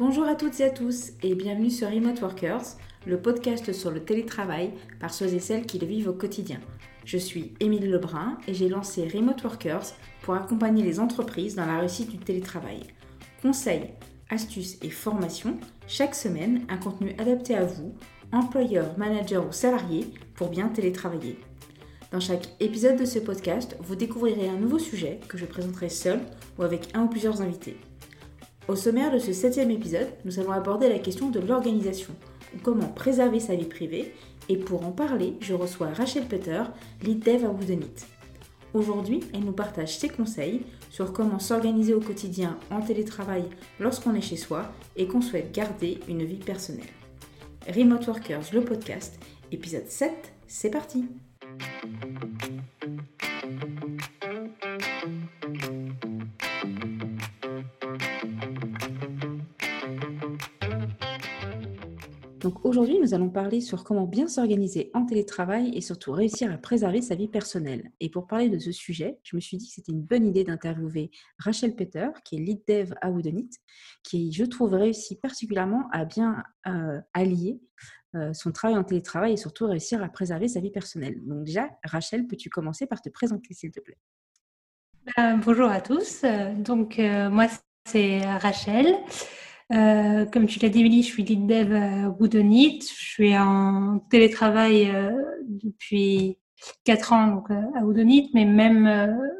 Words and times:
Bonjour 0.00 0.24
à 0.24 0.34
toutes 0.34 0.58
et 0.60 0.64
à 0.64 0.70
tous 0.70 1.10
et 1.22 1.34
bienvenue 1.34 1.68
sur 1.68 1.90
Remote 1.90 2.22
Workers, 2.22 2.62
le 3.06 3.20
podcast 3.20 3.70
sur 3.74 3.90
le 3.90 4.02
télétravail 4.02 4.72
par 4.98 5.12
ceux 5.12 5.26
et 5.34 5.40
celles 5.40 5.66
qui 5.66 5.78
le 5.78 5.86
vivent 5.86 6.08
au 6.08 6.14
quotidien. 6.14 6.58
Je 7.04 7.18
suis 7.18 7.52
Émilie 7.60 7.86
Lebrun 7.86 8.38
et 8.48 8.54
j'ai 8.54 8.70
lancé 8.70 9.06
Remote 9.06 9.44
Workers 9.44 9.92
pour 10.22 10.32
accompagner 10.32 10.82
les 10.82 11.00
entreprises 11.00 11.54
dans 11.54 11.66
la 11.66 11.80
réussite 11.80 12.08
du 12.08 12.16
télétravail. 12.16 12.80
Conseils, 13.42 13.90
astuces 14.30 14.78
et 14.80 14.88
formations, 14.88 15.58
chaque 15.86 16.14
semaine 16.14 16.62
un 16.70 16.78
contenu 16.78 17.14
adapté 17.18 17.54
à 17.54 17.66
vous, 17.66 17.94
employeurs, 18.32 18.96
managers 18.96 19.36
ou 19.36 19.52
salariés, 19.52 20.14
pour 20.34 20.48
bien 20.48 20.68
télétravailler. 20.68 21.38
Dans 22.10 22.20
chaque 22.20 22.48
épisode 22.58 22.98
de 22.98 23.04
ce 23.04 23.18
podcast, 23.18 23.76
vous 23.80 23.96
découvrirez 23.96 24.48
un 24.48 24.56
nouveau 24.56 24.78
sujet 24.78 25.20
que 25.28 25.36
je 25.36 25.44
présenterai 25.44 25.90
seul 25.90 26.20
ou 26.58 26.62
avec 26.62 26.88
un 26.94 27.02
ou 27.02 27.08
plusieurs 27.08 27.42
invités. 27.42 27.76
Au 28.68 28.76
sommaire 28.76 29.12
de 29.12 29.18
ce 29.18 29.32
septième 29.32 29.70
épisode, 29.70 30.08
nous 30.24 30.38
allons 30.38 30.52
aborder 30.52 30.88
la 30.88 30.98
question 30.98 31.30
de 31.30 31.40
l'organisation, 31.40 32.14
comment 32.62 32.88
préserver 32.88 33.40
sa 33.40 33.56
vie 33.56 33.64
privée, 33.64 34.14
et 34.48 34.56
pour 34.56 34.86
en 34.86 34.92
parler, 34.92 35.34
je 35.40 35.54
reçois 35.54 35.88
Rachel 35.88 36.26
Peter, 36.26 36.62
lead 37.02 37.20
dev 37.20 37.44
à 37.44 37.50
Woodenit. 37.50 38.06
Aujourd'hui, 38.72 39.20
elle 39.34 39.44
nous 39.44 39.52
partage 39.52 39.96
ses 39.96 40.08
conseils 40.08 40.62
sur 40.90 41.12
comment 41.12 41.40
s'organiser 41.40 41.94
au 41.94 42.00
quotidien 42.00 42.56
en 42.70 42.80
télétravail 42.80 43.44
lorsqu'on 43.80 44.14
est 44.14 44.20
chez 44.20 44.36
soi 44.36 44.70
et 44.96 45.06
qu'on 45.06 45.20
souhaite 45.20 45.52
garder 45.52 45.98
une 46.08 46.24
vie 46.24 46.36
personnelle. 46.36 46.86
Remote 47.68 48.06
Workers, 48.06 48.52
le 48.52 48.62
podcast, 48.62 49.18
épisode 49.50 49.88
7, 49.88 50.32
c'est 50.46 50.70
parti! 50.70 51.06
Aujourd'hui, 62.70 63.00
nous 63.00 63.14
allons 63.14 63.30
parler 63.30 63.60
sur 63.60 63.82
comment 63.82 64.06
bien 64.06 64.28
s'organiser 64.28 64.92
en 64.94 65.04
télétravail 65.04 65.72
et 65.74 65.80
surtout 65.80 66.12
réussir 66.12 66.52
à 66.52 66.56
préserver 66.56 67.02
sa 67.02 67.16
vie 67.16 67.26
personnelle. 67.26 67.90
Et 67.98 68.08
pour 68.08 68.28
parler 68.28 68.48
de 68.48 68.60
ce 68.60 68.70
sujet, 68.70 69.18
je 69.24 69.34
me 69.34 69.40
suis 69.40 69.56
dit 69.56 69.66
que 69.66 69.72
c'était 69.74 69.90
une 69.90 70.02
bonne 70.02 70.24
idée 70.24 70.44
d'interviewer 70.44 71.10
Rachel 71.38 71.74
Peter, 71.74 72.08
qui 72.24 72.36
est 72.36 72.38
lead 72.38 72.62
dev 72.68 72.94
à 73.00 73.10
Woodenit, 73.10 73.50
qui, 74.04 74.32
je 74.32 74.44
trouve, 74.44 74.74
réussit 74.74 75.20
particulièrement 75.20 75.88
à 75.90 76.04
bien 76.04 76.44
euh, 76.68 77.00
allier 77.12 77.60
euh, 78.14 78.32
son 78.32 78.52
travail 78.52 78.78
en 78.78 78.84
télétravail 78.84 79.32
et 79.32 79.36
surtout 79.36 79.66
réussir 79.66 80.00
à 80.00 80.08
préserver 80.08 80.46
sa 80.46 80.60
vie 80.60 80.70
personnelle. 80.70 81.20
Donc 81.26 81.42
déjà, 81.42 81.68
Rachel, 81.82 82.28
peux-tu 82.28 82.50
commencer 82.50 82.86
par 82.86 83.02
te 83.02 83.08
présenter, 83.08 83.52
s'il 83.52 83.72
te 83.72 83.80
plaît? 83.80 83.98
Euh, 85.18 85.36
Bonjour 85.44 85.68
à 85.68 85.80
tous. 85.80 86.22
Donc 86.58 86.98
moi, 86.98 87.46
c'est 87.84 88.20
Rachel. 88.20 88.94
Euh, 89.72 90.26
comme 90.26 90.46
tu 90.46 90.58
l'as 90.58 90.68
dit, 90.68 90.80
Emily, 90.80 91.02
je 91.02 91.08
suis 91.08 91.22
lead 91.22 91.46
dev 91.46 91.72
à 91.72 92.08
Woodonit. 92.08 92.80
Je 92.80 93.04
suis 93.04 93.38
en 93.38 94.00
télétravail 94.10 94.90
euh, 94.90 95.12
depuis 95.44 96.38
4 96.84 97.12
ans 97.12 97.44
euh, 97.50 97.62
à 97.76 97.84
Woodonit, 97.84 98.30
mais 98.34 98.44
même 98.44 98.84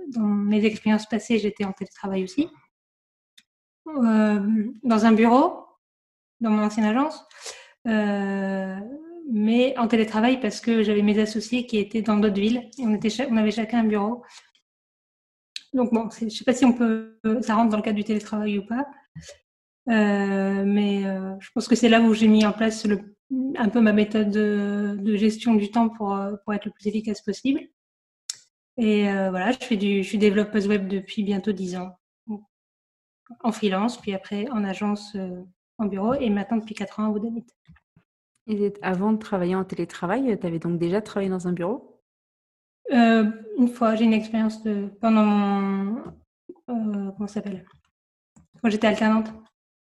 dans 0.09 0.21
mes 0.21 0.65
expériences 0.65 1.07
passées, 1.07 1.39
j'étais 1.39 1.65
en 1.65 1.73
télétravail 1.73 2.25
aussi. 2.25 2.49
dans 3.87 5.07
un 5.07 5.13
bureau, 5.13 5.67
dans 6.41 6.51
mon 6.51 6.63
ancienne 6.63 6.87
agence, 6.87 7.25
mais 9.33 9.77
en 9.79 9.89
télétravail 9.89 10.41
parce 10.41 10.61
que 10.61 10.83
j'avais 10.83 11.03
mes 11.03 11.19
associés 11.19 11.67
qui 11.67 11.79
étaient 11.79 12.03
dans 12.03 12.17
d'autres 12.17 12.41
villes 12.41 12.71
et 12.79 12.85
on 12.85 13.37
avait 13.37 13.51
chacun 13.51 13.81
un 13.81 13.85
bureau. 13.85 14.23
Donc 15.73 15.93
bon, 15.93 16.09
je 16.11 16.25
ne 16.25 16.31
sais 16.31 16.45
pas 16.45 16.53
si 16.53 16.65
on 16.65 16.73
peut, 16.73 17.19
ça 17.43 17.55
rentre 17.55 17.71
dans 17.71 17.77
le 17.77 17.83
cadre 17.83 17.97
du 17.97 18.05
télétravail 18.05 18.59
ou 18.59 18.67
pas. 18.67 18.87
Euh, 19.89 20.65
mais 20.65 21.07
euh, 21.07 21.35
je 21.41 21.51
pense 21.53 21.67
que 21.67 21.75
c'est 21.75 21.89
là 21.89 22.01
où 22.01 22.13
j'ai 22.13 22.29
mis 22.29 22.45
en 22.45 22.53
place 22.53 22.85
le, 22.87 23.17
un 23.57 23.69
peu 23.69 23.81
ma 23.81 23.93
méthode 23.93 24.31
de, 24.31 25.17
gestion 25.17 25.55
du 25.55 25.71
temps 25.71 25.89
pour, 25.89 26.15
euh, 26.15 26.37
pour, 26.45 26.55
être 26.55 26.67
le 26.67 26.71
plus 26.71 26.87
efficace 26.87 27.23
possible. 27.23 27.61
Et 28.77 29.05
voilà, 29.05 29.53
je, 29.53 29.59
fais 29.59 29.77
du, 29.77 30.03
je 30.03 30.09
suis 30.09 30.17
développeuse 30.17 30.67
web 30.67 30.89
depuis 30.89 31.23
bientôt 31.23 31.53
10 31.53 31.77
ans, 31.77 31.99
en 33.41 33.53
freelance, 33.53 34.01
puis 34.01 34.15
après 34.15 34.49
en 34.51 34.65
agence 34.65 35.15
en 35.77 35.85
bureau, 35.85 36.15
et 36.15 36.31
maintenant 36.31 36.57
depuis 36.57 36.75
4 36.75 37.01
ans 37.01 37.07
à 37.07 37.09
Woodamit. 37.11 37.45
Et 38.47 38.73
avant 38.81 39.13
de 39.13 39.19
travailler 39.19 39.55
en 39.55 39.65
télétravail, 39.65 40.39
tu 40.41 40.47
avais 40.47 40.59
donc 40.59 40.79
déjà 40.79 41.03
travaillé 41.03 41.29
dans 41.29 41.47
un 41.47 41.53
bureau? 41.53 42.01
Une 42.91 43.69
fois, 43.75 43.97
j'ai 43.97 44.05
une 44.05 44.15
expérience 44.15 44.63
de, 44.63 44.89
pendant 45.03 45.27
mon... 45.27 46.03
comment 46.67 47.27
ça 47.27 47.35
s'appelle? 47.35 47.67
Quand 48.63 48.71
j'étais 48.71 48.87
alternante 48.87 49.31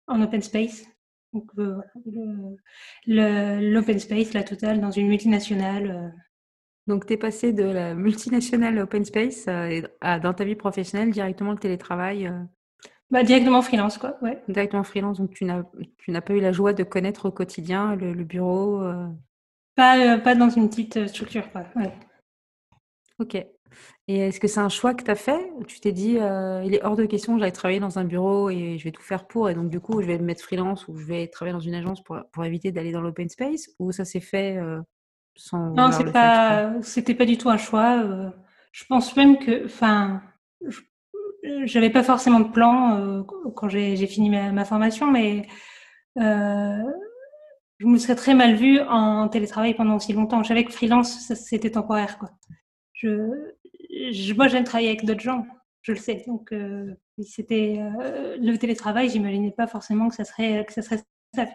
en 0.07 0.21
open 0.21 0.41
space. 0.41 0.85
Donc, 1.33 1.49
euh, 1.57 1.81
l'open 3.07 3.99
space, 3.99 4.33
la 4.33 4.43
totale, 4.43 4.79
dans 4.79 4.91
une 4.91 5.07
multinationale. 5.07 5.91
Euh. 5.91 6.09
Donc, 6.87 7.05
tu 7.05 7.13
es 7.13 7.17
passé 7.17 7.53
de 7.53 7.63
la 7.63 7.95
multinationale 7.95 8.77
open 8.79 9.03
space 9.03 9.45
euh, 9.47 9.81
à, 10.01 10.19
dans 10.19 10.33
ta 10.33 10.43
vie 10.43 10.55
professionnelle 10.55 11.11
directement 11.11 11.51
le 11.51 11.57
télétravail 11.57 12.31
bah, 13.09 13.23
Directement 13.23 13.61
freelance, 13.61 13.97
quoi. 13.97 14.17
Ouais. 14.21 14.43
Directement 14.47 14.83
freelance. 14.83 15.17
Donc, 15.17 15.33
tu 15.33 15.45
n'as 15.45 16.21
pas 16.21 16.33
eu 16.33 16.39
la 16.39 16.51
joie 16.51 16.73
de 16.73 16.83
connaître 16.83 17.27
au 17.27 17.31
quotidien 17.31 17.95
le, 17.95 18.23
bureau 18.23 18.83
pas, 19.75 20.19
pas 20.19 20.35
dans 20.35 20.49
une 20.49 20.69
petite 20.69 21.07
structure, 21.07 21.51
quoi. 21.51 21.65
Ouais. 21.75 21.91
Ok. 23.19 23.43
Et 24.07 24.19
est-ce 24.19 24.39
que 24.39 24.47
c'est 24.47 24.59
un 24.59 24.69
choix 24.69 24.93
que 24.93 25.03
tu 25.03 25.11
as 25.11 25.15
fait 25.15 25.51
Tu 25.67 25.79
t'es 25.79 25.93
dit, 25.93 26.17
euh, 26.19 26.61
il 26.65 26.73
est 26.75 26.83
hors 26.83 26.95
de 26.95 27.05
question, 27.05 27.37
j'allais 27.39 27.51
travailler 27.51 27.79
dans 27.79 27.99
un 27.99 28.03
bureau 28.03 28.49
et 28.49 28.77
je 28.77 28.83
vais 28.83 28.91
tout 28.91 29.01
faire 29.01 29.27
pour, 29.27 29.49
et 29.49 29.55
donc 29.55 29.69
du 29.69 29.79
coup, 29.79 30.01
je 30.01 30.07
vais 30.07 30.17
me 30.17 30.25
mettre 30.25 30.43
freelance 30.43 30.87
ou 30.87 30.97
je 30.97 31.05
vais 31.05 31.27
travailler 31.27 31.53
dans 31.53 31.61
une 31.61 31.75
agence 31.75 32.03
pour, 32.03 32.19
pour 32.31 32.43
éviter 32.43 32.71
d'aller 32.71 32.91
dans 32.91 33.01
l'open 33.01 33.29
space 33.29 33.69
Ou 33.79 33.91
ça 33.91 34.03
s'est 34.03 34.19
fait 34.19 34.57
euh, 34.57 34.81
sans. 35.35 35.71
Non, 35.71 35.91
c'est 35.91 36.11
pas, 36.11 36.73
c'était 36.81 37.15
pas 37.15 37.25
du 37.25 37.37
tout 37.37 37.49
un 37.49 37.57
choix. 37.57 38.03
Euh. 38.03 38.29
je 38.73 38.83
pense 38.85 39.15
même 39.15 39.39
que, 39.39 39.65
enfin, 39.65 40.21
j'avais 41.63 41.89
pas 41.89 42.03
forcément 42.03 42.41
de 42.41 42.49
plan 42.49 43.23
quand 43.55 43.69
j'ai 43.69 44.07
fini 44.07 44.29
ma, 44.29 44.65
formation, 44.65 45.09
mais 45.09 45.47
je 46.17 47.87
me 47.87 47.97
serais 47.97 48.15
très 48.15 48.33
mal 48.33 48.55
vue 48.55 48.79
en 48.79 49.27
télétravail 49.29 49.73
pendant 49.75 49.95
aussi 49.95 50.13
longtemps. 50.13 50.43
Je 50.43 50.47
savais 50.47 50.63
que 50.63 50.71
freelance, 50.71 51.33
c'était 51.33 51.71
temporaire, 51.71 52.17
quoi. 52.17 52.29
Je, 52.93 53.52
je, 54.11 54.33
moi, 54.33 54.47
j'aime 54.47 54.63
travailler 54.63 54.89
avec 54.89 55.05
d'autres 55.05 55.21
gens, 55.21 55.45
je 55.81 55.91
le 55.91 55.97
sais. 55.97 56.23
Donc, 56.27 56.51
euh, 56.51 56.93
c'était 57.21 57.79
euh, 57.79 58.37
le 58.39 58.57
télétravail, 58.57 59.09
j'imaginais 59.09 59.51
pas 59.51 59.67
forcément 59.67 60.09
que 60.09 60.15
ça 60.15 60.23
serait, 60.23 60.65
que 60.65 60.73
ça 60.73 60.81
serait 60.81 61.01
ça. 61.35 61.47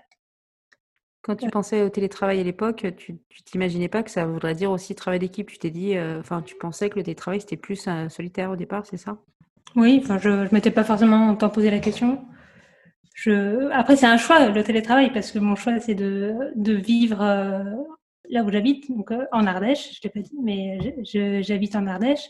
Quand 1.22 1.36
tu 1.36 1.48
pensais 1.50 1.82
au 1.82 1.88
télétravail 1.88 2.40
à 2.40 2.44
l'époque, 2.44 2.86
tu, 2.96 3.18
tu 3.28 3.42
t'imaginais 3.42 3.88
pas 3.88 4.02
que 4.02 4.10
ça 4.10 4.24
voudrait 4.24 4.54
dire 4.54 4.70
aussi 4.70 4.94
travail 4.94 5.18
d'équipe. 5.18 5.48
Tu 5.48 5.58
t'es 5.58 5.70
dit, 5.70 5.96
euh, 5.96 6.20
enfin, 6.20 6.42
tu 6.42 6.54
pensais 6.54 6.88
que 6.88 6.96
le 6.96 7.02
télétravail 7.02 7.40
c'était 7.40 7.56
plus 7.56 7.88
solitaire 8.08 8.50
au 8.50 8.56
départ, 8.56 8.86
c'est 8.86 8.96
ça? 8.96 9.18
Oui, 9.76 10.00
enfin, 10.02 10.18
je 10.18 10.30
ne 10.30 10.48
m'étais 10.52 10.70
pas 10.70 10.84
forcément 10.84 11.34
tant 11.36 11.50
posé 11.50 11.70
la 11.70 11.80
question. 11.80 12.24
Je... 13.14 13.68
Après, 13.72 13.96
c'est 13.96 14.06
un 14.06 14.16
choix, 14.16 14.48
le 14.48 14.62
télétravail, 14.62 15.12
parce 15.12 15.32
que 15.32 15.38
mon 15.38 15.56
choix, 15.56 15.78
c'est 15.80 15.96
de, 15.96 16.34
de 16.54 16.72
vivre 16.72 17.20
là 18.30 18.42
où 18.42 18.50
j'habite, 18.50 18.90
donc 18.90 19.10
euh, 19.10 19.26
en 19.32 19.46
Ardèche, 19.46 19.92
je 19.94 19.98
ne 19.98 20.02
l'ai 20.04 20.10
pas 20.10 20.28
dit, 20.28 20.36
mais 20.42 21.42
j'habite 21.42 21.76
en 21.76 21.86
Ardèche. 21.86 22.28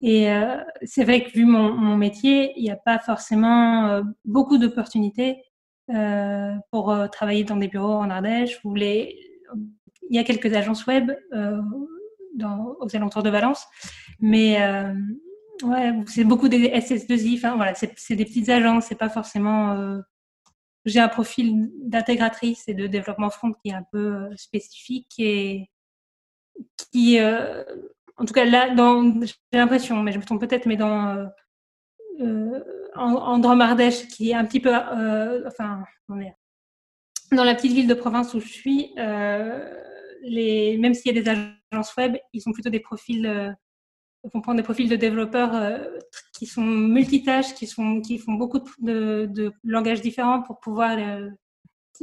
Et 0.00 0.32
euh, 0.32 0.56
c'est 0.82 1.04
vrai 1.04 1.24
que 1.24 1.30
vu 1.30 1.44
mon, 1.44 1.72
mon 1.72 1.96
métier, 1.96 2.52
il 2.56 2.64
n'y 2.64 2.70
a 2.70 2.76
pas 2.76 2.98
forcément 2.98 3.86
euh, 3.86 4.02
beaucoup 4.24 4.58
d'opportunités 4.58 5.42
pour 6.70 6.96
travailler 7.12 7.44
dans 7.44 7.56
des 7.56 7.68
bureaux 7.68 7.98
en 7.98 8.08
Ardèche. 8.08 8.60
Voulez... 8.64 9.18
Il 10.08 10.16
y 10.16 10.18
a 10.18 10.24
quelques 10.24 10.54
agences 10.54 10.86
web 10.86 11.12
aux 12.40 12.96
alentours 12.96 13.22
de 13.22 13.28
Valence, 13.28 13.66
mais 14.18 14.56
ouais, 15.62 15.92
c'est 16.06 16.24
beaucoup 16.24 16.48
des 16.48 16.68
SS2I. 16.68 17.36
Enfin 17.36 17.56
voilà, 17.56 17.74
c'est 17.74 18.16
des 18.16 18.24
petites 18.24 18.48
agences, 18.48 18.86
c'est 18.86 18.98
pas 18.98 19.10
forcément 19.10 20.00
j'ai 20.84 21.00
un 21.00 21.08
profil 21.08 21.70
d'intégratrice 21.82 22.68
et 22.68 22.74
de 22.74 22.86
développement 22.86 23.30
front 23.30 23.52
qui 23.52 23.70
est 23.70 23.74
un 23.74 23.84
peu 23.92 24.14
euh, 24.14 24.36
spécifique 24.36 25.14
et 25.18 25.70
qui, 26.90 27.18
euh, 27.18 27.64
en 28.16 28.24
tout 28.24 28.34
cas 28.34 28.44
là, 28.44 28.68
j'ai 29.22 29.58
l'impression, 29.58 30.02
mais 30.02 30.12
je 30.12 30.18
me 30.18 30.24
trompe 30.24 30.40
peut-être, 30.40 30.66
mais 30.66 30.76
dans 30.76 31.16
euh, 31.16 31.26
euh 32.20 32.64
en, 32.94 33.14
en 33.14 33.38
Dromardèche, 33.38 34.06
qui 34.08 34.30
est 34.30 34.34
un 34.34 34.44
petit 34.44 34.60
peu, 34.60 34.70
euh, 34.74 35.42
enfin, 35.46 35.82
dans 37.30 37.44
la 37.44 37.54
petite 37.54 37.72
ville 37.72 37.86
de 37.86 37.94
province 37.94 38.34
où 38.34 38.40
je 38.40 38.48
suis, 38.48 38.92
les, 40.24 40.76
même 40.76 40.92
s'il 40.92 41.16
y 41.16 41.18
a 41.18 41.22
des 41.22 41.46
agences 41.72 41.96
web, 41.96 42.18
ils 42.34 42.42
sont 42.42 42.52
plutôt 42.52 42.68
des 42.68 42.80
profils 42.80 43.56
on 44.34 44.40
prend 44.40 44.54
des 44.54 44.62
profils 44.62 44.88
de 44.88 44.96
développeurs 44.96 45.54
euh, 45.54 45.78
qui 46.32 46.46
sont 46.46 46.62
multitâches, 46.62 47.54
qui, 47.54 47.66
sont, 47.66 48.00
qui 48.00 48.18
font 48.18 48.34
beaucoup 48.34 48.60
de, 48.80 49.26
de, 49.30 49.52
langages 49.64 50.00
différents 50.00 50.42
pour 50.42 50.60
pouvoir 50.60 50.96
euh, 50.98 51.28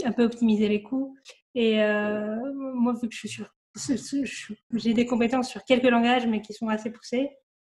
un 0.04 0.12
peu 0.12 0.24
optimiser 0.24 0.68
les 0.68 0.84
coûts. 0.84 1.16
Et 1.56 1.82
euh, 1.82 2.36
moi, 2.76 2.94
vu 2.94 3.08
que 3.08 3.14
je 3.14 3.20
suis 3.20 3.30
sur, 3.30 3.48
j'ai 4.74 4.94
des 4.94 5.06
compétences 5.06 5.50
sur 5.50 5.64
quelques 5.64 5.90
langages, 5.90 6.28
mais 6.28 6.42
qui 6.42 6.54
sont 6.54 6.68
assez 6.68 6.92
poussées, 6.92 7.30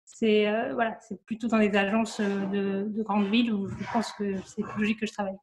c'est 0.04 0.44
voilà, 0.74 0.98
c'est 1.00 1.24
plutôt 1.24 1.48
dans 1.48 1.58
des 1.58 1.74
agences 1.74 2.20
de, 2.20 2.84
de, 2.88 3.02
grandes 3.02 3.26
villes 3.28 3.52
où 3.52 3.68
je 3.68 3.92
pense 3.92 4.12
que 4.12 4.36
c'est 4.44 4.62
plus 4.62 4.80
logique 4.80 5.00
que 5.00 5.06
je 5.06 5.12
travaille. 5.12 5.36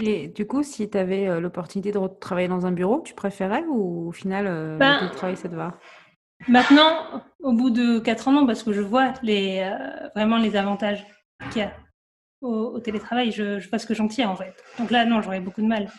Et 0.00 0.28
du 0.28 0.46
coup, 0.46 0.62
si 0.62 0.90
tu 0.90 0.98
avais 0.98 1.40
l'opportunité 1.40 1.90
de 1.90 2.06
travailler 2.20 2.48
dans 2.48 2.66
un 2.66 2.70
bureau, 2.70 3.00
tu 3.00 3.14
préférais 3.14 3.64
ou 3.64 4.08
au 4.08 4.12
final, 4.12 4.76
ben, 4.78 5.02
le 5.02 5.10
travail, 5.10 5.36
ça 5.36 5.48
te 5.48 5.54
va 5.54 5.78
Maintenant, 6.48 7.22
au 7.40 7.52
bout 7.52 7.70
de 7.70 7.98
quatre 7.98 8.28
ans, 8.28 8.32
non, 8.32 8.46
parce 8.46 8.62
que 8.62 8.72
je 8.72 8.80
vois 8.80 9.14
les, 9.22 9.70
vraiment 10.14 10.36
les 10.36 10.56
avantages 10.56 11.06
qu'il 11.50 11.62
y 11.62 11.64
a 11.64 11.72
au, 12.40 12.78
télétravail. 12.80 13.32
Je, 13.32 13.58
je, 13.58 13.68
vois 13.68 13.78
ce 13.78 13.86
que 13.86 13.94
j'en 13.94 14.08
tire 14.08 14.30
en 14.30 14.36
fait. 14.36 14.54
Donc 14.78 14.90
là, 14.90 15.04
non, 15.04 15.20
j'aurais 15.22 15.40
beaucoup 15.40 15.62
de 15.62 15.66
mal. 15.66 15.90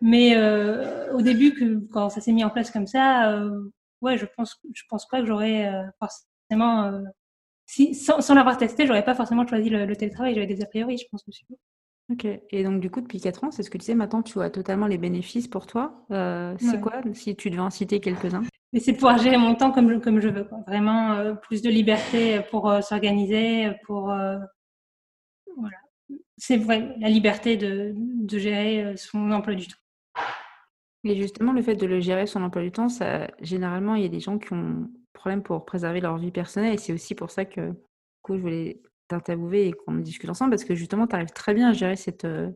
Mais 0.00 0.36
euh, 0.36 1.12
au 1.12 1.22
début, 1.22 1.54
que, 1.54 1.80
quand 1.92 2.10
ça 2.10 2.20
s'est 2.20 2.32
mis 2.32 2.44
en 2.44 2.50
place 2.50 2.70
comme 2.70 2.86
ça, 2.86 3.30
euh, 3.32 3.70
ouais, 4.00 4.18
je 4.18 4.26
pense, 4.36 4.60
je 4.74 4.82
pense 4.88 5.08
pas 5.08 5.20
que 5.20 5.26
j'aurais 5.26 5.68
euh, 5.68 5.84
forcément, 5.98 6.84
euh, 6.84 7.00
si, 7.66 7.94
sans, 7.94 8.20
sans 8.20 8.34
l'avoir 8.34 8.58
testé, 8.58 8.86
j'aurais 8.86 9.04
pas 9.04 9.14
forcément 9.14 9.46
choisi 9.46 9.70
le, 9.70 9.96
télétravail. 9.96 10.34
J'avais 10.34 10.46
des 10.46 10.62
a 10.62 10.66
priori, 10.66 10.98
je 10.98 11.06
pense 11.10 11.24
dessus. 11.24 11.46
Ok. 12.10 12.26
Et 12.50 12.64
donc, 12.64 12.80
du 12.80 12.90
coup, 12.90 13.00
depuis 13.00 13.20
4 13.20 13.44
ans, 13.44 13.50
c'est 13.50 13.62
ce 13.62 13.70
que 13.70 13.78
tu 13.78 13.84
sais, 13.84 13.94
maintenant, 13.94 14.22
tu 14.22 14.34
vois 14.34 14.50
totalement 14.50 14.86
les 14.86 14.98
bénéfices 14.98 15.48
pour 15.48 15.66
toi. 15.66 16.04
c'est 16.10 16.80
quoi, 16.80 17.00
si 17.14 17.36
tu 17.36 17.50
devais 17.50 17.62
en 17.62 17.70
citer 17.70 18.00
quelques-uns? 18.00 18.42
Mais 18.72 18.80
c'est 18.80 18.94
pouvoir 18.94 19.18
gérer 19.18 19.36
mon 19.36 19.54
temps 19.54 19.70
comme 19.70 19.90
je, 19.90 19.98
comme 19.98 20.20
je 20.20 20.28
veux. 20.28 20.48
Vraiment, 20.66 21.36
plus 21.36 21.60
de 21.62 21.68
liberté 21.68 22.40
pour 22.50 22.72
s'organiser, 22.82 23.70
pour. 23.84 24.06
voilà 25.56 25.76
c'est 26.44 26.56
vrai, 26.56 26.92
la 26.98 27.08
liberté 27.08 27.56
de, 27.56 27.94
de, 27.96 28.38
gérer 28.38 28.82
euh, 28.82 28.96
son 28.96 29.30
emploi 29.30 29.54
du 29.54 29.68
temps. 29.68 29.76
Et 31.04 31.14
justement, 31.16 31.52
le 31.52 31.62
fait 31.62 31.76
de 31.76 31.86
le 31.86 32.00
gérer 32.00 32.26
son 32.26 32.42
emploi 32.42 32.62
du 32.62 32.72
temps, 32.72 32.88
ça, 32.88 33.28
généralement, 33.40 33.94
il 33.94 34.02
y 34.02 34.06
a 34.06 34.08
des 34.08 34.18
gens 34.18 34.38
qui 34.38 34.52
ont 34.52 34.88
problème 35.12 35.44
pour 35.44 35.64
préserver 35.64 36.00
leur 36.00 36.18
vie 36.18 36.32
personnelle. 36.32 36.74
Et 36.74 36.78
c'est 36.78 36.92
aussi 36.92 37.14
pour 37.14 37.30
ça 37.30 37.44
que 37.44 37.72
coup, 38.22 38.36
je 38.36 38.40
voulais 38.40 38.82
t'interviewer 39.06 39.68
et 39.68 39.72
qu'on 39.72 39.94
discute 39.94 40.30
ensemble, 40.30 40.50
parce 40.50 40.64
que 40.64 40.74
justement, 40.74 41.06
tu 41.06 41.14
arrives 41.14 41.30
très 41.30 41.54
bien 41.54 41.70
à 41.70 41.72
gérer 41.72 41.94
cette, 41.94 42.24
euh, 42.24 42.50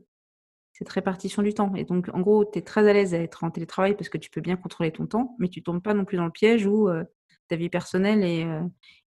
cette 0.77 0.89
répartition 0.89 1.43
du 1.43 1.55
temps. 1.55 1.75
Et 1.75 1.85
donc, 1.85 2.09
en 2.13 2.21
gros, 2.21 2.45
tu 2.45 2.59
es 2.59 2.63
très 2.63 2.89
à 2.89 2.93
l'aise 2.93 3.15
à 3.15 3.19
être 3.19 3.45
en 3.45 3.51
télétravail 3.51 3.95
parce 3.95 4.09
que 4.09 4.19
tu 4.19 4.31
peux 4.31 4.41
bien 4.41 4.57
contrôler 4.57 4.93
ton 4.93 5.07
temps, 5.07 5.35
mais 5.39 5.49
tu 5.49 5.61
ne 5.61 5.65
tombes 5.65 5.83
pas 5.83 5.95
non 5.95 6.05
plus 6.05 6.17
dans 6.17 6.27
le 6.27 6.31
piège 6.31 6.67
où 6.67 6.89
euh, 6.89 7.05
ta 7.49 7.57
vie 7.57 7.71
personnelle 7.71 8.23
est, 8.25 8.47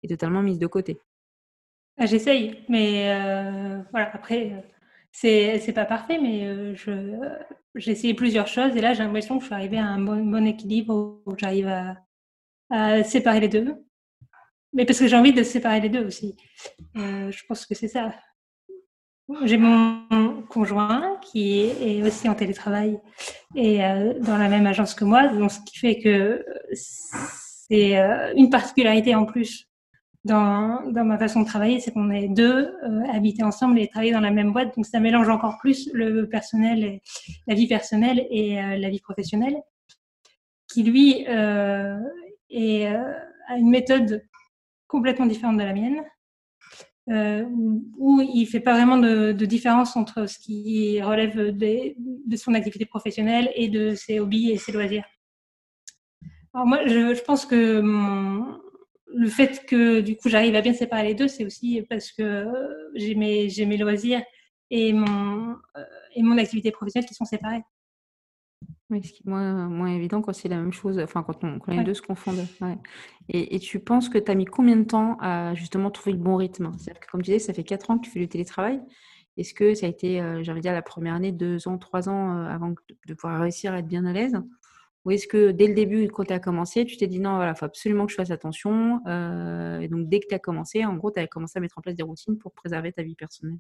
est 0.04 0.08
totalement 0.08 0.42
mise 0.42 0.60
de 0.60 0.68
côté. 0.68 1.00
Ah, 2.00 2.06
j'essaye, 2.06 2.64
mais 2.70 3.10
euh, 3.10 3.82
voilà, 3.92 4.12
après, 4.14 4.52
euh, 4.54 4.62
c'est, 5.12 5.74
pas 5.74 5.86
parfait, 5.86 6.20
mais 6.22 6.46
euh, 6.46 6.76
je, 6.76 6.92
j'ai 7.74 7.92
essayé 7.92 8.14
plusieurs 8.14 8.46
choses 8.46 8.76
et 8.76 8.82
là, 8.82 8.94
j'ai 8.94 9.02
l'impression 9.02 9.38
que 9.38 9.42
je 9.42 9.48
suis 9.48 9.56
arrivée 9.56 9.80
à 9.80 9.86
un 9.86 10.00
bon, 10.00 10.46
équilibre 10.46 11.24
où 11.26 11.36
j'arrive 11.38 11.68
à, 12.70 13.04
séparer 13.04 13.40
les 13.40 13.48
deux. 13.48 13.84
Mais 14.74 14.86
parce 14.86 15.00
que 15.00 15.08
j'ai 15.08 15.16
envie 15.16 15.34
de 15.34 15.42
séparer 15.42 15.80
les 15.82 15.90
deux 15.90 16.06
aussi. 16.06 16.36
je 16.94 17.46
pense 17.48 17.66
que 17.66 17.74
c'est 17.74 17.88
ça. 17.88 18.14
J'ai 19.44 19.58
mon 19.58 20.42
conjoint 20.50 21.18
qui 21.22 21.60
est 21.60 22.02
aussi 22.04 22.30
en 22.30 22.36
télétravail 22.36 23.00
et 23.56 23.80
dans 24.22 24.38
la 24.38 24.48
même 24.48 24.66
agence 24.66 24.94
que 24.94 25.04
moi, 25.04 25.28
donc 25.28 25.52
ce 25.52 25.60
qui 25.66 25.78
fait 25.80 26.00
que 26.00 26.46
c'est 26.74 27.98
une 28.36 28.50
particularité 28.50 29.16
en 29.16 29.26
plus 29.26 29.68
dans, 30.28 30.84
dans, 30.92 31.06
ma 31.06 31.18
façon 31.18 31.42
de 31.42 31.46
travailler, 31.46 31.80
c'est 31.80 31.92
qu'on 31.92 32.12
est 32.12 32.28
deux 32.28 32.76
euh, 32.84 33.02
habités 33.12 33.44
ensemble 33.44 33.80
et 33.80 33.88
travailler 33.88 34.12
dans 34.12 34.20
la 34.20 34.32
même 34.32 34.52
boîte. 34.52 34.76
Donc 34.76 34.86
ça 34.86 35.00
mélange 35.00 35.30
encore 35.30 35.58
plus 35.60 35.90
le 35.94 36.28
personnel, 36.28 36.84
et, 36.84 37.02
la 37.48 37.56
vie 37.56 37.68
personnelle 37.68 38.28
et 38.30 38.62
euh, 38.62 38.78
la 38.78 38.90
vie 38.90 39.00
professionnelle, 39.00 39.58
qui 40.72 40.84
lui 40.84 41.26
euh, 41.30 41.98
est, 42.50 42.88
euh, 42.88 43.14
a 43.48 43.58
une 43.58 43.70
méthode 43.70 44.24
complètement 44.88 45.26
différente 45.26 45.58
de 45.58 45.64
la 45.64 45.74
mienne, 45.74 46.04
où 47.08 48.22
il 48.22 48.46
fait 48.48 48.60
pas 48.60 48.74
vraiment 48.74 48.98
de, 48.98 49.32
de, 49.32 49.46
différence 49.46 49.96
entre 49.96 50.28
ce 50.28 50.38
qui 50.40 51.02
relève 51.02 51.56
de, 51.56 51.94
de 51.98 52.36
son 52.36 52.54
activité 52.54 52.86
professionnelle 52.86 53.50
et 53.56 53.70
de 53.70 53.96
ses 53.96 54.20
hobbies 54.20 54.52
et 54.52 54.58
ses 54.58 54.72
loisirs. 54.74 55.06
Alors 56.54 56.68
moi, 56.68 56.86
je, 56.86 57.14
je 57.14 57.24
pense 57.24 57.46
que 57.46 57.80
mon, 57.80 58.60
le 59.14 59.30
fait 59.30 59.66
que 59.66 60.02
du 60.02 60.16
coup 60.16 60.30
j'arrive 60.30 60.56
à 60.56 60.62
bien 60.62 60.74
séparer 60.74 61.08
les 61.10 61.16
deux, 61.16 61.28
c'est 61.28 61.46
aussi 61.46 61.82
parce 61.90 62.12
que 62.12 62.24
euh, 62.24 62.92
j'ai 62.96 63.16
mes, 63.16 63.48
mes 63.66 63.78
loisirs 63.78 64.22
et 64.70 64.94
mon, 64.94 65.56
euh, 65.78 65.84
et 66.16 66.24
mon 66.24 66.38
activité 66.38 66.72
professionnelle 66.72 67.08
qui 67.08 67.14
sont 67.14 67.26
séparés. 67.26 67.64
Oui, 68.90 69.04
ce 69.04 69.12
qui 69.12 69.24
est 69.26 69.30
moins, 69.30 69.68
moins 69.68 69.90
évident 69.90 70.22
quand 70.22 70.34
c'est 70.34 70.48
la 70.48 70.56
même 70.56 70.72
chose, 70.72 70.98
enfin 71.00 71.22
quand, 71.22 71.44
on, 71.44 71.60
les 71.68 71.84
deux 71.84 71.94
se 71.94 72.02
confondent. 72.02 72.48
Et, 73.28 73.56
et, 73.56 73.60
tu 73.60 73.80
penses 73.80 74.08
que 74.08 74.18
tu 74.18 74.32
as 74.32 74.36
mis 74.36 74.46
combien 74.46 74.78
de 74.78 74.86
temps 74.86 75.18
à 75.20 75.54
justement 75.56 75.92
trouver 75.92 76.14
le 76.14 76.20
bon 76.20 76.38
rythme? 76.38 76.72
C'est-à-dire 76.78 77.02
que 77.02 77.12
comme 77.12 77.22
tu 77.22 77.32
disais, 77.32 77.40
ça 77.40 77.54
fait 77.54 77.66
4 77.66 77.92
ans 77.92 77.98
que 77.98 78.06
tu 78.06 78.12
fais 78.12 78.20
du 78.20 78.30
télétravail. 78.30 78.82
Est-ce 79.36 79.54
que 79.54 79.74
ça 79.74 79.86
a 79.86 79.90
été, 79.90 80.22
euh, 80.22 80.42
j'ai 80.42 80.52
envie 80.52 80.62
de 80.62 80.64
dire, 80.64 80.74
la 80.74 80.82
première 80.82 81.16
année, 81.16 81.34
2 81.34 81.68
ans, 81.68 81.78
3 81.78 82.08
ans 82.08 82.46
avant 82.46 82.74
de 83.08 83.14
pouvoir 83.14 83.42
réussir 83.42 83.74
à 83.74 83.80
être 83.80 83.88
bien 83.88 84.06
à 84.06 84.14
l'aise? 84.14 84.38
Ou 85.06 85.12
est-ce 85.12 85.28
que 85.28 85.52
dès 85.52 85.68
le 85.68 85.74
début, 85.74 86.08
quand 86.08 86.26
tu 86.26 86.34
as 86.34 86.40
commencé, 86.40 86.86
tu 86.86 86.98
t'es 86.98 87.08
dit 87.08 87.20
non, 87.20 87.36
voilà, 87.36 87.52
il 87.52 87.58
faut 87.58 87.66
absolument 87.66 88.06
que 88.06 88.12
je 88.12 88.18
fasse 88.18 88.32
attention 88.32 89.02
euh, 89.08 89.80
Et 89.80 89.88
donc, 89.88 90.10
dès 90.10 90.20
que 90.20 90.28
tu 90.28 90.36
as 90.36 90.40
commencé, 90.40 90.84
en 90.86 90.96
gros, 90.96 91.12
tu 91.12 91.20
as 91.20 91.28
commencé 91.28 91.58
à 91.58 91.62
mettre 91.62 91.78
en 91.78 91.82
place 91.82 91.96
des 91.96 92.04
routines 92.04 92.38
pour 92.38 92.52
préserver 92.54 92.92
ta 92.92 93.04
vie 93.04 93.16
personnelle? 93.16 93.60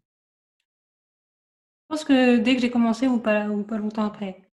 Je 1.84 1.96
pense 1.96 2.04
que 2.04 2.38
dès 2.38 2.56
que 2.56 2.62
j'ai 2.62 2.70
commencé 2.70 3.08
ou 3.08 3.20
pas, 3.20 3.48
ou 3.48 3.64
pas 3.64 3.78
longtemps 3.78 4.04
après. 4.04 4.47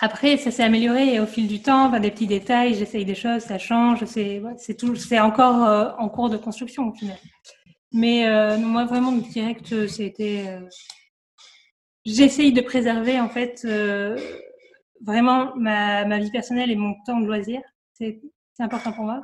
Après, 0.00 0.36
ça 0.36 0.50
s'est 0.50 0.62
amélioré 0.62 1.20
au 1.20 1.26
fil 1.26 1.48
du 1.48 1.62
temps, 1.62 1.88
des 1.98 2.10
petits 2.10 2.26
détails, 2.26 2.74
j'essaye 2.74 3.04
des 3.04 3.14
choses, 3.14 3.42
ça 3.42 3.58
change, 3.58 4.04
c'est 4.04 4.42
c'est 4.58 5.20
encore 5.20 5.64
euh, 5.64 5.90
en 5.98 6.08
cours 6.08 6.28
de 6.28 6.36
construction 6.36 6.88
au 6.88 6.94
final. 6.94 7.16
Mais 7.92 8.26
euh, 8.26 8.58
moi, 8.58 8.84
vraiment, 8.84 9.12
direct, 9.12 9.86
c'était. 9.88 10.60
J'essaye 12.04 12.52
de 12.52 12.60
préserver 12.60 13.18
en 13.20 13.28
fait 13.28 13.66
vraiment 15.04 15.54
ma, 15.56 16.04
ma, 16.04 16.18
vie 16.18 16.30
personnelle 16.30 16.70
et 16.70 16.76
mon 16.76 16.94
temps 17.06 17.20
de 17.20 17.26
loisir. 17.26 17.60
C'est 17.94 18.20
important 18.58 18.92
pour 18.92 19.04
moi. 19.04 19.22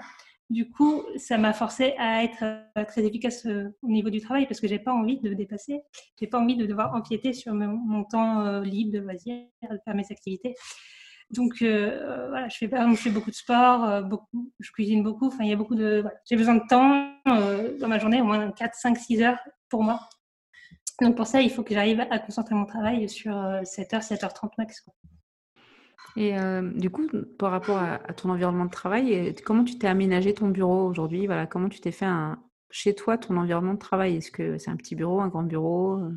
Du 0.52 0.68
coup, 0.70 1.02
ça 1.16 1.38
m'a 1.38 1.54
forcé 1.54 1.94
à 1.98 2.22
être 2.24 2.44
euh, 2.76 2.84
très 2.84 3.06
efficace 3.06 3.46
euh, 3.46 3.74
au 3.80 3.88
niveau 3.88 4.10
du 4.10 4.20
travail 4.20 4.46
parce 4.46 4.60
que 4.60 4.68
j'ai 4.68 4.78
pas 4.78 4.92
envie 4.92 5.18
de 5.18 5.32
dépasser. 5.32 5.80
J'ai 6.20 6.26
pas 6.26 6.38
envie 6.38 6.56
de 6.56 6.66
devoir 6.66 6.94
empiéter 6.94 7.32
sur 7.32 7.54
mon, 7.54 8.04
temps 8.04 8.44
euh, 8.44 8.60
libre 8.60 8.92
de 8.92 8.98
loisir, 8.98 9.46
de 9.62 9.78
faire 9.82 9.94
mes 9.94 10.04
activités. 10.10 10.54
Donc 11.30 11.62
voilà, 11.62 12.50
je 12.50 12.58
fais 12.58 13.10
beaucoup 13.10 13.30
de 13.30 13.34
sport, 13.34 14.04
je 14.60 14.70
cuisine 14.72 15.02
beaucoup. 15.02 15.28
Enfin, 15.28 15.44
il 15.44 15.48
y 15.48 15.52
a 15.54 15.56
beaucoup 15.56 15.74
de, 15.74 16.04
j'ai 16.28 16.36
besoin 16.36 16.56
de 16.56 16.66
temps 16.68 17.10
dans 17.24 17.88
ma 17.88 17.98
journée, 17.98 18.20
au 18.20 18.24
moins 18.24 18.50
4, 18.52 18.74
5, 18.74 18.98
6 18.98 19.22
heures 19.22 19.38
pour 19.70 19.82
moi. 19.82 20.00
Donc 21.00 21.16
pour 21.16 21.26
ça, 21.26 21.40
il 21.40 21.48
faut 21.48 21.62
que 21.62 21.72
j'arrive 21.72 22.00
à 22.10 22.18
concentrer 22.18 22.54
mon 22.54 22.66
travail 22.66 23.08
sur 23.08 23.32
7 23.64 23.94
heures, 23.94 24.02
7h30 24.02 24.50
max. 24.58 24.84
Et 26.16 26.38
euh, 26.38 26.70
du 26.74 26.90
coup, 26.90 27.06
par 27.38 27.50
rapport 27.50 27.78
à, 27.78 27.98
ton 28.14 28.30
environnement 28.30 28.66
de 28.66 28.70
travail, 28.70 29.34
comment 29.44 29.64
tu 29.64 29.78
t'es 29.78 29.86
aménagé 29.86 30.34
ton 30.34 30.48
bureau 30.48 30.86
aujourd'hui? 30.86 31.26
Voilà, 31.26 31.46
Comment 31.46 31.68
tu 31.68 31.80
t'es 31.80 31.92
fait 31.92 32.04
un, 32.04 32.38
chez 32.70 32.94
toi 32.94 33.16
ton 33.18 33.36
environnement 33.36 33.74
de 33.74 33.78
travail? 33.78 34.16
Est-ce 34.16 34.30
que 34.30 34.58
c'est 34.58 34.70
un 34.70 34.76
petit 34.76 34.94
bureau, 34.94 35.20
un 35.20 35.28
grand 35.28 35.42
bureau 35.42 35.98
euh? 35.98 36.12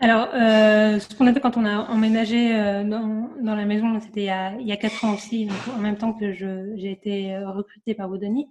Alors, 0.00 0.28
euh, 0.32 1.00
ce 1.00 1.12
qu'on 1.16 1.26
a 1.26 1.34
fait 1.34 1.40
quand 1.40 1.56
on 1.56 1.64
a 1.64 1.76
emménagé 1.90 2.52
dans, 2.84 3.54
la 3.56 3.64
maison, 3.64 3.98
c'était 4.00 4.22
il, 4.60 4.66
y 4.66 4.72
a 4.72 4.76
quatre 4.76 5.04
ans 5.04 5.14
aussi, 5.14 5.48
en 5.76 5.80
même 5.80 5.96
temps 5.96 6.12
que 6.12 6.32
j'ai 6.32 6.92
été 6.92 7.36
recrutée 7.38 7.94
par 7.94 8.08
Bodoni. 8.08 8.48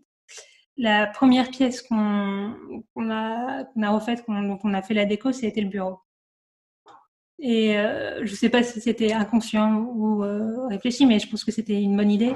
La 0.77 1.08
première 1.08 1.50
pièce 1.50 1.82
qu'on 1.82 2.54
qu 2.96 3.12
a, 3.12 3.63
qu 3.63 3.84
a 3.84 3.89
refaite, 3.89 4.25
dont 4.27 4.60
on 4.63 4.74
a 4.74 4.82
fait 4.82 4.94
la 4.94 5.06
déco, 5.06 5.32
c'était 5.32 5.62
le 5.62 5.70
bureau. 5.70 6.00
Et 7.39 7.77
euh, 7.77 8.25
je 8.25 8.32
ne 8.32 8.36
sais 8.36 8.50
pas 8.50 8.63
si 8.63 8.82
c'était 8.82 9.13
inconscient 9.13 9.75
ou 9.75 10.24
euh, 10.24 10.67
réfléchi, 10.67 11.06
mais 11.06 11.20
je 11.20 11.29
pense 11.29 11.44
que 11.44 11.51
c'était 11.51 11.79
une 11.82 11.96
bonne 11.96 12.12
idée 12.12 12.34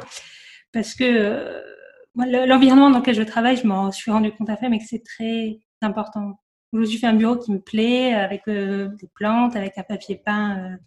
parce 0.72 0.96
que 0.96 1.04
euh, 1.04 1.62
l'environnement 2.16 2.90
dans 2.90 3.00
lequel 3.00 3.16
je 3.16 3.24
travaille, 3.24 3.58
je 3.58 3.68
m'en 3.68 3.92
suis 3.92 4.12
rendu 4.12 4.32
compte 4.32 4.50
après, 4.50 4.70
mais 4.70 4.80
que 4.80 4.86
c'est 4.88 5.04
très 5.04 5.60
important. 5.82 6.40
Je 6.74 6.80
me 6.80 6.86
suis 6.86 6.98
fait 6.98 7.08
un 7.08 7.14
bureau 7.14 7.38
qui 7.38 7.52
me 7.52 7.60
plaît, 7.60 8.14
avec 8.14 8.44
euh, 8.48 8.90
des 9.00 9.10
plantes, 9.14 9.56
avec 9.56 9.78
un 9.78 9.84
papier 9.84 10.22
peint 10.24 10.58
euh, 10.58 10.78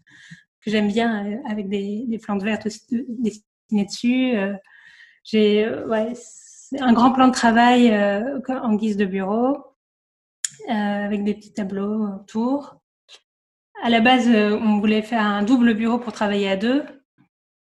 que 0.60 0.70
j'aime 0.70 0.88
bien, 0.88 1.40
avec 1.48 1.68
des, 1.68 2.04
des, 2.06 2.18
plantes 2.18 2.42
vertes 2.42 2.68
dessinées 2.90 3.84
dessus. 3.84 4.34
J'ai 5.24 5.68
ouais, 5.68 6.14
un 6.80 6.92
grand 6.94 7.12
plan 7.12 7.28
de 7.28 7.32
travail 7.32 7.94
en 8.48 8.74
guise 8.74 8.96
de 8.96 9.04
bureau, 9.04 9.58
avec 10.68 11.22
des 11.22 11.34
petits 11.34 11.52
tableaux 11.52 12.06
autour. 12.14 12.80
À 13.84 13.90
la 13.90 14.00
base, 14.00 14.26
euh, 14.28 14.58
on 14.62 14.78
voulait 14.78 15.02
faire 15.02 15.20
un 15.20 15.42
double 15.42 15.74
bureau 15.74 15.98
pour 15.98 16.14
travailler 16.14 16.48
à 16.48 16.56
deux. 16.56 16.84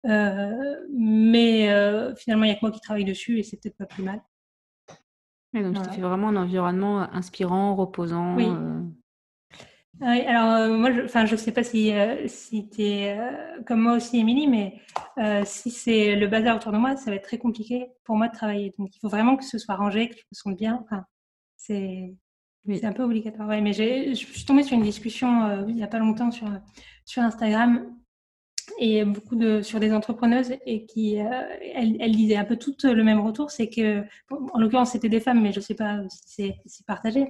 Euh, 0.07 0.77
mais 0.97 1.69
euh, 1.73 2.15
finalement, 2.15 2.45
il 2.45 2.51
n'y 2.51 2.53
a 2.53 2.55
que 2.55 2.61
moi 2.63 2.71
qui 2.71 2.81
travaille 2.81 3.05
dessus 3.05 3.41
et 3.41 3.43
c'est 3.43 3.61
peut-être 3.61 3.77
pas 3.77 3.87
plus 3.87 4.05
mal. 4.05 4.23
donc, 5.53 5.75
voilà. 5.75 5.89
tu 5.89 5.97
fais 5.97 6.01
vraiment 6.01 6.29
un 6.29 6.37
environnement 6.37 7.01
inspirant, 7.13 7.75
reposant. 7.75 8.37
Oui. 8.37 8.47
Oui, 10.01 10.21
alors 10.21 10.79
moi, 10.79 10.93
je, 10.93 11.27
je 11.27 11.37
sais 11.37 11.51
pas 11.51 11.65
si, 11.65 11.93
si 12.27 12.69
tu 12.69 12.83
es 12.83 13.19
comme 13.67 13.81
moi 13.81 13.95
aussi, 13.95 14.19
Émilie, 14.19 14.47
mais 14.47 14.81
si 15.45 15.73
c'est 15.73 16.15
le 16.15 16.29
bazar 16.29 16.55
autour 16.55 16.71
de 16.71 16.79
moi, 16.79 16.97
ça 16.97 17.11
va 17.11 17.17
être 17.17 17.25
très 17.25 17.39
compliqué 17.39 17.89
pour 18.05 18.15
moi 18.15 18.29
de 18.29 18.35
travailler. 18.35 18.73
Donc, 18.79 18.95
il 18.95 19.01
faut 19.01 19.09
vraiment 19.09 19.37
que 19.37 19.45
ce 19.45 19.59
soit 19.59 19.75
rangé, 19.75 20.09
que 20.09 20.15
je 20.15 20.23
me 20.31 20.35
sente 20.35 20.57
bien. 20.57 20.81
Enfin, 20.85 21.05
c'est 21.57 22.15
C'est 22.67 22.85
un 22.87 22.93
peu 22.93 23.03
obligatoire. 23.03 23.49
Ouais, 23.49 23.61
mais 23.61 23.73
je 23.73 24.15
suis 24.15 24.45
tombée 24.45 24.63
sur 24.63 24.77
une 24.77 24.83
discussion 24.83 25.45
euh, 25.45 25.65
il 25.69 25.75
n'y 25.75 25.83
a 25.83 25.87
pas 25.87 25.99
longtemps 25.99 26.31
sur, 26.31 26.49
sur 27.05 27.23
Instagram 27.23 27.95
et 28.79 29.05
beaucoup 29.05 29.37
de 29.37 29.61
sur 29.61 29.79
des 29.81 29.93
entrepreneuses 29.93 30.55
et 30.65 30.87
qui 30.87 31.21
euh, 31.21 31.27
elles, 31.75 32.17
disaient 32.17 32.37
un 32.37 32.45
peu 32.45 32.57
tout 32.57 32.75
le 32.83 33.05
même 33.05 33.21
retour, 33.21 33.51
c'est 33.51 33.69
que 33.69 34.03
en 34.31 34.59
l'occurrence 34.59 34.93
c'était 34.93 35.11
des 35.11 35.21
femmes, 35.21 35.43
mais 35.43 35.53
je 35.53 35.59
ne 35.59 35.65
sais 35.65 35.75
pas 35.75 36.01
si 36.09 36.55
c'est 36.65 36.87
partagé, 36.87 37.27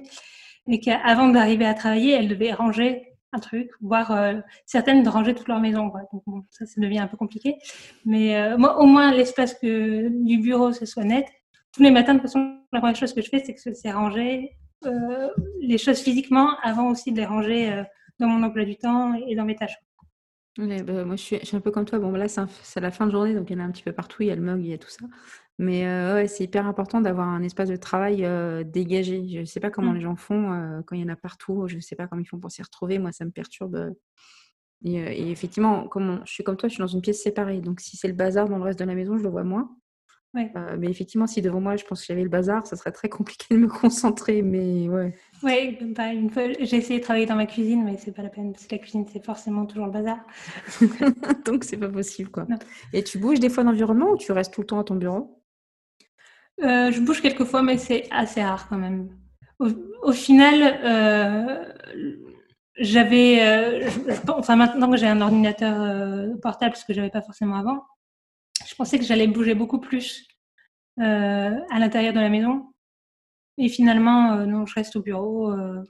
mais 0.67 0.79
qu'avant 0.79 1.27
d'arriver 1.27 1.65
à 1.65 1.73
travailler, 1.73 2.13
elles 2.13 2.29
devaient 2.29 2.53
ranger 2.53 3.11
un 3.33 3.39
truc, 3.39 3.69
voire 3.81 4.11
euh, 4.11 4.35
certaines 4.65 5.03
de 5.03 5.09
ranger 5.09 5.35
toute 5.35 5.49
leur 5.49 5.59
maison. 5.59 5.91
Donc 6.13 6.23
bon, 6.25 6.45
ça, 6.49 6.65
ça 6.65 6.79
devient 6.79 6.99
un 6.99 7.07
peu 7.07 7.17
compliqué. 7.17 7.57
Mais 8.05 8.57
moi, 8.57 8.79
au 8.79 8.85
moins 8.85 9.11
l'espace 9.11 9.59
du 9.61 10.37
bureau 10.39 10.71
ce 10.71 10.85
soit 10.85 11.03
net. 11.03 11.27
Tous 11.73 11.83
les 11.83 11.91
matins, 11.91 12.13
de 12.13 12.19
toute 12.19 12.29
façon, 12.29 12.57
la 12.71 12.79
première 12.79 12.95
chose 12.95 13.13
que 13.13 13.21
je 13.21 13.27
fais, 13.27 13.43
c'est 13.45 13.53
que 13.53 13.73
c'est 13.73 13.91
ranger 13.91 14.55
euh, 14.85 15.29
les 15.61 15.77
choses 15.77 15.99
physiquement 15.99 16.57
avant 16.61 16.89
aussi 16.89 17.11
de 17.11 17.17
les 17.17 17.25
ranger 17.25 17.71
euh, 17.71 17.83
dans 18.19 18.27
mon 18.27 18.43
emploi 18.43 18.65
du 18.65 18.77
temps 18.77 19.13
et 19.27 19.35
dans 19.35 19.45
mes 19.45 19.55
tâches. 19.55 19.77
Bah, 20.57 21.03
moi, 21.03 21.15
je 21.17 21.21
suis, 21.21 21.55
un 21.55 21.59
peu 21.59 21.71
comme 21.71 21.85
toi. 21.85 21.99
Bon, 21.99 22.11
là, 22.11 22.27
c'est 22.29 22.79
la 22.79 22.91
fin 22.91 23.07
de 23.07 23.11
journée, 23.11 23.33
donc 23.33 23.49
il 23.49 23.53
y 23.53 23.55
en 23.57 23.63
a 23.63 23.65
un 23.65 23.71
petit 23.71 23.83
peu 23.83 23.91
partout. 23.91 24.23
Il 24.23 24.27
y 24.27 24.31
a 24.31 24.35
le 24.35 24.41
mug, 24.41 24.61
il 24.63 24.69
y 24.69 24.73
a 24.73 24.77
tout 24.77 24.89
ça. 24.89 25.05
Mais 25.57 25.85
euh, 25.85 26.15
ouais, 26.15 26.27
c'est 26.27 26.45
hyper 26.45 26.65
important 26.65 27.01
d'avoir 27.01 27.27
un 27.27 27.43
espace 27.43 27.69
de 27.69 27.75
travail 27.75 28.25
dégagé. 28.65 29.27
Je 29.27 29.39
ne 29.39 29.45
sais 29.45 29.59
pas 29.59 29.69
comment 29.69 29.91
mm. 29.91 29.95
les 29.95 30.01
gens 30.01 30.15
font 30.15 30.81
quand 30.85 30.95
il 30.95 31.01
y 31.01 31.05
en 31.05 31.09
a 31.09 31.17
partout. 31.17 31.67
Je 31.67 31.75
ne 31.75 31.81
sais 31.81 31.95
pas 31.95 32.07
comment 32.07 32.21
ils 32.21 32.27
font 32.27 32.39
pour 32.39 32.51
s'y 32.51 32.61
retrouver. 32.61 32.99
Moi, 32.99 33.11
ça 33.11 33.25
me 33.25 33.31
perturbe. 33.31 33.93
Et, 34.85 35.31
effectivement, 35.31 35.87
comme 35.87 36.21
je 36.25 36.31
suis 36.31 36.43
comme 36.43 36.57
toi, 36.57 36.69
je 36.69 36.75
suis 36.75 36.81
dans 36.81 36.87
une 36.87 37.01
pièce 37.01 37.21
séparée. 37.21 37.59
Donc, 37.59 37.81
si 37.81 37.97
c'est 37.97 38.07
le 38.07 38.13
bazar 38.13 38.47
dans 38.47 38.57
le 38.57 38.63
reste 38.63 38.79
de 38.79 38.85
la 38.85 38.95
maison, 38.95 39.17
je 39.17 39.23
le 39.23 39.29
vois 39.29 39.43
moins. 39.43 39.75
Euh, 40.37 40.75
mais 40.77 40.87
effectivement, 40.87 41.27
si 41.27 41.41
devant 41.41 41.61
moi, 41.61 41.75
je 41.75 41.85
pense 41.85 42.03
qu'il 42.03 42.13
y 42.13 42.15
avait 42.15 42.23
le 42.23 42.29
bazar, 42.29 42.65
ça 42.67 42.75
serait 42.75 42.91
très 42.91 43.09
compliqué 43.09 43.47
de 43.51 43.59
me 43.59 43.67
concentrer. 43.67 44.41
Mais 44.41 44.87
ouais. 44.89 45.13
Oui, 45.43 45.77
une 45.79 46.29
fois, 46.29 46.43
j'ai 46.59 46.77
essayé 46.77 46.99
de 46.99 47.03
travailler 47.03 47.25
dans 47.25 47.35
ma 47.35 47.45
cuisine, 47.45 47.83
mais 47.83 47.97
c'est 47.97 48.11
pas 48.11 48.23
la 48.23 48.29
peine 48.29 48.51
parce 48.51 48.67
que 48.67 48.75
la 48.75 48.79
cuisine, 48.79 49.05
c'est 49.11 49.23
forcément 49.23 49.65
toujours 49.65 49.85
le 49.85 49.91
bazar. 49.91 50.17
Donc, 51.45 51.63
c'est 51.63 51.77
pas 51.77 51.89
possible, 51.89 52.29
quoi. 52.29 52.47
Et 52.93 53.03
tu 53.03 53.17
bouges 53.17 53.39
des 53.39 53.49
fois 53.49 53.63
d'environnement 53.63 54.11
ou 54.11 54.17
tu 54.17 54.31
restes 54.31 54.53
tout 54.53 54.61
le 54.61 54.67
temps 54.67 54.79
à 54.79 54.83
ton 54.83 54.95
bureau? 54.95 55.41
Euh, 56.63 56.91
Je 56.91 56.99
bouge 57.01 57.21
quelques 57.21 57.45
fois, 57.45 57.61
mais 57.61 57.77
c'est 57.77 58.07
assez 58.11 58.43
rare 58.43 58.67
quand 58.67 58.77
même. 58.77 59.09
Au, 59.59 60.11
final, 60.11 60.79
euh, 60.83 61.63
j'avais, 62.77 63.87
enfin 64.27 64.57
maintenant 64.57 64.91
que 64.91 64.97
j'ai 64.97 65.07
un 65.07 65.21
ordinateur 65.21 66.27
portable, 66.41 66.75
ce 66.75 66.83
que 66.83 66.93
j'avais 66.93 67.09
pas 67.09 67.21
forcément 67.21 67.55
avant, 67.55 67.85
je 68.75 68.77
pensais 68.77 68.99
que 68.99 69.05
j'allais 69.05 69.27
bouger 69.27 69.55
beaucoup 69.55 69.79
plus 69.79 70.27
euh, 70.99 71.55
à 71.71 71.79
l'intérieur 71.79 72.11
de 72.11 72.19
la 72.19 72.27
maison. 72.27 72.73
Et 73.57 73.69
finalement, 73.69 74.33
euh, 74.33 74.45
non, 74.45 74.65
je 74.65 74.75
reste 74.75 74.97
au 74.97 75.01
bureau 75.01 75.49
euh, 75.49 75.81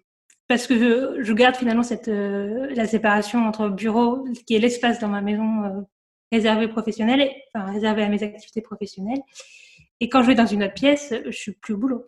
parce 0.48 0.68
que 0.68 1.20
je, 1.24 1.34
garde 1.34 1.56
finalement 1.56 1.82
cette 1.82 2.10
la 2.10 2.86
séparation 2.86 3.44
entre 3.48 3.70
bureau, 3.70 4.28
qui 4.46 4.56
est 4.56 4.60
l'espace 4.60 5.00
dans 5.00 5.08
ma 5.08 5.22
maison 5.22 5.88
réservé 6.32 6.68
professionnel, 6.68 7.28
enfin 7.56 7.72
réservé 7.72 8.04
à 8.04 8.10
mes 8.10 8.22
activités 8.22 8.62
professionnelles. 8.62 9.24
Et 10.00 10.10
quand 10.10 10.22
je 10.22 10.28
vais 10.28 10.36
dans 10.36 10.46
une 10.46 10.64
autre 10.64 10.76
pièce, 10.76 11.12
je 11.26 11.36
suis 11.36 11.54
plus 11.54 11.74
au 11.74 11.78
boulot. 11.78 12.06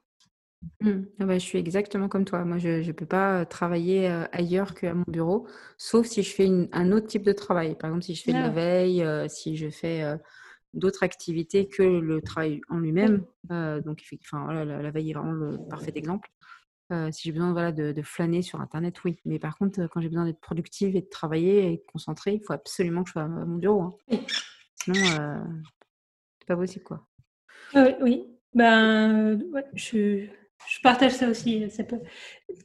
Mmh. 0.81 1.01
Ah 1.19 1.25
bah, 1.25 1.33
je 1.39 1.43
suis 1.43 1.57
exactement 1.57 2.07
comme 2.07 2.25
toi. 2.25 2.45
Moi, 2.45 2.59
je 2.59 2.85
ne 2.85 2.91
peux 2.91 3.07
pas 3.07 3.47
travailler 3.47 4.07
ailleurs 4.31 4.75
qu'à 4.75 4.93
mon 4.93 5.05
bureau, 5.07 5.47
sauf 5.79 6.05
si 6.05 6.21
je 6.21 6.35
fais 6.35 6.47
un 6.71 6.91
autre 6.91 7.07
type 7.07 7.23
de 7.23 7.33
travail. 7.33 7.73
Par 7.73 7.89
exemple, 7.89 8.03
si 8.03 8.13
je 8.13 8.21
fais 8.21 8.33
de 8.33 8.37
la 8.37 8.45
ah. 8.45 8.49
veille, 8.49 9.03
si 9.27 9.57
je 9.57 9.71
fais 9.71 10.03
d'autres 10.77 11.03
activités 11.03 11.67
que 11.67 11.83
le 11.83 12.21
travail 12.21 12.61
en 12.69 12.77
lui-même. 12.77 13.25
Euh, 13.51 13.81
donc, 13.81 14.03
enfin, 14.23 14.43
voilà, 14.45 14.63
la, 14.63 14.91
veille 14.91 15.11
est 15.11 15.13
vraiment 15.13 15.31
le 15.31 15.57
parfait 15.69 15.91
exemple. 15.95 16.29
Euh, 16.93 17.11
si 17.11 17.23
j'ai 17.23 17.31
besoin 17.33 17.51
voilà, 17.51 17.73
de, 17.73 18.01
flâner 18.01 18.41
sur 18.41 18.61
Internet, 18.61 19.03
oui. 19.03 19.19
Mais 19.25 19.39
par 19.39 19.57
contre, 19.57 19.87
quand 19.87 19.99
j'ai 19.99 20.07
besoin 20.07 20.25
d'être 20.25 20.39
productive 20.39 20.95
et 20.95 21.01
de 21.01 21.09
travailler 21.09 21.73
et 21.73 21.77
de 21.77 21.83
concentrer, 21.91 22.33
il 22.33 22.41
faut 22.45 22.53
absolument 22.53 23.03
que 23.03 23.09
je 23.09 23.13
sois 23.13 23.23
à 23.23 23.27
mon 23.27 23.57
bureau. 23.57 23.81
Hein. 23.81 24.17
Sinon, 24.75 25.01
euh, 25.19 25.43
c'est 26.39 26.47
pas 26.47 26.55
possible, 26.55 26.85
quoi. 26.85 27.05
oui, 28.01 28.23
ben, 28.53 29.39
je, 29.73 30.27
je, 30.69 30.81
partage 30.81 31.13
ça 31.13 31.27
aussi. 31.27 31.69
Ça 31.69 31.83
peut... 31.83 31.99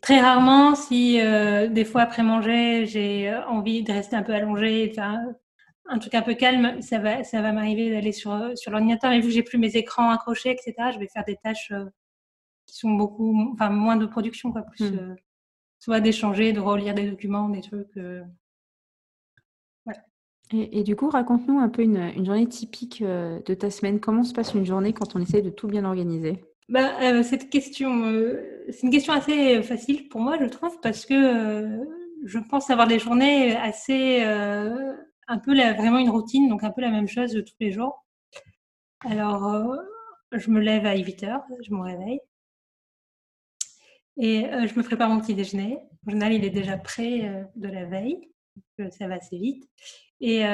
Très 0.03 0.21
rarement, 0.21 0.77
si 0.77 1.15
des 1.15 1.85
fois 1.85 2.03
après 2.03 2.23
manger, 2.23 2.87
j'ai 2.87 3.35
envie 3.49 3.83
de 3.83 3.93
rester 3.93 4.15
un 4.15 4.23
peu 4.23 4.35
allongée, 4.35 4.89
enfin, 4.93 5.35
un 5.87 5.99
truc 5.99 6.15
un 6.15 6.23
peu 6.23 6.35
calme, 6.35 6.81
ça 6.81 6.99
va, 6.99 7.25
ça 7.25 7.43
va 7.43 7.53
m'arriver 7.53 7.91
d'aller 7.91 8.13
sur, 8.13 8.57
sur 8.57 8.71
l'ordinateur. 8.71 9.13
Et 9.13 9.21
vu 9.21 9.29
que 9.29 9.35
j'ai 9.35 9.43
plus 9.43 9.59
mes 9.59 9.77
écrans 9.77 10.11
accrochés, 10.11 10.51
etc., 10.51 10.75
je 10.93 10.99
vais 10.99 11.09
faire 11.09 11.25
des 11.25 11.37
tâches 11.37 11.73
euh, 11.73 11.87
qui 12.67 12.77
sont 12.77 12.93
beaucoup, 12.93 13.51
enfin, 13.53 13.71
moins 13.71 13.97
de 13.97 14.07
production, 14.07 14.53
quoi, 14.53 14.63
plus, 14.63 14.91
hmm. 14.91 14.99
euh, 14.99 15.15
soit 15.79 16.01
d'échanger, 16.01 16.53
de 16.53 16.61
relire 16.61 16.95
des 16.95 17.11
documents, 17.11 17.49
des 17.49 17.61
trucs. 17.61 17.97
Euh, 17.97 18.23
voilà. 19.85 20.01
Et, 20.53 20.83
du 20.83 20.97
coup, 20.97 21.09
raconte-nous 21.11 21.59
un 21.59 21.69
peu 21.69 21.83
une, 21.83 22.13
une 22.17 22.27
journée 22.27 22.47
typique 22.47 23.03
de 23.03 23.55
ta 23.55 23.71
semaine. 23.71 24.01
Comment 24.01 24.23
se 24.23 24.35
passe 24.35 24.53
une 24.53 24.67
journée 24.67 24.93
quand 24.93 25.17
on 25.17 25.21
essaie 25.21 25.41
de 25.41 25.51
tout 25.51 25.67
bien 25.67 25.85
organiser? 25.85 26.45
Bah, 26.69 27.23
cette 27.23 27.49
question, 27.49 28.05
c'est 28.71 28.83
une 28.83 28.91
question 28.91 29.15
assez 29.15 29.63
facile 29.63 30.09
pour 30.09 30.21
moi, 30.21 30.37
je 30.39 30.45
trouve, 30.45 30.79
parce 30.81 31.07
que 31.07 31.83
je 32.25 32.39
pense 32.39 32.69
avoir 32.69 32.87
des 32.87 32.99
journées 32.99 33.57
assez 33.57 34.23
un 35.29 35.39
peu 35.39 35.55
vraiment 35.55 35.99
une 35.99 36.11
routine, 36.11 36.49
donc 36.49 36.65
un 36.65 36.71
peu 36.71 36.81
la 36.81 36.91
même 36.91 37.09
chose 37.09 37.33
tous 37.33 37.55
les 37.61 37.73
jours. 37.73 38.05
Alors, 39.05 39.47
euh, 39.47 39.77
je 40.33 40.51
me 40.51 40.61
lève 40.61 40.87
à 40.87 40.97
8 40.97 41.25
heures, 41.25 41.43
je 41.63 41.73
me 41.73 41.83
réveille. 41.83 42.21
Et 44.17 44.47
euh, 44.47 44.67
je 44.67 44.75
me 44.79 44.83
prépare 44.83 45.09
mon 45.09 45.21
petit 45.21 45.35
déjeuner. 45.35 45.79
En 46.07 46.11
général, 46.11 46.35
il 46.35 46.45
est 46.45 46.51
déjà 46.51 46.77
prêt 46.77 47.29
euh, 47.29 47.45
de 47.57 47.69
la 47.69 47.85
veille. 47.85 48.31
ça 48.91 49.09
va 49.09 49.15
assez 49.15 49.39
vite. 49.39 49.69
Et 50.21 50.45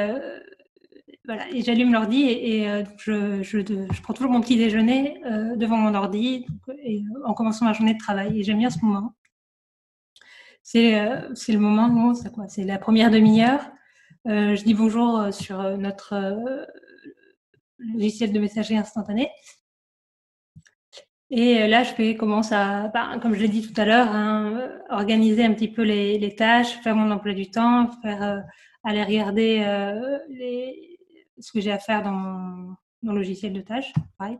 voilà, 1.26 1.46
et 1.50 1.60
j'allume 1.60 1.92
l'ordi 1.92 2.22
et, 2.22 2.66
je, 2.96 3.42
je, 3.42 4.02
prends 4.02 4.14
toujours 4.14 4.32
mon 4.32 4.40
petit 4.40 4.56
déjeuner 4.56 5.20
devant 5.56 5.76
mon 5.76 5.94
ordi 5.94 6.46
en 7.26 7.34
commençant 7.34 7.66
ma 7.66 7.74
journée 7.74 7.92
de 7.92 7.98
travail. 7.98 8.40
Et 8.40 8.44
j'aime 8.44 8.58
bien 8.58 8.70
ce 8.70 8.78
moment. 8.82 9.14
C'est 10.62 10.92
le 10.92 11.58
moment, 11.58 12.14
c'est 12.48 12.64
la 12.64 12.78
première 12.78 13.10
demi-heure 13.10 13.70
euh, 14.26 14.56
je 14.56 14.64
dis 14.64 14.74
bonjour 14.74 15.20
euh, 15.20 15.30
sur 15.30 15.60
euh, 15.60 15.76
notre 15.76 16.36
logiciel 17.78 18.32
de 18.32 18.38
messagerie 18.40 18.76
instantanée. 18.76 19.30
Et 21.30 21.68
là, 21.68 21.82
je 21.84 22.16
commence 22.16 22.52
à, 22.52 22.88
bah, 22.88 23.18
comme 23.20 23.34
je 23.34 23.40
l'ai 23.40 23.48
dit 23.48 23.60
tout 23.60 23.78
à 23.78 23.84
l'heure, 23.84 24.08
hein, 24.08 24.70
organiser 24.88 25.44
un 25.44 25.52
petit 25.52 25.68
peu 25.68 25.82
les, 25.82 26.34
tâches, 26.34 26.80
faire 26.82 26.96
mon 26.96 27.10
emploi 27.10 27.34
du 27.34 27.50
temps, 27.50 27.90
aller 28.82 29.04
regarder 29.04 29.62
ce 31.38 31.52
que 31.52 31.60
j'ai 31.60 31.70
à 31.70 31.78
faire 31.78 32.02
dans 32.02 32.12
mon, 32.12 33.12
logiciel 33.12 33.52
de 33.52 33.60
tâches, 33.60 33.92
pareil. 34.16 34.38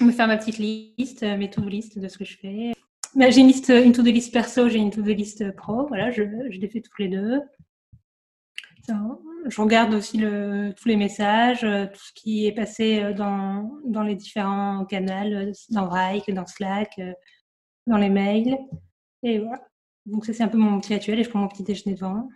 Me 0.00 0.12
faire 0.12 0.28
ma 0.28 0.36
petite 0.36 0.58
liste, 0.58 1.24
mes 1.24 1.50
to-do 1.50 1.68
de 1.68 2.08
ce 2.08 2.18
que 2.18 2.24
je 2.24 2.38
fais. 2.38 2.72
Bah, 3.16 3.28
j'ai 3.30 3.40
une 3.40 3.48
liste, 3.48 3.70
une 3.70 3.92
to-do 3.92 4.12
perso, 4.32 4.68
j'ai 4.68 4.78
une 4.78 4.92
to-do 4.92 5.12
pro. 5.56 5.88
Voilà, 5.88 6.12
je, 6.12 6.22
les 6.22 6.68
fais 6.68 6.80
tous 6.80 7.02
les 7.02 7.08
deux. 7.08 7.40
Je 8.88 9.60
regarde 9.60 9.94
aussi 9.94 10.18
le, 10.18 10.72
tous 10.76 10.88
les 10.88 10.96
messages, 10.96 11.64
euh, 11.64 11.86
tout 11.86 12.00
ce 12.00 12.12
qui 12.14 12.46
est 12.46 12.52
passé 12.52 13.02
euh, 13.02 13.12
dans, 13.12 13.80
dans 13.84 14.02
les 14.02 14.14
différents 14.14 14.84
canaux, 14.84 15.34
euh, 15.34 15.52
dans 15.70 15.86
Vrike, 15.86 16.32
dans 16.32 16.46
Slack, 16.46 17.00
dans 17.86 17.96
les 17.96 18.08
mails. 18.08 18.56
Et 19.22 19.38
voilà. 19.38 19.62
Donc 20.06 20.24
ça, 20.24 20.32
c'est 20.32 20.42
un 20.42 20.48
peu 20.48 20.58
mon 20.58 20.80
petit 20.80 20.94
rituel 20.94 21.18
et 21.18 21.24
je 21.24 21.30
prends 21.30 21.40
mon 21.40 21.48
petit 21.48 21.62
déjeuner 21.62 21.94
devant. 21.94 22.28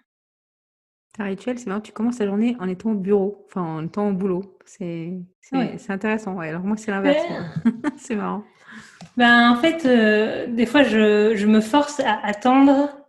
Ta 1.17 1.25
rituel, 1.25 1.59
c'est 1.59 1.67
marrant, 1.67 1.81
tu 1.81 1.93
commences 1.93 2.19
ta 2.19 2.26
journée 2.26 2.57
en 2.61 2.69
étant 2.69 2.91
au 2.91 2.95
bureau, 2.95 3.47
enfin 3.47 3.62
en 3.62 3.85
étant 3.85 4.09
au 4.09 4.12
boulot. 4.12 4.59
C'est 4.65 5.17
intéressant. 5.88 6.35
Ouais. 6.35 6.49
Alors 6.49 6.62
moi, 6.62 6.76
c'est 6.76 6.91
l'inverse. 6.91 7.25
c'est 7.97 8.17
marrant. 8.17 8.45
Ben, 9.17 9.50
en 9.50 9.57
fait, 9.57 9.87
des 10.53 10.67
fois, 10.67 10.83
je, 10.83 11.35
je, 11.35 11.47
me 11.47 11.61
force 11.61 12.00
à 12.00 12.19
attendre 12.23 13.06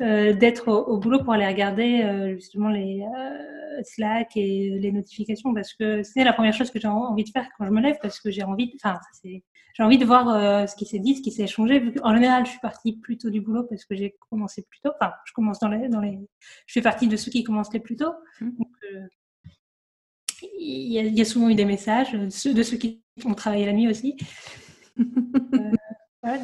euh, 0.00 0.32
d'être 0.32 0.68
au, 0.68 0.96
boulot 0.96 1.22
pour 1.22 1.34
aller 1.34 1.46
regarder 1.46 2.02
euh, 2.02 2.34
justement 2.34 2.70
les 2.70 3.02
euh, 3.02 3.82
Slack 3.84 4.36
et 4.36 4.78
les 4.80 4.90
notifications 4.90 5.52
parce 5.52 5.74
que 5.74 6.02
c'est 6.02 6.24
la 6.24 6.32
première 6.32 6.54
chose 6.54 6.70
que 6.70 6.80
j'ai 6.80 6.88
envie 6.88 7.24
de 7.24 7.28
faire 7.28 7.46
quand 7.58 7.66
je 7.66 7.70
me 7.70 7.80
lève 7.80 7.96
parce 8.00 8.18
que 8.18 8.30
j'ai 8.30 8.42
envie, 8.42 8.72
enfin, 8.82 8.98
j'ai 9.22 9.82
envie 9.82 9.98
de 9.98 10.06
voir 10.06 10.68
ce 10.68 10.74
qui 10.76 10.86
s'est 10.86 10.98
dit, 10.98 11.16
ce 11.16 11.22
qui 11.22 11.30
s'est 11.30 11.42
échangé. 11.42 11.92
En 12.02 12.14
général, 12.14 12.46
je 12.46 12.52
suis 12.52 12.60
partie 12.60 12.98
plus 13.00 13.18
tôt 13.18 13.28
du 13.28 13.42
boulot 13.42 13.64
parce 13.64 13.84
que 13.84 13.94
j'ai 13.94 14.16
commencé 14.30 14.62
plus 14.62 14.80
tôt. 14.82 14.92
Enfin, 14.98 15.12
je 15.26 15.32
commence 15.34 15.58
dans 15.60 15.68
les, 15.68 15.88
dans 15.88 16.00
les, 16.00 16.18
je 16.66 16.72
fais 16.72 16.82
partie 16.82 17.06
de 17.06 17.16
ceux 17.16 17.30
qui 17.30 17.44
commencent 17.44 17.72
les 17.72 17.80
plus 17.80 17.96
tôt. 17.96 18.12
Mmh. 18.40 18.50
Donc, 18.58 18.68
il 20.42 20.92
y, 20.92 20.98
a, 20.98 21.02
il 21.02 21.14
y, 21.14 21.20
a, 21.20 21.24
souvent 21.24 21.48
eu 21.48 21.54
des 21.54 21.64
messages 21.64 22.12
de 22.12 22.30
ceux, 22.30 22.54
de 22.54 22.62
ceux 22.62 22.76
qui 22.76 23.02
ont 23.24 23.34
travaillé 23.34 23.66
la 23.66 23.72
nuit 23.72 23.88
aussi. 23.88 24.16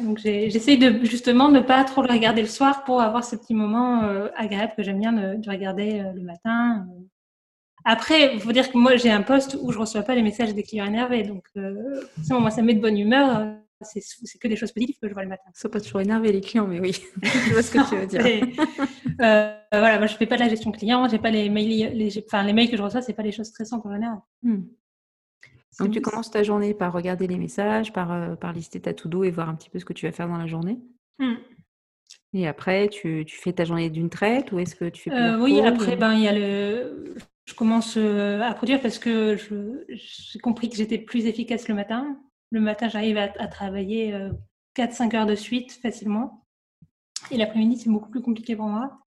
donc 0.03 0.19
j'essaie 0.19 0.77
de 0.77 1.05
justement 1.05 1.49
ne 1.49 1.61
pas 1.61 1.83
trop 1.83 2.01
le 2.01 2.11
regarder 2.11 2.41
le 2.41 2.47
soir 2.47 2.83
pour 2.83 3.01
avoir 3.01 3.23
ce 3.23 3.35
petit 3.35 3.53
moment 3.53 4.03
euh, 4.03 4.27
agréable 4.35 4.73
que 4.75 4.83
j'aime 4.83 4.99
bien 4.99 5.13
de, 5.13 5.49
regarder 5.49 6.01
euh, 6.01 6.11
le 6.13 6.21
matin. 6.21 6.85
Après, 7.85 8.33
il 8.33 8.41
faut 8.41 8.51
dire 8.51 8.69
que 8.71 8.77
moi 8.77 8.97
j'ai 8.97 9.09
un 9.09 9.21
poste 9.21 9.57
où 9.61 9.71
je 9.71 9.79
reçois 9.79 10.03
pas 10.03 10.15
les 10.15 10.21
messages 10.21 10.53
des 10.53 10.63
clients 10.63 10.85
énervés, 10.85 11.23
donc 11.23 11.45
euh, 11.57 12.01
moi 12.29 12.51
ça 12.51 12.61
met 12.61 12.73
de 12.73 12.81
bonne 12.81 12.97
humeur 12.97 13.55
c'est 13.81 14.39
que 14.39 14.47
des 14.47 14.55
choses 14.55 14.71
positives 14.71 14.97
que 15.01 15.07
je 15.07 15.13
vois 15.13 15.23
le 15.23 15.29
matin. 15.29 15.49
Ça 15.53 15.69
pas 15.69 15.79
toujours 15.79 16.01
énerver 16.01 16.31
les 16.31 16.41
clients, 16.41 16.67
mais 16.67 16.79
oui, 16.79 17.01
je 17.23 17.53
vois 17.53 17.63
ce 17.63 17.71
que 17.71 17.89
tu 17.89 17.95
veux 17.95 18.05
dire. 18.05 18.21
euh, 19.21 19.53
voilà, 19.71 19.97
moi 19.97 20.07
je 20.07 20.15
fais 20.15 20.25
pas 20.25 20.35
de 20.35 20.41
la 20.41 20.49
gestion 20.49 20.71
client, 20.71 21.07
j'ai 21.07 21.19
pas 21.19 21.31
les 21.31 21.49
mails, 21.49 21.93
les, 21.93 22.23
enfin 22.25 22.43
les 22.43 22.53
mails 22.53 22.69
que 22.69 22.77
je 22.77 22.81
reçois, 22.81 23.01
c'est 23.01 23.13
pas 23.13 23.23
des 23.23 23.31
choses 23.31 23.47
stressantes 23.47 23.85
en 23.85 23.93
général. 23.93 24.17
Hmm. 24.43 24.63
Donc 25.79 25.91
tu 25.91 26.01
commences 26.01 26.31
ta 26.31 26.43
journée 26.43 26.73
par 26.73 26.93
regarder 26.93 27.27
les 27.27 27.37
messages, 27.37 27.93
par, 27.93 28.11
euh, 28.11 28.35
par 28.35 28.53
lister 28.53 28.81
ta 28.81 28.93
to-do 28.93 29.23
et 29.23 29.31
voir 29.31 29.49
un 29.49 29.55
petit 29.55 29.69
peu 29.69 29.79
ce 29.79 29.85
que 29.85 29.93
tu 29.93 30.05
vas 30.05 30.11
faire 30.11 30.27
dans 30.27 30.37
la 30.37 30.47
journée? 30.47 30.79
Hmm. 31.19 31.35
Et 32.33 32.47
après, 32.47 32.89
tu, 32.89 33.23
tu, 33.25 33.37
fais 33.37 33.53
ta 33.53 33.65
journée 33.65 33.89
d'une 33.89 34.09
traite 34.09 34.51
ou 34.51 34.59
est-ce 34.59 34.75
que 34.75 34.85
tu 34.85 35.09
fais 35.09 35.15
euh, 35.15 35.39
Oui, 35.39 35.61
après, 35.61 35.95
ben, 35.95 36.13
il 36.13 36.21
y 36.21 36.27
a 36.27 36.33
le... 36.33 37.15
je 37.45 37.53
commence 37.55 37.95
euh, 37.97 38.41
à 38.41 38.53
produire 38.53 38.81
parce 38.81 38.99
que 38.99 39.35
j'ai 39.89 40.39
compris 40.39 40.69
que 40.69 40.75
j'étais 40.75 40.99
plus 40.99 41.25
efficace 41.25 41.67
le 41.67 41.75
matin. 41.75 42.19
Le 42.51 42.59
matin, 42.59 42.87
j'arrive 42.89 43.17
à, 43.17 43.47
travailler 43.47 44.15
4-5 44.75 45.15
heures 45.15 45.25
de 45.25 45.35
suite 45.35 45.71
facilement. 45.71 46.45
Et 47.31 47.37
l'après-midi, 47.37 47.77
c'est 47.77 47.89
beaucoup 47.89 48.09
plus 48.09 48.21
compliqué 48.21 48.55
pour 48.55 48.67
moi. 48.67 48.99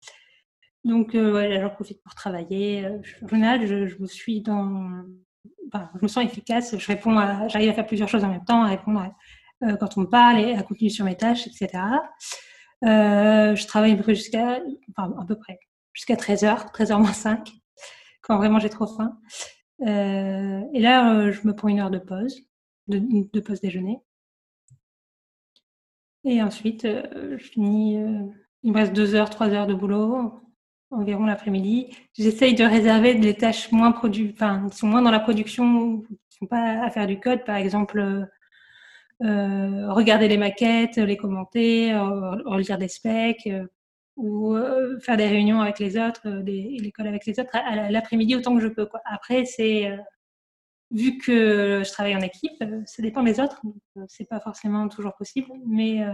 Donc, 0.84 1.16
voilà, 1.16 1.60
j'en 1.60 1.70
profite 1.70 2.02
pour 2.02 2.14
travailler. 2.14 2.86
En 3.22 3.28
général, 3.28 3.66
je, 3.66 3.86
je 3.86 3.98
me 3.98 4.06
suis 4.06 4.42
dans 4.42 5.04
je 5.72 6.02
me 6.02 6.08
sens 6.08 6.24
efficace, 6.24 6.76
je 6.76 6.86
réponds 6.86 7.14
j'arrive 7.48 7.70
à 7.70 7.72
faire 7.72 7.86
plusieurs 7.86 8.08
choses 8.08 8.24
en 8.24 8.28
même 8.28 8.44
temps, 8.44 8.62
à 8.62 8.68
répondre 8.68 9.12
euh, 9.62 9.76
quand 9.76 9.96
on 9.96 10.02
me 10.02 10.06
parle 10.06 10.40
et 10.40 10.54
à 10.54 10.62
continuer 10.62 10.90
sur 10.90 11.04
mes 11.04 11.16
tâches, 11.16 11.46
etc. 11.46 11.68
Euh, 12.84 13.54
je 13.54 13.66
travaille 13.66 13.92
à 13.92 13.96
peu 13.96 14.02
près 14.02 14.14
jusqu'à, 14.14 14.60
à 14.96 15.24
peu 15.26 15.36
près, 15.36 15.58
jusqu'à 15.92 16.14
13h, 16.14 16.72
13h 16.72 16.98
moins 16.98 17.12
5, 17.12 17.52
quand 18.22 18.36
vraiment 18.36 18.58
j'ai 18.58 18.70
trop 18.70 18.86
faim. 18.86 19.18
Euh, 19.82 20.62
et 20.72 20.80
là, 20.80 21.30
je 21.30 21.46
me 21.46 21.54
prends 21.54 21.68
une 21.68 21.80
heure 21.80 21.90
de 21.90 21.98
pause, 21.98 22.42
de, 22.88 23.40
pause 23.40 23.60
déjeuner. 23.60 23.98
Et 26.24 26.42
ensuite, 26.42 26.86
je 26.86 27.36
finis, 27.36 27.98
il 28.62 28.72
me 28.72 28.76
reste 28.76 28.92
deux 28.92 29.14
heures, 29.14 29.30
trois 29.30 29.48
heures 29.48 29.66
de 29.66 29.74
boulot 29.74 30.40
environ 30.92 31.26
l'après-midi. 31.26 31.96
J'essaye 32.14 32.54
de 32.54 32.64
réserver 32.64 33.14
des 33.14 33.34
tâches 33.34 33.72
moins 33.72 33.92
produits, 33.92 34.30
enfin, 34.34 34.68
qui 34.70 34.76
sont 34.76 34.86
moins 34.86 35.02
dans 35.02 35.10
la 35.10 35.20
production, 35.20 36.00
qui 36.00 36.12
ne 36.12 36.16
sont 36.38 36.46
pas 36.46 36.84
à 36.84 36.90
faire 36.90 37.06
du 37.06 37.18
code, 37.18 37.44
par 37.44 37.56
exemple, 37.56 37.98
euh, 37.98 38.24
euh 39.22 39.92
regarder 39.92 40.28
les 40.28 40.38
maquettes, 40.38 40.96
les 40.96 41.16
commenter, 41.16 41.92
euh, 41.92 42.32
relire 42.44 42.78
des 42.78 42.88
specs, 42.88 43.46
euh, 43.46 43.66
ou 44.16 44.54
faire 45.00 45.16
des 45.16 45.26
réunions 45.26 45.62
avec 45.62 45.78
les 45.78 45.96
autres, 45.96 46.28
des, 46.42 46.76
l'école 46.80 47.06
avec 47.06 47.24
les 47.26 47.40
autres, 47.40 47.50
à, 47.54 47.90
l'après-midi 47.90 48.36
autant 48.36 48.54
que 48.54 48.62
je 48.62 48.68
peux. 48.68 48.86
Quoi. 48.86 49.00
Après, 49.06 49.46
c'est 49.46 49.90
vu 50.90 51.16
que 51.16 51.82
je 51.82 51.90
travaille 51.92 52.14
en 52.14 52.20
équipe, 52.20 52.62
ça 52.84 53.02
dépend 53.02 53.22
des 53.22 53.40
autres, 53.40 53.62
c'est 54.08 54.28
pas 54.28 54.40
forcément 54.40 54.88
toujours 54.88 55.14
possible, 55.14 55.48
mais 55.66 56.04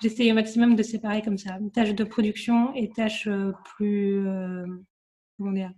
j'essaye 0.00 0.30
au 0.32 0.34
maximum 0.34 0.76
de 0.76 0.82
séparer 0.82 1.22
comme 1.22 1.38
ça, 1.38 1.58
tâches 1.72 1.94
de 1.94 2.04
production 2.04 2.74
et 2.74 2.90
tâches 2.90 3.26
euh, 3.26 3.52
plus, 3.76 4.26
euh, 4.26 4.66
comment 5.36 5.52
dire? 5.52 5.72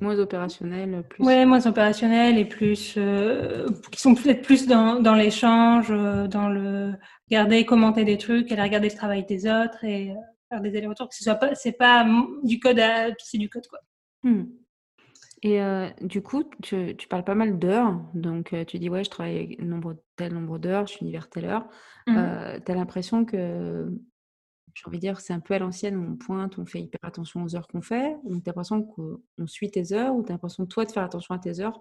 Moins 0.00 0.18
opérationnelles, 0.18 1.04
plus. 1.08 1.24
Ouais, 1.24 1.46
moins 1.46 1.64
opérationnelles 1.66 2.38
et 2.38 2.44
plus, 2.44 2.94
euh, 2.96 3.68
qui 3.92 4.00
sont 4.00 4.14
peut-être 4.14 4.42
plus 4.42 4.66
dans, 4.66 5.00
dans 5.00 5.14
l'échange, 5.14 5.88
dans 5.88 6.48
le 6.48 6.94
regarder, 7.30 7.64
commenter 7.64 8.04
des 8.04 8.18
trucs, 8.18 8.50
aller 8.50 8.62
regarder 8.62 8.88
le 8.88 8.96
travail 8.96 9.24
des 9.24 9.46
autres 9.46 9.84
et 9.84 10.12
faire 10.48 10.60
des 10.60 10.76
allers-retours. 10.76 11.08
Que 11.08 11.14
ce 11.14 11.22
soit 11.22 11.36
pas, 11.36 11.54
c'est 11.54 11.72
pas 11.72 12.06
du 12.42 12.58
code 12.58 12.80
à, 12.80 13.10
c'est 13.18 13.38
du 13.38 13.48
code 13.48 13.66
quoi. 13.68 13.78
Hmm. 14.24 14.46
Et 15.42 15.60
du 16.00 16.22
coup, 16.22 16.44
tu, 16.62 16.96
tu 16.96 17.08
parles 17.08 17.24
pas 17.24 17.34
mal 17.34 17.58
d'heures. 17.58 18.00
Donc, 18.14 18.54
tu 18.66 18.78
dis, 18.78 18.88
ouais, 18.88 19.04
je 19.04 19.10
travaille 19.10 19.56
nombre, 19.60 19.96
tel 20.16 20.34
nombre 20.34 20.58
d'heures, 20.58 20.86
je 20.86 20.94
finis 20.94 21.12
vers 21.12 21.28
telle 21.30 21.44
heure. 21.44 21.68
Mmh. 22.06 22.60
tu 22.64 22.72
as 22.72 22.74
l'impression 22.74 23.24
que, 23.24 23.88
j'ai 24.74 24.86
envie 24.86 24.98
de 24.98 25.02
dire, 25.02 25.20
c'est 25.20 25.32
un 25.32 25.40
peu 25.40 25.54
à 25.54 25.58
l'ancienne, 25.58 25.96
on 25.96 26.16
pointe, 26.16 26.58
on 26.58 26.66
fait 26.66 26.80
hyper 26.80 27.00
attention 27.02 27.42
aux 27.42 27.54
heures 27.54 27.68
qu'on 27.68 27.82
fait. 27.82 28.16
Donc, 28.24 28.42
tu 28.42 28.50
as 28.50 28.52
l'impression 28.52 28.82
qu'on 28.82 29.46
suit 29.46 29.70
tes 29.70 29.92
heures 29.92 30.14
ou 30.14 30.22
tu 30.22 30.30
as 30.30 30.34
l'impression, 30.34 30.66
toi, 30.66 30.84
de 30.84 30.92
faire 30.92 31.04
attention 31.04 31.34
à 31.34 31.38
tes 31.38 31.60
heures 31.60 31.78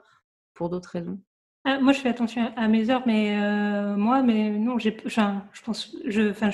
pour 0.53 0.69
d'autres 0.69 0.89
raisons? 0.89 1.19
Ah, 1.63 1.79
Moi, 1.79 1.93
je 1.93 1.99
fais 1.99 2.09
attention 2.09 2.51
à 2.55 2.67
mes 2.67 2.89
heures, 2.89 3.03
mais 3.05 3.35
moi, 3.97 4.21
mais 4.23 4.51
non, 4.51 4.77
j'ai, 4.77 4.95
enfin, 5.05 5.43
je 5.51 5.61
pense, 5.61 5.95
je, 6.05 6.29
enfin, 6.29 6.49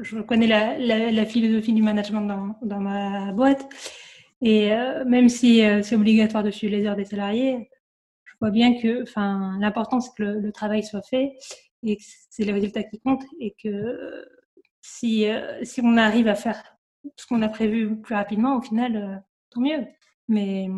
je, 0.00 0.20
connais 0.20 0.46
la, 0.46 0.78
la, 1.10 1.26
philosophie 1.26 1.72
du 1.72 1.82
management 1.82 2.22
dans, 2.22 2.58
dans 2.62 2.80
ma 2.80 3.32
boîte. 3.32 3.68
Et 4.40 4.72
euh, 4.72 5.04
même 5.04 5.28
si 5.28 5.64
euh, 5.64 5.82
c'est 5.82 5.96
obligatoire 5.96 6.44
de 6.44 6.50
suivre 6.50 6.76
les 6.76 6.86
heures 6.86 6.96
des 6.96 7.04
salariés, 7.04 7.68
je 8.24 8.32
vois 8.40 8.50
bien 8.50 8.80
que 8.80 9.04
l'important, 9.60 10.00
c'est 10.00 10.14
que 10.16 10.22
le, 10.22 10.52
travail 10.52 10.84
soit 10.84 11.02
fait 11.02 11.32
et 11.82 11.96
que 11.96 12.02
c'est 12.30 12.44
les 12.44 12.52
résultats 12.52 12.84
qui 12.84 13.00
comptent 13.00 13.24
et 13.40 13.54
que 13.62 14.24
si, 14.80 15.26
euh, 15.28 15.64
si 15.64 15.80
on 15.82 15.96
arrive 15.96 16.28
à 16.28 16.34
faire 16.34 16.62
ce 17.16 17.26
qu'on 17.26 17.42
a 17.42 17.48
prévu 17.48 18.00
plus 18.00 18.14
rapidement, 18.14 18.56
au 18.56 18.62
final, 18.62 19.24
tant 19.50 19.60
mieux. 19.60 19.86
Mais 20.28 20.68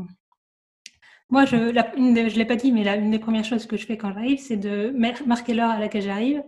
moi, 1.29 1.45
je 1.45 1.57
ne 1.57 2.37
l'ai 2.37 2.45
pas 2.45 2.57
dit, 2.57 2.73
mais 2.73 2.85
la, 2.85 2.97
une 2.97 3.11
des 3.11 3.19
premières 3.19 3.45
choses 3.45 3.67
que 3.67 3.77
je 3.77 3.87
fais 3.87 3.97
quand 3.97 4.13
j'arrive, 4.13 4.39
c'est 4.39 4.57
de 4.57 4.91
marquer 5.27 5.55
l'heure 5.55 5.71
à 5.71 5.79
laquelle 5.79 6.03
j'arrive 6.03 6.43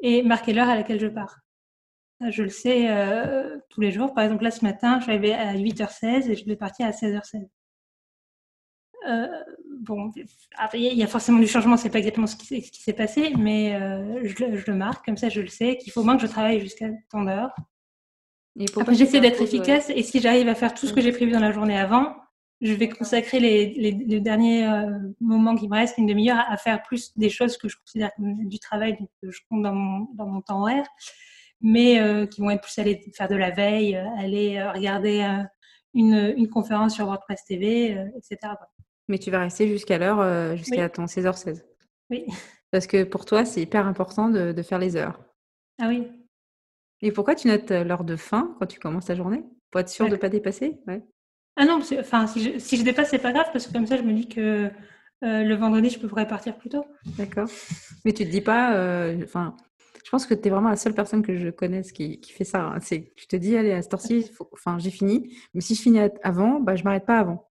et 0.00 0.22
marquer 0.22 0.52
l'heure 0.52 0.68
à 0.68 0.76
laquelle 0.76 1.00
je 1.00 1.08
pars. 1.08 1.40
Je 2.20 2.42
le 2.42 2.48
sais 2.48 2.90
euh, 2.90 3.57
tous 3.68 3.80
les 3.80 3.92
jours. 3.92 4.14
Par 4.14 4.24
exemple, 4.24 4.44
là, 4.44 4.50
ce 4.50 4.64
matin, 4.64 4.98
je 4.98 5.04
suis 5.04 5.12
arrivée 5.12 5.34
à 5.34 5.54
8h16 5.54 6.30
et 6.30 6.36
je 6.36 6.44
vais 6.44 6.56
partir 6.56 6.86
à 6.86 6.90
16h16. 6.90 7.48
Euh, 9.08 9.26
bon, 9.80 10.10
il 10.74 10.80
y 10.80 11.02
a 11.02 11.06
forcément 11.06 11.38
du 11.38 11.46
changement, 11.46 11.76
c'est 11.76 11.90
pas 11.90 11.98
exactement 11.98 12.26
ce 12.26 12.36
qui, 12.36 12.62
s'est 12.62 12.92
passé, 12.92 13.32
mais 13.38 13.74
euh, 13.74 14.20
je, 14.24 14.70
le 14.70 14.74
marque, 14.76 15.04
comme 15.04 15.16
ça 15.16 15.28
je 15.28 15.40
le 15.40 15.46
sais, 15.46 15.76
qu'il 15.76 15.92
faut 15.92 16.02
moins 16.02 16.16
que 16.16 16.22
je 16.22 16.26
travaille 16.26 16.60
jusqu'à 16.60 16.88
tant 17.10 17.22
d'heures. 17.22 17.54
Après, 18.76 18.94
j'essaie 18.94 19.20
d'être 19.20 19.40
efficace 19.40 19.88
et 19.88 20.02
si 20.02 20.20
j'arrive 20.20 20.48
à 20.48 20.54
faire 20.56 20.74
tout 20.74 20.86
ce 20.86 20.92
que 20.92 21.00
j'ai 21.00 21.12
prévu 21.12 21.30
dans 21.30 21.40
la 21.40 21.52
journée 21.52 21.78
avant, 21.78 22.16
je 22.60 22.72
vais 22.72 22.88
consacrer 22.88 23.38
les, 23.38 23.92
les, 23.92 24.20
derniers 24.20 24.68
moments 25.20 25.54
qui 25.54 25.68
me 25.68 25.74
restent, 25.76 25.96
une 25.96 26.06
demi-heure, 26.06 26.44
à 26.48 26.56
faire 26.56 26.82
plus 26.82 27.16
des 27.16 27.30
choses 27.30 27.56
que 27.56 27.68
je 27.68 27.76
considère 27.76 28.10
comme 28.16 28.48
du 28.48 28.58
travail, 28.58 28.96
donc 28.98 29.08
que 29.22 29.30
je 29.30 29.40
compte 29.48 29.62
dans 29.62 29.74
mon, 29.74 30.08
dans 30.14 30.26
mon 30.26 30.40
temps 30.40 30.62
horaire 30.62 30.86
mais 31.60 32.00
euh, 32.00 32.26
qui 32.26 32.40
vont 32.40 32.50
être 32.50 32.62
plus 32.62 32.78
aller 32.78 33.00
faire 33.14 33.28
de 33.28 33.36
la 33.36 33.50
veille, 33.50 33.96
euh, 33.96 34.06
aller 34.18 34.58
euh, 34.58 34.72
regarder 34.72 35.26
une, 35.94 36.34
une, 36.36 36.48
conférence 36.48 36.94
sur 36.94 37.06
WordPress 37.06 37.44
TV, 37.44 37.90
etc. 38.16 38.54
Mais 39.08 39.18
tu 39.18 39.30
vas 39.30 39.40
rester 39.40 39.68
jusqu'à 39.68 39.98
l'heure, 39.98 40.56
jusqu'à 40.56 40.88
ton 40.88 41.06
16h16. 41.06 41.62
Oui. 42.10 42.26
Parce 42.70 42.86
que 42.86 43.04
pour 43.04 43.24
toi, 43.24 43.44
c'est 43.44 43.62
hyper 43.62 43.86
important 43.86 44.28
de, 44.28 44.52
de, 44.52 44.62
faire 44.62 44.78
les 44.78 44.96
heures. 44.96 45.18
Ah 45.80 45.88
oui. 45.88 46.06
Et 47.00 47.12
pourquoi 47.12 47.34
tu 47.34 47.48
notes 47.48 47.70
l'heure 47.70 48.04
de 48.04 48.16
fin 48.16 48.54
quand 48.58 48.66
tu 48.66 48.78
commences 48.78 49.06
ta 49.06 49.14
journée? 49.14 49.44
Pour 49.70 49.80
être 49.80 49.88
sûr 49.88 50.06
de 50.06 50.12
ne 50.12 50.16
pas 50.16 50.28
dépasser? 50.28 50.78
Ouais. 50.86 51.02
Ah 51.56 51.64
non, 51.64 51.80
enfin, 51.98 52.26
si 52.26 52.42
je, 52.42 52.58
si 52.58 52.76
je 52.76 52.84
dépasse, 52.84 53.10
c'est 53.10 53.18
pas 53.18 53.32
grave 53.32 53.48
parce 53.52 53.66
que 53.66 53.72
comme 53.72 53.86
ça, 53.86 53.96
je 53.96 54.02
me 54.02 54.12
dis 54.12 54.28
que 54.28 54.70
le 55.22 55.54
vendredi, 55.54 55.90
je 55.90 55.98
pourrais 55.98 56.28
partir 56.28 56.56
plus 56.56 56.68
tôt. 56.68 56.84
D'accord. 57.16 57.48
Mais 58.04 58.12
tu 58.12 58.24
te 58.24 58.30
dis 58.30 58.42
pas, 58.42 58.70
enfin, 59.22 59.56
je 60.08 60.10
pense 60.10 60.24
que 60.24 60.32
tu 60.32 60.48
es 60.48 60.50
vraiment 60.50 60.70
la 60.70 60.76
seule 60.76 60.94
personne 60.94 61.20
que 61.20 61.36
je 61.36 61.50
connaisse 61.50 61.92
qui, 61.92 62.18
qui 62.18 62.32
fait 62.32 62.44
ça. 62.44 62.62
Hein. 62.62 62.78
C'est, 62.80 63.12
tu 63.14 63.26
te 63.26 63.36
dis, 63.36 63.58
allez, 63.58 63.72
à 63.72 63.82
cette 63.82 63.92
heure-ci, 63.92 64.30
enfin, 64.54 64.78
j'ai 64.78 64.88
fini. 64.88 65.36
Mais 65.52 65.60
si 65.60 65.74
je 65.74 65.82
finis 65.82 66.00
avant, 66.22 66.60
bah, 66.60 66.76
je 66.76 66.84
m'arrête 66.84 67.04
pas 67.04 67.18
avant. 67.18 67.50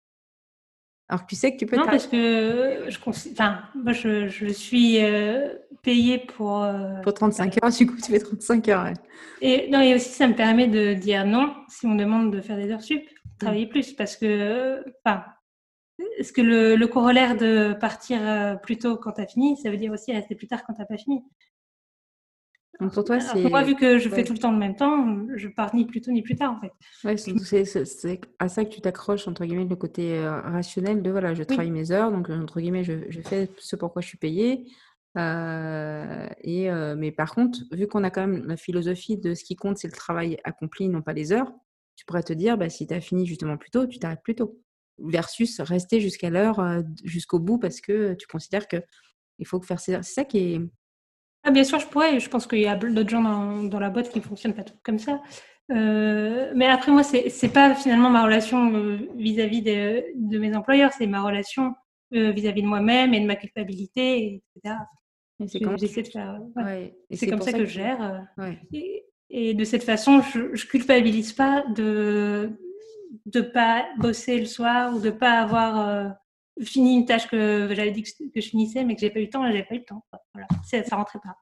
Alors 1.07 1.21
que 1.21 1.27
tu 1.27 1.35
sais 1.35 1.51
que 1.51 1.57
tu 1.57 1.67
peux. 1.67 1.75
Non, 1.75 1.85
parce 1.85 2.07
que 2.07 2.85
je, 2.87 2.97
enfin, 3.31 3.59
moi, 3.75 3.93
je, 3.93 4.27
je 4.27 4.47
suis 4.47 5.05
euh, 5.05 5.53
payée 5.83 6.17
pour. 6.17 6.63
Euh, 6.63 6.99
pour 7.03 7.13
35 7.13 7.63
heures, 7.63 7.69
du 7.69 7.85
coup, 7.85 7.95
tu 7.95 8.11
fais 8.11 8.17
35 8.17 8.69
heures. 8.69 8.91
Et, 9.39 9.69
non, 9.69 9.79
et 9.79 9.93
aussi, 9.93 10.09
ça 10.09 10.27
me 10.27 10.33
permet 10.33 10.67
de 10.67 10.95
dire 10.95 11.27
non 11.27 11.53
si 11.69 11.85
on 11.85 11.89
me 11.89 11.99
demande 11.99 12.33
de 12.33 12.41
faire 12.41 12.57
des 12.57 12.71
heures 12.71 12.81
sup, 12.81 13.03
travailler 13.37 13.67
mmh. 13.67 13.69
plus. 13.69 13.93
Parce 13.93 14.17
que, 14.17 14.83
enfin, 15.05 15.25
est-ce 16.17 16.33
que 16.33 16.41
le, 16.41 16.75
le, 16.75 16.87
corollaire 16.87 17.37
de 17.37 17.75
partir 17.79 18.17
euh, 18.19 18.55
plus 18.55 18.79
tôt 18.79 18.97
quand 18.97 19.11
tu 19.11 19.21
as 19.21 19.27
fini, 19.27 19.57
ça 19.57 19.69
veut 19.69 19.77
dire 19.77 19.91
aussi 19.91 20.11
rester 20.11 20.33
plus 20.33 20.47
tard 20.47 20.63
quand 20.65 20.73
tu 20.73 20.79
n'as 20.79 20.87
pas 20.87 20.97
fini? 20.97 21.23
Donc 22.79 22.93
pour 22.93 23.03
toi, 23.03 23.19
c'est. 23.19 23.49
Moi, 23.49 23.63
vu 23.63 23.75
que 23.75 23.97
je 23.97 24.07
fais 24.09 24.23
tout 24.23 24.33
le 24.33 24.39
temps 24.39 24.51
le 24.51 24.57
même 24.57 24.75
temps, 24.75 25.25
je 25.35 25.47
pars 25.47 25.73
ni 25.73 25.85
plus 25.85 26.01
tôt 26.01 26.11
ni 26.11 26.21
plus 26.21 26.35
tard, 26.35 26.53
en 26.53 26.59
fait. 26.59 26.71
Ouais, 27.03 27.17
c'est 27.17 28.19
à 28.39 28.47
ça 28.47 28.65
que 28.65 28.69
tu 28.69 28.81
t'accroches, 28.81 29.27
entre 29.27 29.45
guillemets, 29.45 29.65
le 29.65 29.75
côté 29.75 30.17
euh, 30.17 30.41
rationnel 30.41 31.01
de 31.01 31.09
voilà, 31.09 31.33
je 31.33 31.43
travaille 31.43 31.71
mes 31.71 31.91
heures, 31.91 32.11
donc 32.11 32.29
entre 32.29 32.59
guillemets, 32.59 32.83
je, 32.83 33.09
je 33.09 33.21
fais 33.21 33.49
ce 33.57 33.75
pourquoi 33.75 34.01
je 34.01 34.07
suis 34.07 34.17
payée. 34.17 34.65
Euh, 35.17 36.27
et, 36.41 36.69
euh, 36.69 36.95
mais 36.95 37.11
par 37.11 37.33
contre, 37.33 37.59
vu 37.71 37.87
qu'on 37.87 38.03
a 38.03 38.11
quand 38.11 38.27
même 38.27 38.45
la 38.45 38.57
philosophie 38.57 39.17
de 39.17 39.33
ce 39.33 39.43
qui 39.43 39.55
compte, 39.55 39.77
c'est 39.79 39.87
le 39.87 39.93
travail 39.93 40.37
accompli, 40.43 40.87
non 40.87 41.01
pas 41.01 41.13
les 41.13 41.31
heures, 41.31 41.51
tu 41.95 42.05
pourrais 42.05 42.21
te 42.21 42.33
dire, 42.33 42.59
bah, 42.59 42.69
si 42.69 42.85
tu 42.85 42.93
as 42.93 43.01
fini 43.01 43.25
justement 43.25 43.57
plus 43.57 43.71
tôt, 43.71 43.87
tu 43.87 43.97
t'arrêtes 43.97 44.21
plus 44.23 44.35
tôt. 44.35 44.59
Versus 44.99 45.61
rester 45.61 45.99
jusqu'à 45.99 46.29
l'heure, 46.29 46.83
jusqu'au 47.03 47.39
bout, 47.39 47.57
parce 47.57 47.81
que 47.81 48.13
tu 48.13 48.27
considères 48.27 48.67
que 48.67 48.77
il 49.39 49.45
faut 49.45 49.61
faire. 49.61 49.79
C'est 49.79 50.01
ça 50.03 50.23
qui 50.23 50.37
est, 50.39 50.61
ah, 51.47 51.51
bien 51.51 51.63
sûr, 51.63 51.79
je 51.79 51.87
pourrais. 51.87 52.19
Je 52.19 52.29
pense 52.29 52.45
qu'il 52.45 52.59
y 52.59 52.67
a 52.67 52.75
d'autres 52.75 53.09
gens 53.09 53.21
dans, 53.63 53.79
la 53.79 53.89
boîte 53.89 54.09
qui 54.09 54.19
ne 54.19 54.23
fonctionnent 54.23 54.53
pas 54.53 54.63
tout 54.63 54.73
comme 54.83 54.99
ça. 54.99 55.21
Euh, 55.71 56.51
mais 56.55 56.67
après, 56.67 56.91
moi, 56.91 57.03
c'est 57.03 57.31
n'est 57.41 57.49
pas 57.49 57.73
finalement 57.73 58.09
ma 58.09 58.23
relation 58.23 58.73
euh, 58.73 58.97
vis-à-vis 59.15 59.61
de, 59.61 60.37
mes 60.37 60.53
employeurs, 60.55 60.91
c'est 60.91 61.07
ma 61.07 61.21
relation 61.21 61.73
vis-à-vis 62.11 62.61
de 62.61 62.67
moi-même 62.67 63.13
et 63.13 63.19
de 63.19 63.25
ma 63.25 63.35
culpabilité, 63.35 64.41
etc. 64.55 64.75
Et 65.41 65.47
c'est 65.47 65.59
comme, 65.59 65.77
J'essaie 65.77 66.03
de 66.03 66.07
faire. 66.07 66.39
ouais. 66.55 66.95
c'est 67.11 67.27
comme 67.27 67.41
ça, 67.41 67.53
que, 67.53 67.65
je 67.65 67.71
gère. 67.71 68.27
Et, 68.73 69.05
et, 69.29 69.53
de 69.53 69.63
cette 69.63 69.83
façon, 69.83 70.21
je, 70.21 70.39
ne 70.39 70.69
culpabilise 70.69 71.33
pas 71.33 71.63
de 71.75 72.51
de 73.25 73.41
pas 73.41 73.85
bosser 73.97 74.39
le 74.39 74.45
soir 74.45 74.93
ou 74.93 74.99
de 74.99 75.09
pas 75.09 75.39
avoir 75.39 76.13
fini 76.61 76.95
une 76.95 77.05
tâche 77.05 77.27
que 77.27 77.69
j'avais 77.73 77.91
dit 77.91 78.03
que, 78.03 78.09
je 78.35 78.47
finissais, 78.47 78.83
mais 78.83 78.95
que 78.95 79.01
j'ai 79.01 79.09
pas 79.09 79.19
eu 79.19 79.25
le 79.25 79.29
temps, 79.29 79.43
là, 79.43 79.51
j'ai 79.51 79.63
pas 79.63 79.75
eu 79.75 79.79
le 79.79 79.85
temps. 79.85 80.05
Voilà. 80.33 80.47
Ça 80.63 80.95
rentrait 80.95 81.19
pas. 81.19 81.37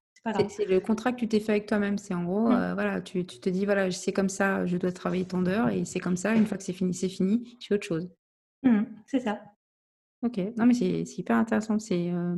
C'est 0.50 0.66
le 0.66 0.80
contrat 0.80 1.12
que 1.12 1.20
tu 1.20 1.28
t'es 1.28 1.40
fait 1.40 1.52
avec 1.52 1.68
toi-même. 1.68 1.98
C'est 1.98 2.16
en 2.16 2.24
gros, 2.24 2.50
mmh. 2.50 2.54
euh, 2.54 2.74
voilà, 2.74 3.02
tu, 3.02 3.26
tu, 3.26 3.40
te 3.40 3.50
dis, 3.50 3.66
voilà, 3.66 3.92
c'est 3.92 4.12
comme 4.12 4.30
ça, 4.30 4.66
je 4.66 4.78
dois 4.78 4.92
travailler 4.92 5.26
tant 5.26 5.42
d'heures 5.42 5.70
et 5.70 5.86
c'est 5.86 6.00
comme 6.00 6.18
ça, 6.18 6.34
une 6.34 6.48
fois 6.48 6.58
que 6.58 6.64
c'est 6.64 6.74
fini, 6.74 6.94
c'est 6.94 7.10
fini, 7.10 7.58
je 7.62 7.68
fais 7.68 7.76
autre 7.76 7.86
chose. 7.86 8.10
Mmh, 8.64 8.84
c'est 9.06 9.20
ça. 9.20 9.40
Ok, 10.24 10.40
non, 10.58 10.66
mais 10.66 10.74
c'est 10.74 11.04
hyper 11.20 11.38
intéressant. 11.38 11.78
C'est, 11.78 12.12
euh, 12.12 12.36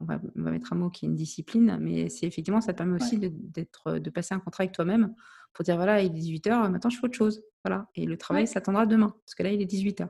on, 0.00 0.04
va, 0.04 0.20
on, 0.36 0.42
va, 0.42 0.50
mettre 0.50 0.72
un 0.72 0.76
mot 0.76 0.90
qui 0.90 1.04
est 1.04 1.08
une 1.08 1.14
discipline, 1.14 1.78
mais 1.80 2.08
c'est 2.08 2.26
effectivement, 2.26 2.60
ça 2.60 2.72
te 2.72 2.78
permet 2.78 2.96
aussi 2.96 3.18
de, 3.18 3.30
de 3.30 4.10
passer 4.10 4.34
un 4.34 4.40
contrat 4.40 4.64
avec 4.64 4.74
toi-même 4.74 5.14
pour 5.52 5.64
dire, 5.64 5.76
voilà, 5.76 6.02
il 6.02 6.16
est 6.16 6.20
18h, 6.20 6.68
maintenant 6.68 6.90
je 6.90 6.98
fais 6.98 7.04
autre 7.04 7.16
chose. 7.16 7.44
Voilà, 7.64 7.88
et 7.94 8.04
le 8.04 8.18
travail 8.18 8.48
s'attendra 8.48 8.86
demain, 8.86 9.14
parce 9.24 9.36
que 9.36 9.44
là, 9.44 9.52
il 9.52 9.62
est 9.62 9.70
18h. 9.70 10.08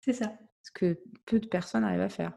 C'est 0.00 0.12
ça. 0.12 0.32
Ce 0.66 0.72
que 0.72 0.98
peu 1.26 1.38
de 1.38 1.46
personnes 1.46 1.84
arrivent 1.84 2.00
à 2.00 2.08
faire. 2.08 2.32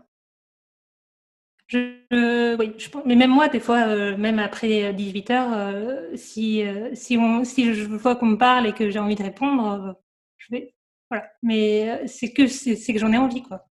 Je, 1.65 2.55
oui, 2.57 2.73
je, 2.77 2.89
mais 3.05 3.15
même 3.15 3.31
moi, 3.31 3.47
des 3.47 3.59
fois, 3.59 3.87
euh, 3.87 4.15
même 4.17 4.37
après 4.37 4.93
18 4.93 5.31
heures, 5.31 5.53
euh, 5.53 6.15
si, 6.15 6.63
euh, 6.63 6.91
si, 6.93 7.17
on, 7.17 7.43
si 7.43 7.73
je 7.73 7.83
vois 7.85 8.15
qu'on 8.15 8.27
me 8.27 8.37
parle 8.37 8.67
et 8.67 8.73
que 8.73 8.91
j'ai 8.91 8.99
envie 8.99 9.15
de 9.15 9.23
répondre, 9.23 9.99
je 10.37 10.47
vais. 10.51 10.75
Voilà. 11.09 11.27
Mais 11.41 12.05
c'est 12.07 12.33
que, 12.33 12.45
c'est, 12.45 12.75
que 12.75 12.99
j'en 12.99 13.11
ai 13.11 13.17
envie, 13.17 13.41
quoi. 13.41 13.67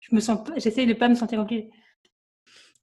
Je 0.00 0.14
me 0.14 0.20
sens, 0.20 0.48
j'essaye 0.56 0.86
de 0.86 0.94
pas 0.94 1.08
me 1.08 1.16
sentir 1.16 1.40
obligée. 1.40 1.70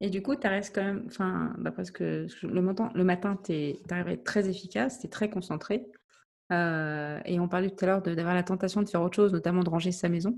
Et 0.02 0.10
du 0.10 0.22
coup, 0.22 0.36
tu 0.36 0.48
restes 0.48 0.76
quand 0.76 0.84
même, 0.84 1.04
enfin, 1.08 1.54
d'après 1.58 1.86
ce 1.86 1.94
que 1.94 2.28
le 2.44 2.62
matin, 2.62 2.92
le 2.94 3.06
matin 3.06 3.40
tu 3.42 3.76
arrives 3.90 4.08
à 4.08 4.12
être 4.12 4.26
très 4.26 4.50
efficace, 4.50 5.00
tu 5.00 5.08
es 5.08 5.10
très 5.10 5.30
concentré. 5.30 5.86
et 6.52 7.40
on 7.40 7.48
parlait 7.50 7.70
tout 7.70 7.86
à 7.86 7.88
l'heure 7.88 8.02
d'avoir 8.02 8.36
la 8.36 8.44
tentation 8.44 8.82
de 8.82 8.90
faire 8.90 9.02
autre 9.02 9.16
chose, 9.16 9.34
notamment 9.34 9.64
de 9.64 9.70
ranger 9.70 9.92
sa 9.94 10.10
maison. 10.10 10.38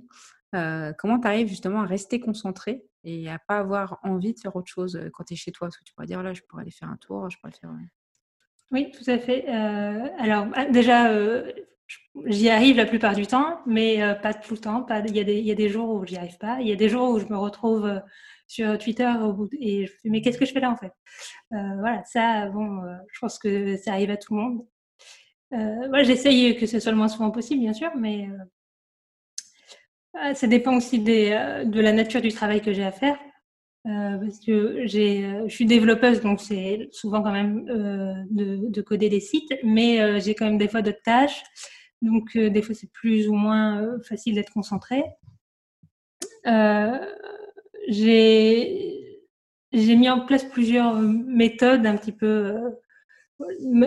Comment 0.51 1.19
tu 1.19 1.27
arrives 1.27 1.47
justement 1.47 1.81
à 1.81 1.86
rester 1.86 2.19
concentré 2.19 2.86
et 3.03 3.29
à 3.29 3.39
pas 3.39 3.57
avoir 3.57 3.99
envie 4.03 4.33
de 4.33 4.39
faire 4.39 4.55
autre 4.55 4.71
chose 4.71 4.99
quand 5.13 5.23
tu 5.23 5.33
es 5.33 5.38
chez 5.38 5.51
toi? 5.51 5.67
Parce 5.67 5.77
que 5.77 5.83
tu 5.83 5.93
pourrais 5.93 6.07
dire, 6.07 6.21
là, 6.23 6.33
je 6.33 6.41
pourrais 6.47 6.63
aller 6.63 6.71
faire 6.71 6.89
un 6.89 6.97
tour, 6.97 7.29
je 7.29 7.38
pourrais 7.39 7.53
faire... 7.53 7.71
Oui, 8.71 8.91
tout 8.91 9.10
à 9.10 9.17
fait. 9.17 9.47
alors, 9.47 10.47
ah, 10.53 10.65
déjà, 10.65 11.13
j'y 12.25 12.49
arrive 12.49 12.77
la 12.77 12.86
plupart 12.86 13.15
du 13.15 13.25
temps, 13.25 13.62
mais 13.65 13.99
pas 14.21 14.33
tout 14.33 14.55
le 14.55 14.60
temps. 14.60 14.86
Il 15.07 15.15
y, 15.15 15.19
a 15.19 15.23
des, 15.23 15.39
y 15.39 15.51
a 15.51 15.55
des 15.55 15.69
jours 15.69 15.89
où 15.89 16.05
j'y 16.05 16.17
arrive 16.17 16.38
pas. 16.38 16.60
Il 16.60 16.67
y 16.67 16.71
a 16.71 16.75
des 16.75 16.89
jours 16.89 17.10
où 17.12 17.19
je 17.19 17.25
me 17.25 17.38
retrouve 17.38 18.01
sur 18.47 18.77
Twitter 18.77 19.12
et 19.60 19.86
je 19.86 19.91
fais, 19.91 20.10
mais 20.10 20.21
qu'est-ce 20.21 20.38
que 20.38 20.45
je 20.45 20.53
fais 20.53 20.60
là 20.60 20.71
en 20.71 20.77
fait? 20.77 20.91
Voilà, 21.51 22.03
ça, 22.05 22.49
bon, 22.49 22.81
je 23.12 23.19
pense 23.19 23.39
que 23.39 23.77
ça 23.77 23.91
arrive 23.91 24.12
à 24.12 24.17
tout 24.17 24.36
le 24.36 24.41
monde. 24.41 24.65
moi, 25.89 26.03
j'essaye 26.03 26.57
que 26.57 26.65
ce 26.65 26.79
soit 26.79 26.91
le 26.91 26.97
moins 26.97 27.07
souvent 27.07 27.31
possible, 27.31 27.62
bien 27.62 27.73
sûr, 27.73 27.91
mais 27.95 28.27
ça 30.34 30.47
dépend 30.47 30.75
aussi 30.77 31.03
euh, 31.08 31.63
de 31.63 31.80
la 31.80 31.93
nature 31.93 32.21
du 32.21 32.30
travail 32.30 32.62
que 32.62 32.73
j'ai 32.73 32.84
à 32.84 32.91
faire. 32.91 33.17
Euh, 33.86 34.17
parce 34.17 34.39
que 34.39 34.51
euh, 34.51 35.47
je 35.47 35.53
suis 35.53 35.65
développeuse, 35.65 36.21
donc 36.21 36.41
c'est 36.41 36.89
souvent 36.91 37.21
quand 37.21 37.32
même 37.32 37.65
de, 37.65 38.82
coder 38.82 39.10
des 39.10 39.21
sites, 39.21 39.53
mais 39.63 40.19
j'ai 40.19 40.36
quand 40.36 40.45
même 40.45 40.58
des 40.58 40.67
fois 40.67 40.82
d'autres 40.82 41.01
tâches. 41.03 41.43
Donc 42.01 42.38
des 42.38 42.62
fois 42.62 42.75
c'est 42.75 42.91
plus 42.91 43.27
ou 43.27 43.34
moins 43.34 43.97
facile 44.03 44.36
d'être 44.36 44.51
concentré. 44.51 45.03
j'ai, 47.88 49.21
j'ai 49.71 49.95
mis 49.95 50.10
en 50.10 50.25
place 50.25 50.43
plusieurs 50.43 50.99
méthodes 50.99 51.86
un 51.86 51.95
petit 51.95 52.12
peu, 52.12 52.56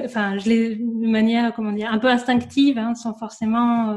enfin 0.05 0.39
je 0.39 0.49
l'ai 0.49 0.77
de 0.77 1.09
manière 1.09 1.53
comment 1.55 1.73
dire, 1.73 1.93
un 1.93 1.99
peu 1.99 2.09
instinctive, 2.09 2.79
hein, 2.79 2.95
sans 2.95 3.15
forcément 3.15 3.95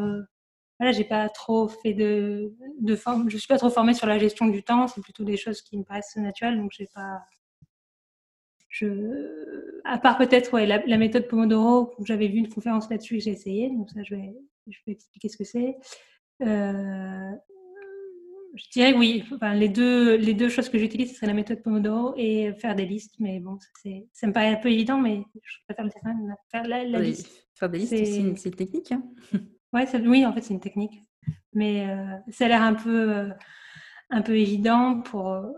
voilà, 0.84 0.98
j'ai 0.98 1.06
pas 1.06 1.30
trop 1.30 1.70
fait 1.70 1.94
de, 1.94 2.54
de 2.82 2.96
forme, 2.98 3.30
je 3.30 3.38
suis 3.38 3.48
pas 3.48 3.58
trop 3.58 3.70
formée 3.70 3.94
sur 3.94 4.06
la 4.06 4.20
gestion 4.20 4.48
du 4.48 4.64
temps, 4.64 4.90
c'est 4.90 5.00
plutôt 5.00 5.24
des 5.24 5.38
choses 5.38 5.62
qui 5.62 5.78
me 5.78 5.84
paraissent 5.84 6.18
naturelles, 6.18 6.58
donc 6.58 6.72
j'ai 6.78 6.90
pas. 6.94 7.22
Je, 8.68 9.80
à 9.86 9.98
part 9.98 10.18
peut-être 10.18 10.52
ouais, 10.52 10.66
la, 10.66 10.98
méthode 10.98 11.28
Pomodoro, 11.28 11.94
j'avais 12.04 12.28
vu 12.28 12.40
une 12.40 12.50
conférence 12.50 12.90
là-dessus 12.90 13.18
et 13.18 13.20
j'ai 13.22 13.32
essayé, 13.32 13.70
donc 13.70 13.90
ça 13.92 14.04
je 14.04 14.16
vais, 14.16 14.36
je 14.68 14.78
vais 14.86 14.94
expliquer 14.94 15.30
ce 15.30 15.38
que 15.38 15.44
c'est. 15.46 15.78
Euh, 16.42 17.32
je 18.56 18.64
dirais 18.74 18.94
oui, 18.94 19.24
enfin, 19.34 19.54
les, 19.54 19.70
deux, 19.70 20.18
les 20.18 20.34
deux 20.34 20.50
choses 20.50 20.68
que 20.68 20.78
j'utilise, 20.78 21.12
ce 21.12 21.16
serait 21.16 21.28
la 21.28 21.34
méthode 21.34 21.64
Pomodoro 21.64 22.14
et 22.18 22.52
faire 22.56 22.76
des 22.76 22.86
listes, 22.86 23.16
mais 23.20 23.40
bon, 23.40 23.58
ça, 23.60 23.90
ça 24.12 24.28
me 24.28 24.34
paraît 24.34 24.50
un 24.50 24.58
peu 24.58 24.70
évident, 24.70 25.00
mais 25.00 25.24
je 25.42 25.58
préfère 25.66 25.86
le 25.86 25.92
Faire 26.52 26.68
la, 26.68 26.84
liste. 27.00 27.48
Faire 27.54 27.70
des 27.70 27.78
listes, 27.78 27.96
c'est 27.96 28.18
une 28.18 28.36
technique. 28.36 28.92
Hein 28.92 29.04
Ouais, 29.74 29.88
oui, 30.06 30.26
en 30.26 30.34
fait, 30.34 30.42
c'est 30.42 30.54
une 30.54 30.60
technique. 30.60 31.02
Mais 31.54 31.90
euh, 31.90 32.18
ça 32.32 32.46
a 32.46 32.48
l'air 32.48 32.62
un 32.62 32.76
peu, 32.76 33.12
euh, 33.12 33.30
un 34.10 34.22
peu 34.22 34.38
évident 34.38 35.02
pour, 35.02 35.30
euh, 35.30 35.52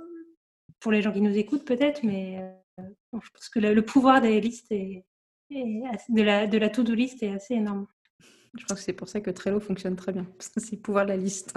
pour 0.79 0.91
les 0.91 1.01
gens 1.01 1.11
qui 1.11 1.21
nous 1.21 1.37
écoutent, 1.37 1.65
peut-être, 1.65 2.03
mais 2.03 2.41
je 2.77 3.29
pense 3.33 3.49
que 3.49 3.59
le, 3.59 3.81
pouvoir 3.81 4.21
des 4.21 4.39
listes 4.39 4.71
et 4.71 5.05
de 5.49 6.21
la, 6.21 6.47
de 6.47 6.57
la 6.57 6.69
to-do 6.69 6.93
list 6.93 7.23
est 7.23 7.31
assez 7.31 7.55
énorme. 7.55 7.87
Je 8.57 8.65
pense 8.65 8.79
que 8.79 8.85
c'est 8.85 8.93
pour 8.93 9.09
ça 9.09 9.19
que 9.19 9.31
Trello 9.31 9.59
fonctionne 9.59 9.95
très 9.95 10.13
bien, 10.13 10.25
c'est 10.39 10.71
le 10.71 10.81
pouvoir 10.81 11.05
de 11.05 11.11
la 11.11 11.17
liste. 11.17 11.53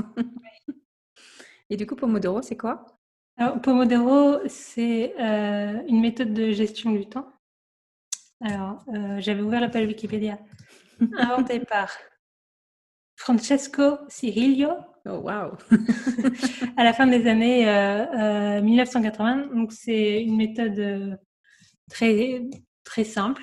et 1.70 1.76
du 1.76 1.86
coup, 1.86 1.94
Pomodoro, 1.94 2.42
c'est 2.42 2.56
quoi? 2.56 2.98
Alors, 3.36 3.60
Pomodoro, 3.60 4.40
c'est 4.48 5.14
une 5.18 6.00
méthode 6.00 6.32
de 6.32 6.50
gestion 6.50 6.92
du 6.92 7.06
temps. 7.06 7.30
Alors, 8.40 8.84
j'avais 9.18 9.42
ouvert 9.42 9.60
la 9.60 9.68
page 9.68 9.86
Wikipédia, 9.86 10.38
inventée 11.18 11.60
par 11.60 11.90
Francesco 13.18 13.98
Cirillo. 14.08 14.70
Oh, 15.04 15.18
wow. 15.18 15.58
à 16.76 16.84
la 16.84 16.92
fin 16.92 17.06
des 17.06 17.26
années 17.26 17.64
1980. 18.62 19.38
Euh, 19.38 19.62
euh, 19.62 19.66
c'est 19.70 20.22
une 20.22 20.36
méthode 20.36 20.78
euh, 20.78 21.16
très, 21.90 23.04
simple 23.04 23.42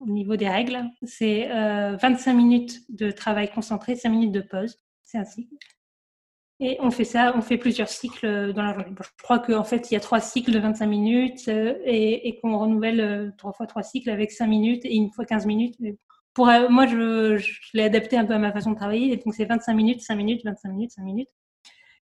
au 0.00 0.06
niveau 0.06 0.36
des 0.36 0.48
règles. 0.48 0.84
C'est 1.02 1.48
25 1.48 2.34
minutes 2.34 2.80
de 2.90 3.10
travail 3.10 3.50
concentré, 3.50 3.96
5 3.96 4.10
minutes 4.10 4.32
de 4.32 4.42
pause. 4.42 4.78
C'est 5.02 5.18
un 5.18 5.24
cycle. 5.24 5.54
Et 6.60 6.76
on 6.80 6.90
fait 6.90 7.04
ça, 7.04 7.32
on 7.34 7.40
fait 7.40 7.58
plusieurs 7.58 7.88
cycles 7.88 8.52
dans 8.52 8.62
la 8.62 8.74
journée. 8.74 8.94
je 9.00 9.22
crois 9.22 9.40
qu'en 9.40 9.64
fait, 9.64 9.90
il 9.90 9.94
y 9.94 9.96
a 9.96 10.00
trois 10.00 10.20
cycles 10.20 10.52
de 10.52 10.58
25 10.58 10.86
minutes 10.86 11.48
et, 11.48 12.28
et 12.28 12.38
qu'on 12.38 12.56
renouvelle 12.58 13.32
trois 13.38 13.52
fois 13.52 13.66
trois 13.66 13.82
cycles 13.82 14.10
avec 14.10 14.30
5 14.30 14.46
minutes 14.46 14.84
et 14.84 14.94
une 14.94 15.10
fois 15.10 15.24
15 15.24 15.46
minutes 15.46 15.76
pour, 16.34 16.48
euh, 16.48 16.68
moi, 16.68 16.86
je, 16.86 17.42
l'ai 17.74 17.84
adapté 17.84 18.16
un 18.16 18.24
peu 18.24 18.34
à 18.34 18.38
ma 18.38 18.52
façon 18.52 18.70
de 18.70 18.76
travailler. 18.76 19.16
donc, 19.16 19.34
c'est 19.34 19.44
25 19.44 19.74
minutes, 19.74 20.00
5 20.00 20.16
minutes, 20.16 20.42
25 20.44 20.68
minutes, 20.70 20.92
5 20.92 21.02
minutes. 21.02 21.28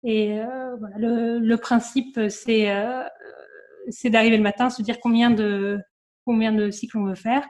Et 0.05 0.39
euh, 0.41 0.77
voilà, 0.77 0.97
le, 0.99 1.57
principe, 1.57 2.21
c'est 2.29 2.71
euh, 2.71 3.03
c'est 3.91 4.11
d'arriver 4.11 4.37
le 4.37 4.43
matin, 4.43 4.71
se 4.71 4.83
dire 4.83 4.99
combien 5.01 5.31
de, 5.31 5.81
combien 6.25 6.53
de 6.53 6.71
cycles 6.71 6.99
on 6.99 7.05
veut 7.05 7.15
faire. 7.15 7.47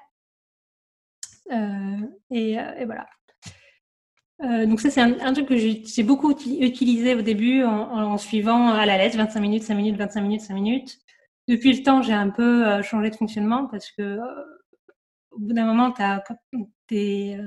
Et, 2.30 2.56
voilà. 2.84 3.06
donc 4.66 4.80
ça, 4.80 4.90
c'est 4.90 5.00
un, 5.00 5.32
truc 5.32 5.48
que 5.48 5.56
j'ai 5.56 6.02
beaucoup 6.02 6.30
utilisé 6.30 7.14
au 7.14 7.22
début 7.22 7.64
en, 7.64 8.12
en, 8.12 8.18
suivant 8.18 8.68
à 8.72 8.86
la 8.86 8.98
lettre 8.98 9.16
25 9.16 9.40
minutes, 9.40 9.62
5 9.64 9.74
minutes, 9.74 9.96
25 9.96 10.20
minutes, 10.22 10.40
5 10.42 10.54
minutes. 10.54 10.98
Depuis 11.48 11.72
le 11.72 11.82
temps, 11.82 12.02
j'ai 12.02 12.12
un 12.12 12.30
peu 12.30 12.82
changé 12.82 13.10
de 13.10 13.16
fonctionnement 13.16 13.66
parce 13.66 13.90
que 13.90 14.18
au 15.30 15.38
bout 15.38 15.52
d'un 15.52 15.66
moment, 15.66 15.92
as, 15.98 16.22
quand 16.26 16.36
tu 16.86 16.96
es, 16.96 17.38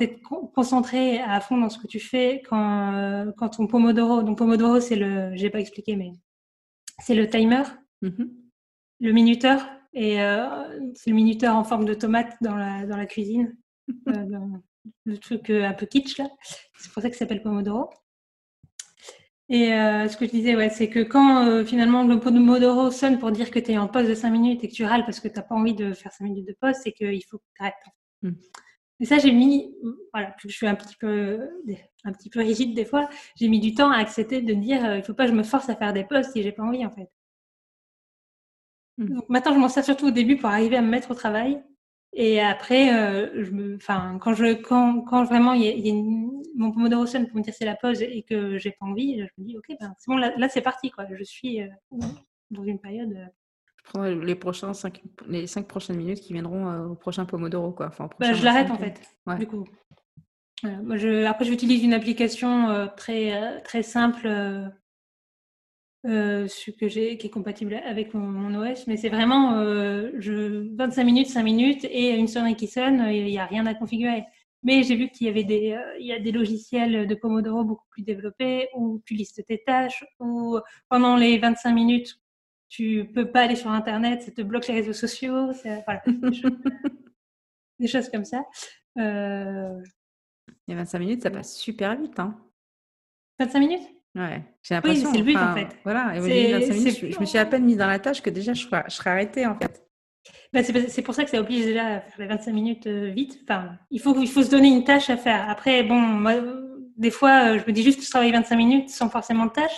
es, 0.00 0.20
concentré 0.54 1.20
à 1.20 1.40
fond 1.40 1.58
dans 1.58 1.68
ce 1.68 1.78
que 1.78 1.86
tu 1.86 2.00
fais, 2.00 2.42
quand, 2.48 2.94
euh, 2.94 3.32
quand 3.36 3.50
ton 3.50 3.66
Pomodoro, 3.66 4.22
donc 4.22 4.38
Pomodoro, 4.38 4.80
c'est 4.80 4.96
le, 4.96 5.34
j'ai 5.34 5.50
pas 5.50 5.60
expliqué, 5.60 5.96
mais 5.96 6.12
c'est 6.98 7.14
le 7.14 7.28
timer, 7.28 7.62
mm-hmm. 8.02 8.30
le 9.00 9.12
minuteur, 9.12 9.66
et 9.92 10.22
euh, 10.22 10.90
c'est 10.94 11.10
le 11.10 11.16
minuteur 11.16 11.56
en 11.56 11.64
forme 11.64 11.84
de 11.84 11.94
tomate 11.94 12.36
dans 12.40 12.56
la, 12.56 12.86
dans 12.86 12.96
la 12.96 13.06
cuisine, 13.06 13.56
euh, 14.08 14.38
le 15.04 15.18
truc 15.18 15.50
un 15.50 15.74
peu 15.74 15.86
kitsch 15.86 16.18
là. 16.18 16.28
C'est 16.78 16.92
pour 16.92 17.02
ça 17.02 17.08
que 17.08 17.16
ça 17.16 17.20
s'appelle 17.20 17.42
Pomodoro. 17.42 17.90
Et 19.48 19.72
euh, 19.72 20.08
ce 20.08 20.16
que 20.16 20.26
je 20.26 20.30
disais, 20.30 20.56
ouais, 20.56 20.70
c'est 20.70 20.90
que 20.90 21.00
quand 21.00 21.46
euh, 21.46 21.64
finalement 21.64 22.02
le 22.02 22.18
Pomodoro 22.18 22.90
sonne 22.90 23.18
pour 23.18 23.30
dire 23.30 23.50
que 23.50 23.60
tu 23.60 23.72
es 23.72 23.78
en 23.78 23.86
pause 23.86 24.08
de 24.08 24.14
5 24.14 24.30
minutes 24.30 24.64
et 24.64 24.68
que 24.68 24.74
tu 24.74 24.84
râles 24.84 25.04
parce 25.04 25.20
que 25.20 25.28
tu 25.28 25.36
n'as 25.36 25.42
pas 25.42 25.54
envie 25.54 25.74
de 25.74 25.92
faire 25.92 26.12
5 26.12 26.24
minutes 26.24 26.48
de 26.48 26.56
pause, 26.60 26.74
c'est 26.82 26.92
qu'il 26.92 27.22
faut 27.24 27.38
que 27.38 27.44
tu 27.54 27.62
arrêtes. 27.62 27.74
Mmh. 28.22 28.30
Et 29.00 29.04
ça, 29.04 29.18
j'ai 29.18 29.30
mis, 29.30 29.74
voilà, 30.12 30.34
je 30.38 30.48
suis 30.48 30.66
un 30.66 30.74
petit 30.74 30.96
peu, 30.96 31.38
un 32.04 32.12
petit 32.12 32.30
peu 32.30 32.40
rigide 32.40 32.74
des 32.74 32.86
fois, 32.86 33.08
j'ai 33.36 33.48
mis 33.48 33.60
du 33.60 33.74
temps 33.74 33.90
à 33.90 33.98
accepter 33.98 34.40
de 34.40 34.54
dire, 34.54 34.84
euh, 34.84 34.96
il 34.96 35.02
faut 35.02 35.14
pas 35.14 35.26
que 35.26 35.32
je 35.32 35.36
me 35.36 35.42
force 35.42 35.68
à 35.68 35.76
faire 35.76 35.92
des 35.92 36.04
pauses 36.04 36.26
si 36.32 36.42
j'ai 36.42 36.52
pas 36.52 36.62
envie 36.62 36.84
en 36.84 36.90
fait. 36.90 37.08
Donc 38.98 39.28
maintenant, 39.28 39.52
je 39.52 39.58
m'en 39.58 39.68
sers 39.68 39.84
surtout 39.84 40.06
au 40.06 40.10
début 40.10 40.38
pour 40.38 40.48
arriver 40.48 40.76
à 40.76 40.82
me 40.82 40.88
mettre 40.88 41.10
au 41.10 41.14
travail. 41.14 41.62
Et 42.12 42.40
après, 42.40 42.88
je 42.88 43.50
me, 43.50 43.76
enfin, 43.76 44.18
quand 44.20 44.32
je, 44.32 44.54
quand, 44.54 45.02
quand 45.02 45.24
vraiment 45.24 45.52
il 45.52 45.62
y 45.64 45.90
a, 45.90 45.94
mon 46.56 46.72
Pomodoro 46.72 47.06
sonne 47.06 47.26
pour 47.26 47.36
me 47.36 47.42
dire 47.42 47.54
c'est 47.54 47.64
la 47.64 47.76
pause 47.76 48.02
et 48.02 48.22
que 48.22 48.58
j'ai 48.58 48.72
pas 48.72 48.86
envie, 48.86 49.18
je 49.18 49.42
me 49.42 49.46
dis 49.46 49.56
ok, 49.56 49.76
ben, 49.78 49.94
c'est 49.98 50.10
bon, 50.10 50.16
là, 50.16 50.48
c'est 50.48 50.62
parti. 50.62 50.90
Quoi. 50.90 51.04
Je 51.10 51.22
suis 51.22 51.62
euh, 51.62 51.68
dans 52.50 52.64
une 52.64 52.78
période. 52.78 53.12
Euh, 53.12 53.26
je 53.76 53.90
prends 53.92 54.02
les, 54.02 54.34
prochains 54.34 54.74
cinq, 54.74 55.02
les 55.28 55.46
cinq 55.46 55.68
prochaines 55.68 55.96
minutes 55.96 56.20
qui 56.20 56.32
viendront 56.32 56.90
au 56.90 56.94
prochain 56.94 57.24
Pomodoro. 57.24 57.72
Quoi. 57.72 57.86
Enfin, 57.86 58.08
bah, 58.18 58.32
je 58.32 58.44
l'arrête 58.44 58.70
en 58.70 58.78
fait. 58.78 59.00
Du 59.38 59.46
coup. 59.46 59.64
Moi, 60.62 60.96
je, 60.96 61.24
après, 61.24 61.44
j'utilise 61.44 61.84
une 61.84 61.92
application 61.92 62.88
très, 62.96 63.62
très 63.62 63.82
simple 63.82 64.26
euh, 66.06 66.46
ce 66.46 66.70
que 66.70 66.88
j'ai, 66.88 67.18
qui 67.18 67.26
est 67.26 67.30
compatible 67.30 67.74
avec 67.84 68.14
mon, 68.14 68.54
OS, 68.54 68.86
mais 68.86 68.96
c'est 68.96 69.08
vraiment 69.08 69.58
euh, 69.58 70.12
je, 70.18 70.74
25 70.76 71.04
minutes, 71.04 71.28
5 71.28 71.42
minutes 71.42 71.84
et 71.84 72.10
une 72.10 72.28
sonnerie 72.28 72.54
qui 72.54 72.68
sonne, 72.68 73.06
il 73.10 73.24
n'y 73.24 73.38
a 73.38 73.46
rien 73.46 73.66
à 73.66 73.74
configurer. 73.74 74.24
Mais 74.62 74.82
j'ai 74.84 74.96
vu 74.96 75.08
qu'il 75.10 75.26
y 75.26 75.30
avait 75.30 75.44
des, 75.44 75.72
euh, 75.72 75.98
il 75.98 76.06
y 76.06 76.12
a 76.12 76.20
des 76.20 76.32
logiciels 76.32 77.06
de 77.08 77.14
Pomodoro 77.14 77.64
beaucoup 77.64 77.86
plus 77.90 78.02
développés 78.02 78.68
où 78.76 79.02
tu 79.04 79.14
listes 79.14 79.44
tes 79.46 79.62
tâches, 79.64 80.04
où 80.20 80.58
pendant 80.88 81.16
les 81.16 81.38
25 81.38 81.72
minutes, 81.72 82.20
tu 82.68 83.10
peux 83.12 83.30
pas 83.30 83.42
aller 83.42 83.56
sur 83.56 83.70
Internet, 83.70 84.22
ça 84.22 84.30
te 84.32 84.42
bloque 84.42 84.68
les 84.68 84.74
réseaux 84.74 84.92
sociaux, 84.92 85.50
voilà, 85.86 86.02
des, 87.78 87.86
choses, 87.88 88.08
comme 88.10 88.24
ça. 88.24 88.44
A 90.68 90.74
25 90.74 90.98
minutes, 90.98 91.22
ça 91.22 91.30
passe 91.30 91.56
super 91.56 91.96
vite. 91.96 92.18
Hein. 92.18 92.36
25 93.38 93.58
minutes? 93.60 93.95
Ouais, 94.16 94.42
j'ai 94.62 94.74
l'impression. 94.74 95.08
Oui, 95.08 95.12
c'est 95.12 95.18
le 95.18 95.24
but 95.24 95.36
en 95.36 95.54
fait. 95.54 95.68
Voilà, 95.84 96.14
je, 96.14 97.20
me 97.20 97.24
suis 97.26 97.38
à 97.38 97.44
peine 97.44 97.64
mise 97.64 97.76
dans 97.76 97.86
la 97.86 97.98
tâche 97.98 98.22
que 98.22 98.30
déjà 98.30 98.54
je, 98.54 98.62
serais, 98.62 98.82
je 98.88 98.94
serais 98.94 99.10
arrêtée 99.10 99.46
en 99.46 99.54
fait. 99.56 99.86
Bah, 100.52 100.62
c'est 100.62 101.02
pour 101.02 101.14
ça 101.14 101.24
que 101.24 101.30
ça 101.30 101.38
oblige 101.38 101.66
déjà 101.66 101.86
à 101.86 102.00
faire 102.00 102.18
les 102.18 102.26
25 102.26 102.52
minutes 102.52 102.86
euh, 102.86 103.10
vite. 103.10 103.38
Enfin, 103.42 103.72
il 103.90 104.00
faut, 104.00 104.18
il 104.20 104.28
faut 104.28 104.42
se 104.42 104.50
donner 104.50 104.68
une 104.68 104.84
tâche 104.84 105.10
à 105.10 105.18
faire. 105.18 105.48
Après, 105.50 105.82
bon, 105.82 106.00
moi, 106.00 106.32
des 106.96 107.10
fois, 107.10 107.50
euh, 107.50 107.58
je 107.58 107.66
me 107.66 107.72
dis 107.72 107.82
juste 107.82 108.08
travailler 108.08 108.32
25 108.32 108.56
minutes 108.56 108.90
sans 108.90 109.10
forcément 109.10 109.46
de 109.46 109.50
tâche. 109.50 109.76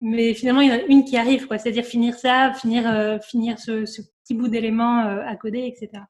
Mais 0.00 0.32
finalement, 0.34 0.60
il 0.60 0.68
y 0.68 0.72
en 0.72 0.76
a 0.76 0.82
une 0.82 1.04
qui 1.04 1.16
arrive, 1.16 1.46
quoi. 1.46 1.58
C'est-à-dire 1.58 1.84
finir 1.84 2.14
ça, 2.14 2.52
finir, 2.52 2.88
euh, 2.88 3.18
finir 3.18 3.58
ce, 3.58 3.84
ce, 3.84 4.02
petit 4.22 4.34
bout 4.34 4.48
d'éléments 4.48 5.00
à 5.00 5.36
coder, 5.36 5.66
etc. 5.66 6.02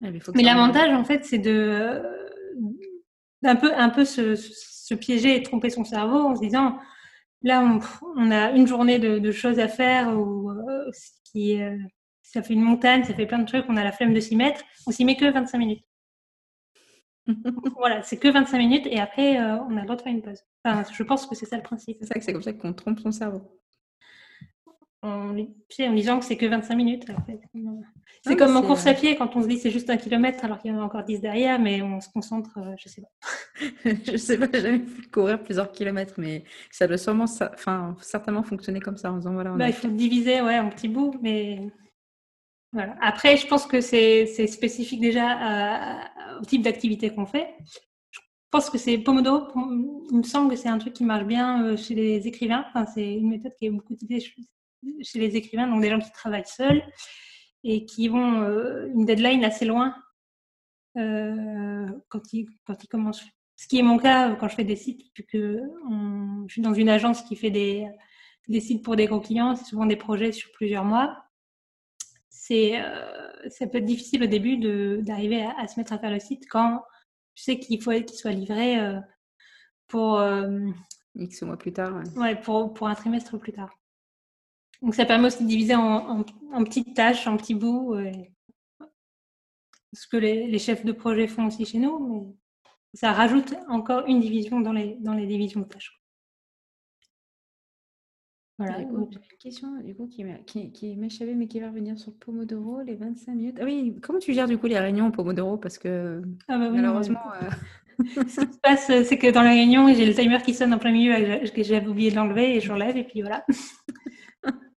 mais, 0.00 0.42
l'avantage, 0.42 0.90
en 0.92 1.04
fait, 1.04 1.24
c'est 1.24 1.38
de 1.38 2.02
d'un 3.42 3.56
peu, 3.56 3.72
un 3.74 3.90
peu 3.90 4.04
se, 4.04 4.36
se 4.36 4.81
piéger 4.94 5.36
et 5.36 5.42
tromper 5.42 5.70
son 5.70 5.84
cerveau 5.84 6.18
en 6.18 6.36
se 6.36 6.40
disant 6.40 6.78
là 7.42 7.80
on, 8.16 8.30
a 8.30 8.50
une 8.52 8.66
journée 8.66 8.98
de, 8.98 9.32
choses 9.32 9.58
à 9.58 9.68
faire 9.68 10.16
ou 10.16 10.50
euh, 10.50 10.90
qui 11.24 11.60
euh, 11.60 11.76
ça 12.22 12.42
fait 12.42 12.54
une 12.54 12.62
montagne, 12.62 13.04
ça 13.04 13.14
fait 13.14 13.26
plein 13.26 13.38
de 13.38 13.46
trucs, 13.46 13.64
on 13.68 13.76
a 13.76 13.84
la 13.84 13.92
flemme 13.92 14.14
de 14.14 14.20
s'y 14.20 14.36
mettre, 14.36 14.62
on 14.86 14.90
s'y 14.90 15.04
met 15.04 15.16
que 15.16 15.30
25 15.30 15.58
minutes. 15.58 15.84
voilà, 17.76 18.02
c'est 18.02 18.16
que 18.16 18.28
25 18.28 18.58
minutes 18.58 18.86
et 18.86 18.98
après 18.98 19.38
euh, 19.38 19.58
on 19.68 19.76
a 19.76 19.80
le 19.80 19.84
droit 19.86 19.96
de 19.96 20.02
faire 20.02 20.12
une 20.12 20.22
pause. 20.22 20.42
Enfin, 20.64 20.84
je 20.92 21.02
pense 21.02 21.26
que 21.26 21.34
c'est 21.34 21.46
ça 21.46 21.56
le 21.56 21.62
principe. 21.62 21.98
C'est 22.00 22.06
ça 22.06 22.14
que 22.14 22.24
c'est 22.24 22.32
comme 22.32 22.42
ça 22.42 22.52
qu'on 22.52 22.72
trompe 22.72 23.00
son 23.00 23.12
cerveau 23.12 23.58
en, 25.02 25.36
en 25.36 25.92
disant 25.94 26.20
que 26.20 26.24
c'est 26.24 26.36
que 26.36 26.46
25 26.46 26.74
minutes. 26.76 27.06
C'est 28.22 28.36
comme 28.36 28.56
en 28.56 28.62
course 28.62 28.86
à 28.86 28.94
pied 28.94 29.16
quand 29.16 29.34
on 29.36 29.42
se 29.42 29.48
dit 29.48 29.58
c'est 29.58 29.70
juste 29.70 29.90
un 29.90 29.96
kilomètre 29.96 30.44
alors 30.44 30.58
qu'il 30.58 30.70
y 30.70 30.74
en 30.74 30.80
a 30.80 30.84
encore 30.84 31.04
10 31.04 31.20
derrière, 31.20 31.58
mais 31.58 31.82
on 31.82 32.00
se 32.00 32.08
concentre, 32.08 32.58
je 32.78 32.88
sais 32.88 33.02
pas. 33.02 33.08
je 33.84 34.16
sais 34.16 34.38
pas, 34.38 34.48
j'ai 34.52 34.60
jamais 34.60 34.78
pu 34.80 35.08
courir 35.08 35.42
plusieurs 35.42 35.70
kilomètres, 35.72 36.14
mais 36.18 36.44
ça 36.70 36.86
doit 36.86 36.98
sûrement, 36.98 37.24
enfin, 37.24 37.96
certainement 38.00 38.42
fonctionner 38.42 38.80
comme 38.80 38.96
ça 38.96 39.12
en 39.12 39.18
disant 39.18 39.32
voilà. 39.32 39.50
Bah, 39.52 39.68
il 39.68 39.74
faut 39.74 39.88
diviser 39.88 40.40
ouais, 40.40 40.58
en 40.58 40.70
petits 40.70 40.88
bouts, 40.88 41.14
mais 41.22 41.70
voilà. 42.72 42.96
Après, 43.00 43.36
je 43.36 43.46
pense 43.46 43.66
que 43.66 43.80
c'est 43.80 44.46
spécifique 44.46 45.00
déjà 45.00 46.08
au 46.40 46.44
type 46.44 46.62
d'activité 46.62 47.10
qu'on 47.10 47.26
fait. 47.26 47.54
Je 48.10 48.18
pense 48.58 48.68
que 48.68 48.76
c'est 48.76 48.98
Pomodoro, 48.98 49.48
il 50.10 50.18
me 50.18 50.22
semble 50.22 50.50
que 50.50 50.56
c'est 50.56 50.68
un 50.68 50.76
truc 50.76 50.92
qui 50.92 51.04
marche 51.04 51.24
bien 51.24 51.64
euh, 51.64 51.76
chez 51.78 51.94
les 51.94 52.26
écrivains. 52.26 52.66
Enfin, 52.68 52.84
c'est 52.84 53.14
une 53.14 53.30
méthode 53.30 53.54
qui 53.58 53.64
est 53.64 53.70
beaucoup 53.70 53.94
utilisée 53.94 54.34
chez 55.00 55.18
les 55.18 55.36
écrivains, 55.36 55.66
donc 55.68 55.80
des 55.80 55.88
gens 55.88 55.98
qui 55.98 56.12
travaillent 56.12 56.44
seuls 56.44 56.82
et 57.64 57.86
qui 57.86 58.08
vont 58.08 58.42
euh, 58.42 58.88
une 58.88 59.06
deadline 59.06 59.42
assez 59.42 59.64
loin 59.64 59.94
euh, 60.98 61.86
quand, 62.10 62.32
ils, 62.34 62.46
quand 62.66 62.82
ils 62.84 62.88
commencent. 62.88 63.24
Ce 63.56 63.68
qui 63.68 63.78
est 63.78 63.82
mon 63.82 63.98
cas 63.98 64.34
quand 64.36 64.48
je 64.48 64.54
fais 64.54 64.64
des 64.64 64.76
sites, 64.76 65.12
puisque 65.14 65.36
je 65.36 66.46
suis 66.48 66.62
dans 66.62 66.74
une 66.74 66.88
agence 66.88 67.22
qui 67.22 67.36
fait 67.36 67.50
des, 67.50 67.86
des 68.48 68.60
sites 68.60 68.82
pour 68.82 68.96
des 68.96 69.06
gros 69.06 69.20
clients, 69.20 69.54
c'est 69.56 69.66
souvent 69.66 69.86
des 69.86 69.96
projets 69.96 70.32
sur 70.32 70.50
plusieurs 70.52 70.84
mois. 70.84 71.24
C'est, 72.28 72.80
euh, 72.80 73.48
ça 73.50 73.66
peut 73.66 73.78
être 73.78 73.84
difficile 73.84 74.24
au 74.24 74.26
début 74.26 74.56
d'arriver 75.02 75.46
à, 75.58 75.68
se 75.68 75.78
mettre 75.78 75.92
à 75.92 75.98
faire 75.98 76.10
le 76.10 76.18
site 76.18 76.48
quand 76.48 76.82
tu 77.34 77.44
sais 77.44 77.58
qu'il 77.58 77.80
faut 77.80 77.92
qu'il 77.92 78.16
soit 78.16 78.32
livré 78.32 78.78
pour 79.86 80.22
X 81.14 81.42
mois 81.42 81.56
plus 81.56 81.72
tard. 81.72 82.02
Ouais, 82.16 82.38
pour, 82.38 82.74
pour 82.74 82.88
un 82.88 82.94
trimestre 82.94 83.38
plus 83.38 83.52
tard. 83.52 83.70
Donc 84.82 84.96
ça 84.96 85.06
permet 85.06 85.28
aussi 85.28 85.44
de 85.44 85.48
diviser 85.48 85.76
en, 85.76 86.24
petites 86.64 86.94
tâches, 86.94 87.26
en 87.28 87.36
petits 87.36 87.54
bouts. 87.54 87.94
ce 89.92 90.08
que 90.08 90.16
les, 90.16 90.58
chefs 90.58 90.84
de 90.84 90.92
projet 90.92 91.28
font 91.28 91.46
aussi 91.46 91.64
chez 91.64 91.78
nous, 91.78 91.98
mais 92.08 92.34
ça 92.94 93.12
rajoute 93.12 93.54
encore 93.68 94.06
une 94.06 94.20
division 94.20 94.60
dans 94.60 94.72
les, 94.72 94.96
dans 95.00 95.14
les 95.14 95.26
divisions 95.26 95.60
de 95.60 95.66
tâches. 95.66 95.98
Voilà. 98.58 98.78
une 98.80 99.08
question 99.40 99.80
du 99.80 99.94
coup, 99.94 100.06
qui, 100.06 100.24
qui, 100.46 100.70
qui 100.72 100.96
m'échappait 100.96 101.34
mais 101.34 101.48
qui 101.48 101.58
va 101.58 101.68
revenir 101.68 101.98
sur 101.98 102.14
Pomodoro, 102.14 102.82
les 102.82 102.94
25 102.94 103.34
minutes. 103.34 103.58
Ah 103.60 103.64
oui, 103.64 103.96
comment 104.02 104.18
tu 104.18 104.32
gères 104.34 104.46
du 104.46 104.58
coup 104.58 104.66
les 104.66 104.78
réunions 104.78 105.10
Pomodoro? 105.10 105.56
Parce 105.56 105.78
que 105.78 106.22
ah 106.48 106.58
bah 106.58 106.70
malheureusement. 106.70 107.32
Euh, 107.42 107.48
ce 108.28 108.40
qui 108.44 108.52
se 108.52 108.58
passe, 108.62 108.86
c'est 108.86 109.18
que 109.18 109.30
dans 109.30 109.42
la 109.42 109.50
réunion, 109.50 109.92
j'ai 109.92 110.06
le 110.06 110.14
timer 110.14 110.40
qui 110.42 110.54
sonne 110.54 110.72
en 110.74 110.78
plein 110.78 110.92
milieu, 110.92 111.14
que 111.50 111.62
j'avais 111.62 111.86
oublié 111.86 112.10
de 112.10 112.16
l'enlever 112.16 112.56
et 112.56 112.60
je 112.60 112.68
l'enlève 112.68 112.96
et 112.96 113.04
puis 113.04 113.22
voilà. 113.22 113.44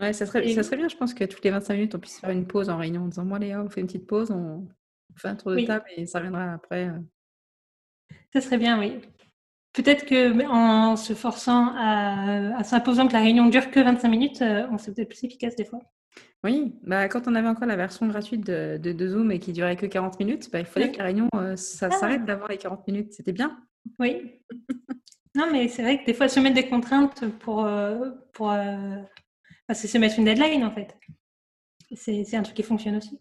Ouais, 0.00 0.14
ça 0.14 0.24
serait, 0.24 0.48
ça 0.48 0.62
serait 0.62 0.78
bien, 0.78 0.88
je 0.88 0.96
pense 0.96 1.12
que 1.12 1.24
toutes 1.24 1.44
les 1.44 1.50
25 1.50 1.74
minutes, 1.74 1.94
on 1.94 1.98
puisse 1.98 2.20
faire 2.20 2.30
une 2.30 2.46
pause 2.46 2.70
en 2.70 2.78
réunion 2.78 3.02
en 3.02 3.08
disant 3.08 3.26
Moi, 3.26 3.38
Léa, 3.38 3.62
on 3.62 3.68
fait 3.68 3.82
une 3.82 3.86
petite 3.86 4.06
pause, 4.06 4.30
on 4.30 4.66
fait 5.14 5.28
un 5.28 5.36
tour 5.36 5.52
de 5.52 5.60
table 5.60 5.84
et 5.94 6.06
ça 6.06 6.20
reviendra 6.20 6.54
après. 6.54 6.90
Euh. 8.34 8.40
Ça 8.40 8.46
serait 8.46 8.58
bien, 8.58 8.78
oui. 8.78 9.00
Peut-être 9.72 10.04
que 10.04 10.46
en 10.48 10.96
se 10.96 11.14
forçant 11.14 11.72
à, 11.76 12.56
à 12.56 12.64
s'imposant 12.64 13.06
que 13.06 13.12
la 13.12 13.20
réunion 13.20 13.46
dure 13.46 13.70
que 13.70 13.80
25 13.80 14.08
minutes, 14.08 14.42
euh, 14.42 14.66
on 14.72 14.78
serait 14.78 14.92
peut-être 14.92 15.10
plus 15.10 15.24
efficace 15.24 15.54
des 15.54 15.64
fois. 15.64 15.80
Oui, 16.42 16.74
bah, 16.82 17.08
quand 17.08 17.28
on 17.28 17.34
avait 17.34 17.48
encore 17.48 17.68
la 17.68 17.76
version 17.76 18.06
gratuite 18.08 18.44
de, 18.44 18.78
de, 18.78 19.08
Zoom 19.08 19.30
et 19.30 19.38
qui 19.38 19.52
durait 19.52 19.76
que 19.76 19.86
40 19.86 20.18
minutes, 20.18 20.50
bah, 20.50 20.58
il 20.58 20.66
fallait 20.66 20.90
que 20.90 20.98
la 20.98 21.04
réunion 21.04 21.28
euh, 21.34 21.54
ça 21.54 21.88
ah. 21.90 21.94
s'arrête 21.94 22.24
d'avoir 22.24 22.48
les 22.48 22.56
40 22.56 22.86
minutes. 22.88 23.12
C'était 23.12 23.32
bien. 23.32 23.60
Oui. 23.98 24.40
non, 25.36 25.48
mais 25.52 25.68
c'est 25.68 25.82
vrai 25.82 26.00
que 26.00 26.06
des 26.06 26.14
fois, 26.14 26.28
se 26.28 26.40
mettre 26.40 26.56
des 26.56 26.68
contraintes 26.68 27.24
pour, 27.38 27.68
pour 28.32 28.52
c'est 29.72 29.86
se 29.86 29.98
mettre 29.98 30.18
une 30.18 30.24
deadline 30.24 30.64
en 30.64 30.72
fait. 30.72 30.96
C'est 31.94 32.34
un 32.34 32.42
truc 32.42 32.56
qui 32.56 32.62
fonctionne 32.62 32.96
aussi. 32.96 33.18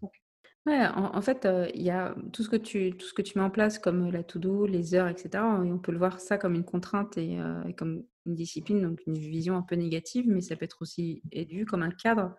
Ouais, 0.70 0.86
en, 0.86 1.22
fait, 1.24 1.48
euh, 1.48 1.68
il 1.74 1.82
y 1.82 1.90
a 1.90 2.14
tout 2.32 2.44
ce, 2.44 2.50
que 2.50 2.56
tu, 2.56 2.92
tout 2.92 3.08
ce 3.08 3.14
que 3.16 3.24
tu 3.24 3.40
mets 3.40 3.44
en 3.44 3.50
place, 3.50 3.80
comme 3.80 4.12
la 4.12 4.22
to-do, 4.22 4.68
les 4.68 4.94
heures, 4.94 5.08
etc. 5.08 5.30
Et 5.34 5.72
on 5.72 5.80
peut 5.80 5.92
le 5.92 5.98
voir 5.98 6.20
ça 6.20 6.38
comme 6.38 6.54
une 6.54 6.64
contrainte 6.64 7.18
et, 7.18 7.40
euh, 7.40 7.72
comme 7.76 8.04
une 8.28 8.36
discipline, 8.36 8.84
donc 8.84 9.00
une 9.08 9.18
vision 9.18 9.58
un 9.58 9.64
peu 9.64 9.74
négative, 9.74 10.26
mais 10.28 10.42
ça 10.42 10.56
peut 10.56 10.66
être 10.66 10.84
aussi 10.84 11.24
vu 11.34 11.66
comme 11.66 11.82
un 11.82 11.90
cadre 11.90 12.36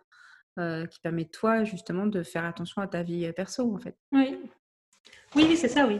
euh, 0.60 0.86
qui 0.86 1.00
permet 1.00 1.24
toi, 1.24 1.64
justement, 1.64 2.06
de 2.06 2.22
faire 2.22 2.44
attention 2.44 2.80
à 2.80 2.86
ta 2.86 3.02
vie 3.02 3.32
perso, 3.32 3.74
en 3.74 3.80
fait. 3.80 3.96
Oui, 4.12 4.38
oui, 5.34 5.46
oui 5.48 5.56
c'est 5.56 5.66
ça, 5.66 5.88
oui. 5.88 5.98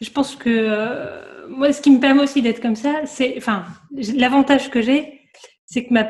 Je 0.00 0.10
pense 0.10 0.36
que 0.36 1.48
moi, 1.48 1.72
ce 1.72 1.82
qui 1.82 1.90
me 1.90 1.98
permet 1.98 2.22
aussi 2.22 2.40
d'être 2.40 2.62
comme 2.62 2.76
ça, 2.76 3.04
c'est, 3.04 3.34
enfin, 3.36 3.64
l'avantage 4.14 4.70
que 4.70 4.80
j'ai, 4.80 5.22
c'est 5.66 5.86
que 5.86 5.92
ma 5.92 6.04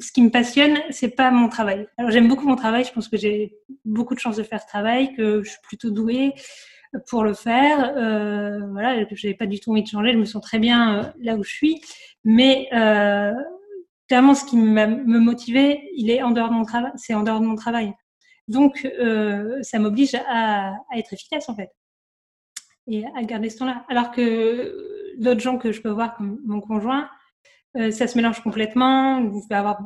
ce 0.00 0.12
qui 0.12 0.22
me 0.22 0.30
passionne, 0.30 0.78
c'est 0.90 1.10
pas 1.10 1.30
mon 1.30 1.48
travail. 1.48 1.86
Alors 1.96 2.10
j'aime 2.10 2.28
beaucoup 2.28 2.46
mon 2.46 2.56
travail, 2.56 2.84
je 2.84 2.92
pense 2.92 3.08
que 3.08 3.16
j'ai 3.16 3.54
beaucoup 3.84 4.14
de 4.14 4.20
chance 4.20 4.36
de 4.36 4.42
faire 4.42 4.60
ce 4.60 4.66
travail, 4.66 5.14
que 5.14 5.42
je 5.42 5.50
suis 5.50 5.60
plutôt 5.62 5.90
douée 5.90 6.34
pour 7.08 7.24
le 7.24 7.34
faire. 7.34 7.92
Euh, 7.96 8.60
voilà, 8.70 9.04
je 9.10 9.26
n'avais 9.26 9.36
pas 9.36 9.46
du 9.46 9.60
tout 9.60 9.70
envie 9.70 9.82
de 9.82 9.88
changer, 9.88 10.12
je 10.12 10.18
me 10.18 10.24
sens 10.24 10.42
très 10.42 10.58
bien 10.58 10.98
euh, 10.98 11.02
là 11.20 11.36
où 11.36 11.42
je 11.42 11.50
suis. 11.50 11.80
Mais 12.24 12.68
euh, 12.72 13.32
clairement, 14.08 14.34
ce 14.34 14.44
qui 14.44 14.56
me 14.56 15.18
motivait, 15.18 15.88
il 15.96 16.10
est 16.10 16.22
en 16.22 16.30
dehors 16.30 16.48
de 16.48 16.54
mon 16.54 16.64
travail. 16.64 16.92
C'est 16.96 17.14
en 17.14 17.22
dehors 17.22 17.40
de 17.40 17.46
mon 17.46 17.56
travail. 17.56 17.92
Donc, 18.48 18.86
euh, 18.98 19.62
ça 19.62 19.78
m'oblige 19.78 20.14
à, 20.14 20.72
à, 20.90 20.96
être 20.96 21.12
efficace 21.12 21.48
en 21.48 21.54
fait 21.54 21.70
et 22.86 23.04
à 23.14 23.22
garder 23.22 23.50
ce 23.50 23.58
temps-là. 23.58 23.84
Alors 23.88 24.10
que 24.10 25.14
d'autres 25.18 25.40
gens 25.40 25.58
que 25.58 25.72
je 25.72 25.82
peux 25.82 25.90
voir, 25.90 26.16
comme 26.16 26.40
mon 26.44 26.60
conjoint, 26.60 27.08
ça 27.90 28.06
se 28.06 28.16
mélange 28.16 28.42
complètement. 28.42 29.22
Vous 29.24 29.40
pouvez 29.42 29.54
avoir, 29.54 29.78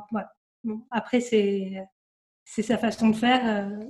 après, 0.91 1.21
c'est 1.21 1.89
sa 2.45 2.79
façon 2.79 3.11
de 3.11 3.17
faire. 3.17 3.43
Euh, 3.45 3.81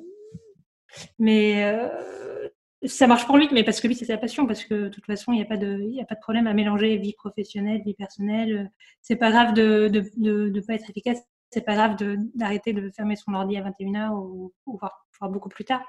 mais 1.18 1.64
euh, 1.64 2.48
ça 2.84 3.06
marche 3.06 3.26
pour 3.26 3.36
lui, 3.36 3.48
mais 3.52 3.64
parce 3.64 3.80
que 3.80 3.86
lui, 3.86 3.94
c'est 3.94 4.04
sa 4.04 4.18
passion, 4.18 4.46
parce 4.46 4.64
que 4.64 4.74
de 4.74 4.88
toute 4.88 5.06
façon, 5.06 5.32
il 5.32 5.36
n'y 5.36 5.42
a, 5.42 5.46
pas 5.46 5.56
de, 5.56 6.00
a 6.00 6.04
pas 6.04 6.14
de 6.14 6.20
problème 6.20 6.46
à 6.46 6.54
mélanger 6.54 6.96
vie 6.98 7.14
professionnelle, 7.14 7.82
vie 7.84 7.94
personnelle. 7.94 8.70
C'est 9.00 9.16
pas 9.16 9.30
grave 9.30 9.54
de 9.54 9.88
ne 9.92 10.00
de, 10.18 10.48
de, 10.48 10.60
pas 10.60 10.74
être 10.74 10.90
efficace, 10.90 11.18
c'est 11.50 11.64
pas 11.64 11.74
grave 11.74 11.96
d'arrêter 12.34 12.72
de, 12.72 12.90
fermer 12.90 13.16
son 13.16 13.34
ordi 13.34 13.56
à 13.56 13.62
21h 13.62 14.10
ou, 14.14 14.52
ou 14.66 14.78
voir, 14.78 15.06
beaucoup 15.30 15.48
plus 15.48 15.64
tard. 15.64 15.82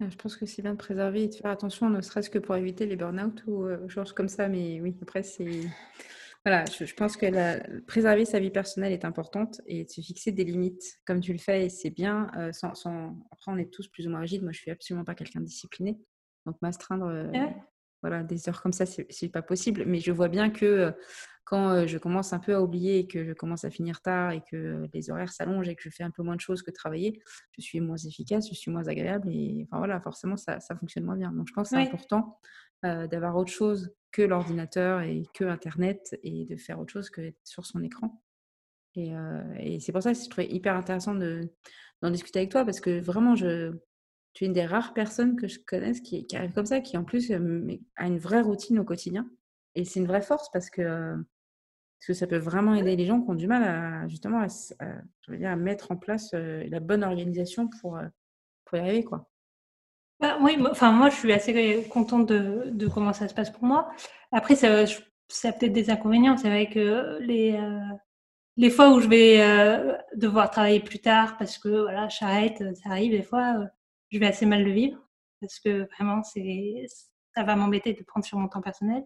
Je 0.00 0.16
pense 0.16 0.36
que 0.36 0.46
c'est 0.46 0.62
bien 0.62 0.72
de 0.72 0.78
préserver 0.78 1.24
et 1.24 1.28
de 1.28 1.34
faire 1.34 1.50
attention, 1.50 1.90
ne 1.90 2.00
serait-ce 2.00 2.30
que 2.30 2.38
pour 2.38 2.56
éviter 2.56 2.86
les 2.86 2.96
burn-out 2.96 3.42
ou 3.46 3.64
euh, 3.64 3.86
choses 3.88 4.14
comme 4.14 4.28
ça. 4.28 4.48
Mais 4.48 4.80
oui, 4.80 4.96
après, 5.02 5.22
c'est. 5.22 5.60
Voilà, 6.44 6.64
je, 6.64 6.94
pense 6.94 7.18
que 7.18 7.26
la, 7.26 7.60
préserver 7.86 8.24
sa 8.24 8.40
vie 8.40 8.50
personnelle 8.50 8.92
est 8.92 9.04
importante 9.04 9.60
et 9.66 9.84
de 9.84 9.90
se 9.90 10.00
fixer 10.00 10.32
des 10.32 10.44
limites 10.44 11.00
comme 11.04 11.20
tu 11.20 11.32
le 11.32 11.38
fais, 11.38 11.66
et 11.66 11.68
c'est 11.68 11.90
bien. 11.90 12.30
Euh, 12.38 12.50
sans, 12.52 12.72
Après, 13.30 13.52
on 13.52 13.58
est 13.58 13.70
tous 13.70 13.88
plus 13.88 14.06
ou 14.06 14.10
moins 14.10 14.20
rigides. 14.20 14.42
Moi, 14.42 14.52
je 14.52 14.60
suis 14.60 14.70
absolument 14.70 15.04
pas 15.04 15.14
quelqu'un 15.14 15.40
de 15.40 15.44
discipliné. 15.44 15.98
Donc, 16.46 16.56
m'astreindre 16.62 17.06
euh, 17.06 17.46
voilà, 18.00 18.22
des 18.22 18.48
heures 18.48 18.62
comme 18.62 18.72
ça, 18.72 18.86
c'est 18.86 19.28
pas 19.28 19.42
possible. 19.42 19.84
Mais 19.86 20.00
je 20.00 20.12
vois 20.12 20.28
bien 20.28 20.48
que 20.48 20.94
quand 21.50 21.70
euh, 21.70 21.86
je 21.88 21.98
commence 21.98 22.32
un 22.32 22.38
peu 22.38 22.54
à 22.54 22.62
oublier 22.62 23.00
et 23.00 23.06
que 23.08 23.24
je 23.24 23.32
commence 23.32 23.64
à 23.64 23.70
finir 23.70 24.00
tard 24.02 24.30
et 24.30 24.40
que 24.48 24.86
les 24.94 25.10
horaires 25.10 25.32
s'allongent 25.32 25.68
et 25.68 25.74
que 25.74 25.82
je 25.82 25.90
fais 25.90 26.04
un 26.04 26.12
peu 26.12 26.22
moins 26.22 26.36
de 26.36 26.40
choses 26.40 26.62
que 26.62 26.70
travailler, 26.70 27.20
je 27.58 27.60
suis 27.60 27.80
moins 27.80 27.96
efficace, 27.96 28.48
je 28.48 28.54
suis 28.54 28.70
moins 28.70 28.86
agréable 28.86 29.28
et 29.28 29.66
enfin 29.66 29.78
voilà, 29.78 30.00
forcément 30.00 30.36
ça, 30.36 30.60
ça 30.60 30.76
fonctionne 30.76 31.04
moins 31.04 31.16
bien. 31.16 31.32
Donc 31.32 31.48
je 31.48 31.52
pense 31.52 31.70
que 31.70 31.76
c'est 31.76 31.82
important 31.82 32.38
euh, 32.84 33.08
d'avoir 33.08 33.36
autre 33.36 33.50
chose 33.50 33.92
que 34.12 34.22
l'ordinateur 34.22 35.00
et 35.00 35.24
que 35.34 35.44
Internet 35.44 36.18
et 36.22 36.46
de 36.46 36.56
faire 36.56 36.80
autre 36.80 36.92
chose 36.92 37.10
que 37.10 37.32
sur 37.44 37.66
son 37.66 37.82
écran. 37.82 38.22
Et, 38.96 39.14
euh, 39.14 39.42
et 39.58 39.80
c'est 39.80 39.92
pour 39.92 40.02
ça 40.02 40.12
que 40.12 40.18
je 40.18 40.28
trouvais 40.28 40.48
hyper 40.48 40.74
intéressant 40.74 41.14
d'en 41.14 42.10
discuter 42.10 42.40
avec 42.40 42.50
toi 42.50 42.64
parce 42.64 42.80
que 42.80 43.00
vraiment, 43.00 43.36
je, 43.36 43.72
tu 44.32 44.44
es 44.44 44.46
une 44.46 44.52
des 44.52 44.66
rares 44.66 44.94
personnes 44.94 45.36
que 45.36 45.48
je 45.48 45.58
connaisse 45.60 46.00
qui, 46.00 46.26
arrive 46.34 46.52
comme 46.52 46.66
ça, 46.66 46.80
qui 46.80 46.96
en 46.96 47.04
plus 47.04 47.30
a 47.30 47.36
une 48.06 48.18
vraie 48.18 48.42
routine 48.42 48.78
au 48.78 48.84
quotidien. 48.84 49.30
Et 49.74 49.84
c'est 49.84 50.00
une 50.00 50.06
vraie 50.06 50.22
force 50.22 50.50
parce 50.52 50.70
que 50.70 51.16
parce 52.00 52.06
que 52.06 52.14
ça 52.14 52.26
peut 52.26 52.38
vraiment 52.38 52.74
aider 52.74 52.96
les 52.96 53.04
gens 53.04 53.20
qui 53.20 53.30
ont 53.30 53.34
du 53.34 53.46
mal 53.46 53.62
à 53.62 54.08
justement 54.08 54.40
à, 54.40 54.48
je 54.48 55.30
veux 55.30 55.36
dire, 55.36 55.50
à 55.50 55.56
mettre 55.56 55.92
en 55.92 55.96
place 55.96 56.30
euh, 56.32 56.66
la 56.70 56.80
bonne 56.80 57.04
organisation 57.04 57.68
pour, 57.68 57.98
euh, 57.98 58.06
pour 58.64 58.78
y 58.78 58.80
arriver. 58.80 59.04
Quoi. 59.04 59.29
Bah, 60.20 60.38
oui, 60.40 60.58
enfin, 60.70 60.92
moi, 60.92 61.08
je 61.10 61.16
suis 61.16 61.32
assez 61.32 61.86
contente 61.90 62.26
de, 62.26 62.88
comment 62.88 63.12
ça 63.12 63.28
se 63.28 63.34
passe 63.34 63.50
pour 63.50 63.64
moi. 63.64 63.90
Après, 64.32 64.54
ça, 64.54 64.84
ça 65.28 65.48
a 65.48 65.52
peut-être 65.52 65.72
des 65.72 65.90
inconvénients. 65.90 66.36
C'est 66.36 66.48
vrai 66.48 66.68
que 66.68 67.18
les, 67.20 67.52
euh, 67.52 67.80
les 68.56 68.70
fois 68.70 68.90
où 68.90 69.00
je 69.00 69.08
vais 69.08 69.38
devoir 70.14 70.50
travailler 70.50 70.80
plus 70.80 71.00
tard 71.00 71.36
parce 71.38 71.58
que 71.58 71.68
voilà, 71.82 72.08
j'arrête, 72.08 72.62
ça 72.82 72.90
arrive 72.90 73.12
des 73.12 73.22
fois, 73.22 73.56
je 74.10 74.18
vais 74.18 74.26
assez 74.26 74.46
mal 74.46 74.62
le 74.62 74.72
vivre 74.72 74.98
parce 75.40 75.58
que 75.58 75.88
vraiment, 75.94 76.22
ça 76.22 77.42
va 77.44 77.56
m'embêter 77.56 77.94
de 77.94 78.02
prendre 78.04 78.26
sur 78.26 78.38
mon 78.38 78.48
temps 78.48 78.60
personnel 78.60 79.04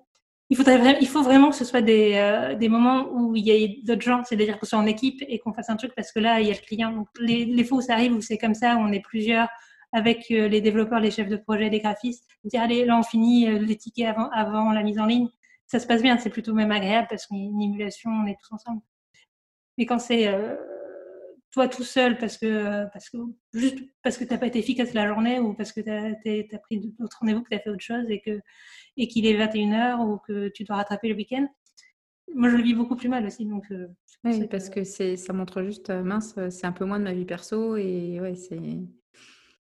il, 0.50 0.57
faudrait, 0.57 0.98
il 1.00 1.09
faut 1.09 1.22
vraiment 1.22 1.50
que 1.50 1.57
ce 1.57 1.64
soit 1.64 1.81
des, 1.81 2.14
euh, 2.14 2.55
des 2.55 2.68
moments 2.68 3.09
où 3.12 3.35
il 3.35 3.44
y 3.46 3.50
ait 3.50 3.81
d'autres 3.85 4.03
gens, 4.03 4.22
c'est-à-dire 4.24 4.59
qu'on 4.59 4.66
soit 4.66 4.79
en 4.79 4.87
équipe 4.87 5.22
et 5.27 5.38
qu'on 5.38 5.53
fasse 5.53 5.70
un 5.70 5.77
truc 5.77 5.92
parce 5.94 6.12
que 6.12 6.20
là, 6.20 6.40
il 6.40 6.46
y 6.46 6.50
a 6.50 6.55
le 6.55 6.61
client. 6.61 7.07
Les, 7.18 7.44
les 7.44 7.64
fois 7.64 7.79
où 7.79 7.81
ça 7.81 7.94
arrive, 7.94 8.12
où 8.12 8.20
c'est 8.20 8.38
comme 8.38 8.55
ça, 8.55 8.77
où 8.77 8.81
on 8.81 8.92
est 8.92 9.00
plusieurs 9.00 9.48
avec 9.94 10.30
euh, 10.30 10.48
les 10.48 10.61
développeurs, 10.61 11.00
les 11.00 11.11
chefs 11.11 11.28
de 11.28 11.37
projet, 11.37 11.70
les 11.70 11.80
graphistes, 11.80 12.28
dire 12.44 12.61
allez, 12.61 12.85
là, 12.85 12.98
on 12.98 13.02
finit 13.02 13.48
euh, 13.48 13.59
les 13.59 13.76
tickets 13.76 14.07
avant, 14.07 14.28
avant 14.30 14.72
la 14.72 14.83
mise 14.83 14.98
en 14.98 15.07
ligne. 15.07 15.28
Ça 15.66 15.78
se 15.78 15.87
passe 15.87 16.02
bien, 16.02 16.18
c'est 16.18 16.30
plutôt 16.30 16.52
même 16.52 16.70
agréable 16.70 17.07
parce 17.09 17.26
qu'une 17.26 17.61
émulation, 17.61 18.11
on 18.11 18.26
est 18.26 18.37
tous 18.38 18.52
ensemble. 18.54 18.83
Mais 19.78 19.87
quand 19.87 19.98
c'est 19.98 20.30
toi 21.50 21.68
tout 21.68 21.83
seul 21.83 22.18
parce 22.18 22.37
que, 22.37 22.85
parce 22.92 23.09
que 23.09 23.16
juste 23.54 23.78
parce 24.02 24.18
que 24.18 24.24
tu 24.24 24.30
n'as 24.30 24.38
pas 24.38 24.46
été 24.46 24.59
efficace 24.59 24.92
la 24.92 25.09
journée 25.09 25.40
ou 25.40 25.54
parce 25.54 25.72
que 25.72 25.80
tu 25.80 25.90
as, 25.90 26.59
pris 26.59 26.78
d'autres 26.98 27.18
rendez-vous, 27.18 27.42
que 27.42 27.48
tu 27.48 27.57
as 27.57 27.61
fait 27.61 27.70
autre 27.70 27.83
chose 27.83 28.09
et 28.09 28.20
que 28.20 28.40
et 28.96 29.09
qu'il 29.09 29.26
est 29.26 29.37
21h 29.37 30.00
ou 30.07 30.18
que 30.18 30.48
tu 30.48 30.64
dois 30.64 30.76
rattraper 30.76 31.09
le 31.09 31.14
week-end. 31.14 31.48
Moi, 32.35 32.48
je 32.48 32.57
le 32.57 32.62
vis 32.62 32.74
beaucoup 32.74 32.96
plus 32.96 33.09
mal 33.09 33.26
aussi. 33.26 33.44
Donc, 33.44 33.64
euh, 33.70 33.88
oui, 34.24 34.46
parce 34.48 34.70
que, 34.70 34.85
c'est, 34.85 35.16
ça 35.16 35.33
montre 35.33 35.62
juste, 35.62 35.90
euh, 35.90 36.02
mince, 36.02 36.35
euh, 36.38 36.50
c'est 36.50 36.66
un 36.66 36.72
peu 36.72 36.85
moins 36.85 36.98
de 36.98 37.04
ma 37.04 37.12
vie 37.12 37.24
perso. 37.24 37.76
Et 37.76 38.20
ouais, 38.20 38.35
c'est. 38.35 38.61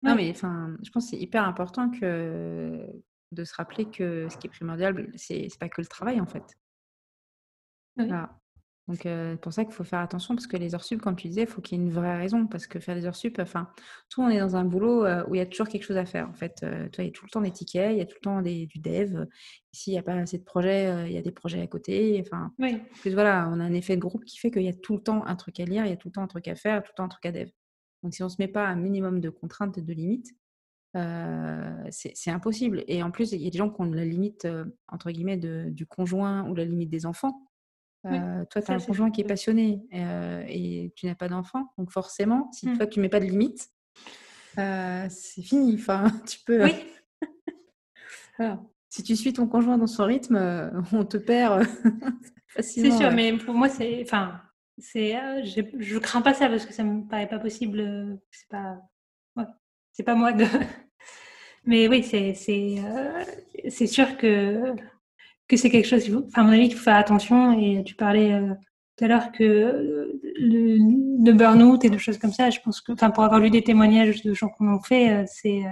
Non, 0.04 0.16
mais 0.16 0.32
enfin, 0.32 0.78
je 0.82 0.90
pense 0.92 1.06
que 1.06 1.10
c'est 1.12 1.22
hyper 1.22 1.44
important 1.44 1.90
que 1.90 2.86
de 3.32 3.44
se 3.44 3.54
rappeler 3.54 3.86
que 3.86 4.28
ce 4.30 4.38
qui 4.38 4.48
est 4.48 4.50
primordial, 4.50 5.12
c'est, 5.16 5.48
pas 5.60 5.70
que 5.70 5.82
le 5.82 5.88
travail, 5.88 6.20
en 6.22 6.26
fait. 6.26 6.58
Voilà. 7.96 8.40
Donc, 8.88 9.02
c'est 9.04 9.38
pour 9.42 9.54
ça 9.54 9.66
qu'il 9.66 9.74
faut 9.74 9.84
faire 9.84 10.00
attention 10.00 10.34
parce 10.34 10.48
que 10.48 10.58
les 10.58 10.74
heures 10.74 10.84
sup, 10.84 11.00
comme 11.00 11.16
tu 11.16 11.28
disais, 11.28 11.42
il 11.42 11.48
faut 11.48 11.62
qu'il 11.62 11.78
y 11.78 11.82
ait 11.82 11.84
une 11.84 11.92
vraie 11.92 12.18
raison. 12.18 12.48
Parce 12.48 12.66
que 12.66 12.80
faire 12.80 12.96
des 12.96 13.06
heures 13.06 13.16
sup, 13.16 13.38
enfin, 13.40 13.70
tout 14.10 14.22
on 14.24 14.30
est 14.30 14.40
dans 14.40 14.56
un 14.56 14.64
boulot 14.64 15.06
où 15.28 15.36
il 15.36 15.38
y 15.38 15.42
a 15.42 15.46
toujours 15.46 15.68
quelque 15.68 15.84
chose 15.84 15.98
à 15.98 16.06
faire. 16.06 16.28
En 16.28 16.34
fait, 16.34 16.56
toi, 16.56 17.04
il 17.04 17.06
y 17.06 17.10
a 17.10 17.12
tout 17.12 17.26
le 17.26 17.30
temps 17.30 17.42
des 17.42 17.52
tickets, 17.52 17.92
il 17.92 18.00
y 18.00 18.02
a 18.02 18.06
tout 18.06 18.16
le 18.16 18.24
temps 18.24 18.42
des, 18.42 18.66
du 18.66 18.80
dev. 18.80 19.26
S'il 19.74 19.94
n'y 19.94 20.00
a 20.00 20.02
pas 20.02 20.14
assez 20.14 20.40
de 20.40 20.44
projets, 20.44 21.08
il 21.08 21.14
y 21.14 21.18
a 21.18 21.22
des 21.22 21.32
projets 21.32 21.62
à 21.62 21.68
côté. 21.68 22.24
Enfin, 22.26 22.52
oui. 22.58 22.82
plus 23.02 23.14
voilà, 23.14 23.48
on 23.52 23.60
a 23.60 23.64
un 23.64 23.74
effet 23.74 23.96
de 23.96 24.02
groupe 24.02 24.26
qui 24.26 24.40
fait 24.40 24.50
qu'il 24.50 24.64
y 24.64 24.70
a 24.70 24.74
tout 24.74 24.96
le 24.96 25.04
temps 25.04 25.24
un 25.24 25.36
truc 25.36 25.60
à 25.60 25.66
lire, 25.66 25.86
il 25.86 25.90
y 25.90 25.94
a 25.94 25.98
tout 25.98 26.08
le 26.08 26.14
temps 26.14 26.24
un 26.24 26.28
truc 26.28 26.48
à 26.48 26.56
faire, 26.56 26.82
tout 26.82 26.92
le 26.94 26.96
temps 26.96 27.04
un 27.04 27.10
truc 27.10 27.26
à 27.28 27.32
dev. 27.32 27.50
Donc, 28.04 28.14
si 28.14 28.24
on 28.24 28.28
ne 28.28 28.32
se 28.32 28.38
met 28.40 28.48
pas 28.48 28.66
un 28.66 28.76
minimum 28.76 29.20
de 29.20 29.30
contraintes 29.30 29.78
et 29.78 29.82
de 29.82 29.94
limites, 29.94 30.36
c'est 31.92 32.32
impossible. 32.32 32.84
Et 32.88 33.04
en 33.04 33.12
plus, 33.12 33.32
il 33.32 33.42
y 33.42 33.48
a 33.48 33.50
des 33.50 33.58
gens 33.58 33.70
qui 33.70 33.82
ont 33.82 33.92
la 33.92 34.06
limite, 34.06 34.48
entre 34.88 35.12
guillemets, 35.12 35.38
de, 35.38 35.70
du 35.70 35.86
conjoint 35.86 36.48
ou 36.50 36.56
la 36.56 36.66
limite 36.66 36.90
des 36.90 37.06
enfants. 37.06 37.50
Euh, 38.06 38.46
toi, 38.50 38.62
tu 38.62 38.72
as 38.72 38.76
un 38.76 38.80
conjoint 38.80 39.12
qui 39.12 39.22
est 39.22 39.26
passionné 39.26 39.82
euh, 39.94 40.44
et 40.48 40.94
tu 40.96 41.06
n'as 41.06 41.16
pas 41.16 41.28
d'enfant. 41.28 41.74
Donc 41.78 41.92
forcément, 41.92 42.50
si 42.54 42.68
mmh. 42.68 42.78
toi, 42.78 42.88
tu 42.88 43.00
mets 43.00 43.10
pas 43.10 43.20
de 43.20 43.26
limite, 43.26 43.70
euh, 44.58 45.06
c'est 45.10 45.42
fini. 45.42 45.76
Enfin, 45.76 46.12
tu 46.28 46.40
peux... 46.46 46.64
Oui. 46.64 46.76
Si 48.92 49.04
tu 49.04 49.16
suis 49.16 49.34
ton 49.34 49.46
conjoint 49.46 49.78
dans 49.78 49.86
son 49.86 50.06
rythme, 50.06 50.72
on 50.94 51.06
te 51.06 51.18
perd 51.18 51.64
facilement. 52.48 52.90
C'est 52.90 52.98
sûr, 52.98 53.12
mais 53.12 53.38
pour 53.38 53.54
moi, 53.54 53.70
c'est... 53.70 54.02
Enfin, 54.02 54.42
c'est... 54.80 55.16
je 55.44 55.98
crains 55.98 56.22
pas 56.22 56.34
ça 56.34 56.50
parce 56.50 56.66
que 56.66 56.74
ça 56.74 56.84
me 56.84 57.08
paraît 57.08 57.30
pas 57.30 57.40
possible. 57.40 58.20
C'est 58.32 58.50
pas... 58.50 58.78
C'est 59.92 60.04
pas 60.04 60.16
moi 60.16 60.32
de... 60.34 60.46
Mais 61.66 61.88
oui, 61.88 62.04
c'est, 62.04 62.34
c'est, 62.34 62.78
c'est 63.70 63.88
sûr 63.88 64.18
que 64.18 64.76
que 65.50 65.58
c'est 65.58 65.70
quelque 65.70 65.88
chose, 65.88 66.06
enfin, 66.28 66.44
à 66.44 66.46
mon 66.46 66.54
avis, 66.54 66.70
qu'il 66.70 66.78
faut 66.78 66.84
faire 66.84 66.96
attention. 66.96 67.60
Et 67.60 67.84
tu 67.84 67.96
parlais 67.96 68.34
euh, 68.34 68.54
tout 68.96 69.06
à 69.06 69.08
l'heure 69.08 69.32
que 69.32 69.44
euh, 69.44 70.22
le, 70.40 70.78
le 71.26 71.34
burn-out 71.34 71.84
et 71.84 71.90
de 71.90 71.98
choses 71.98 72.20
comme 72.20 72.32
ça, 72.32 72.50
je 72.52 72.60
pense 72.62 72.80
que, 72.80 72.94
enfin, 72.94 73.10
pour 73.10 73.24
avoir 73.24 73.42
lu 73.42 73.50
des 73.50 73.64
témoignages 73.64 74.22
de 74.22 74.34
gens 74.34 74.50
qu'on 74.50 74.72
en 74.72 74.82
fait, 74.82 75.12
euh, 75.12 75.26
c'est, 75.28 75.64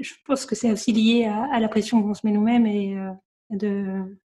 je 0.00 0.12
pense 0.26 0.46
que 0.46 0.54
c'est 0.54 0.70
aussi 0.70 0.92
lié 0.92 1.24
à, 1.24 1.58
la 1.58 1.68
pression 1.68 2.02
qu'on 2.02 2.14
se 2.14 2.24
met 2.24 2.32
nous-mêmes 2.32 2.66
et 2.66 2.96
de 3.50 4.19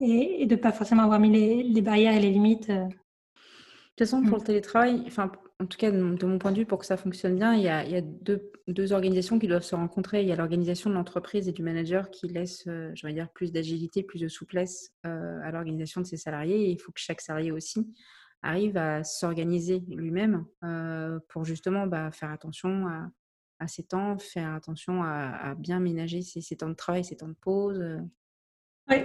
et, 0.00 0.46
de 0.46 0.56
pas 0.56 0.72
forcément 0.72 1.02
avoir 1.02 1.20
mis 1.20 1.30
les, 1.30 1.62
les 1.62 1.82
barrières 1.82 2.14
et 2.14 2.20
les 2.20 2.30
limites. 2.30 2.68
De 2.68 2.88
toute 4.06 4.08
façon, 4.08 4.22
pour 4.22 4.38
le 4.38 4.44
télétravail, 4.44 5.02
enfin, 5.06 5.30
en 5.60 5.66
tout 5.66 5.76
cas, 5.76 5.90
de 5.90 6.00
mon 6.00 6.38
point 6.38 6.52
de 6.52 6.58
vue, 6.58 6.66
pour 6.66 6.78
que 6.78 6.86
ça 6.86 6.96
fonctionne 6.96 7.36
bien, 7.36 7.54
il 7.54 7.62
y 7.62 7.68
a, 7.68 8.00
deux, 8.00 8.92
organisations 8.92 9.38
qui 9.38 9.46
doivent 9.46 9.62
se 9.62 9.74
rencontrer. 9.74 10.22
Il 10.22 10.28
y 10.28 10.32
a 10.32 10.36
l'organisation 10.36 10.88
de 10.88 10.94
l'entreprise 10.94 11.48
et 11.48 11.52
du 11.52 11.62
manager 11.62 12.10
qui 12.10 12.28
laisse, 12.28 12.64
euh, 12.66 12.90
je 12.94 13.06
vais 13.06 13.12
dire, 13.12 13.28
plus 13.28 13.52
d'agilité, 13.52 14.02
plus 14.02 14.20
de 14.20 14.28
souplesse 14.28 14.94
euh, 15.06 15.38
à 15.42 15.50
l'organisation 15.50 16.00
de 16.00 16.06
ses 16.06 16.16
salariés. 16.16 16.64
Et 16.64 16.70
il 16.70 16.80
faut 16.80 16.92
que 16.92 17.00
chaque 17.00 17.20
salarié 17.20 17.52
aussi 17.52 17.94
arrive 18.42 18.78
à 18.78 19.04
s'organiser 19.04 19.80
lui-même 19.86 20.46
euh, 20.64 21.18
pour 21.28 21.44
justement 21.44 21.86
bah, 21.86 22.10
faire 22.10 22.30
attention 22.30 22.86
à, 23.58 23.68
ses 23.68 23.82
temps, 23.82 24.16
faire 24.16 24.54
attention 24.54 25.02
à, 25.02 25.54
bien 25.56 25.78
ménager 25.78 26.22
ses, 26.22 26.56
temps 26.56 26.70
de 26.70 26.74
travail, 26.74 27.04
ses 27.04 27.18
temps 27.18 27.28
de 27.28 27.34
pause. 27.34 27.84
Oui, 28.88 29.04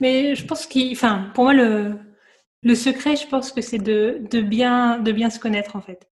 mais 0.00 0.34
je 0.34 0.44
pense 0.44 0.66
qu'il, 0.66 0.92
enfin, 0.92 1.30
pour 1.34 1.44
moi, 1.44 1.54
le, 1.54 1.98
le 2.62 2.74
secret, 2.74 3.16
je 3.16 3.26
pense 3.26 3.52
que 3.52 3.60
c'est 3.60 3.78
de, 3.78 4.40
bien, 4.40 4.98
de 4.98 5.12
bien 5.12 5.30
se 5.30 5.38
connaître 5.38 5.76
en 5.76 5.80
fait. 5.80 6.08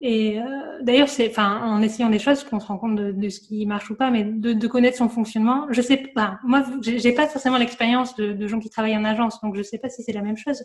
Et 0.00 0.40
euh, 0.40 0.44
d'ailleurs, 0.82 1.08
c'est, 1.08 1.30
enfin, 1.30 1.62
en 1.64 1.80
essayant 1.80 2.10
des 2.10 2.18
choses 2.18 2.42
qu'on 2.42 2.58
se 2.58 2.66
rend 2.66 2.76
compte 2.76 2.96
de, 2.96 3.28
ce 3.28 3.40
qui 3.40 3.64
marche 3.66 3.88
ou 3.90 3.94
pas, 3.94 4.10
mais 4.10 4.24
de, 4.24 4.66
connaître 4.66 4.98
son 4.98 5.08
fonctionnement. 5.08 5.66
Je 5.70 5.80
sais 5.80 5.96
pas, 5.96 6.40
moi, 6.42 6.64
j'ai 6.82 7.12
pas 7.12 7.28
forcément 7.28 7.56
l'expérience 7.56 8.16
de, 8.16 8.46
gens 8.48 8.58
qui 8.58 8.68
travaillent 8.68 8.96
en 8.96 9.04
agence, 9.04 9.40
donc 9.40 9.56
je 9.56 9.62
sais 9.62 9.78
pas 9.78 9.88
si 9.88 10.02
c'est 10.02 10.12
la 10.12 10.22
même 10.22 10.36
chose. 10.36 10.62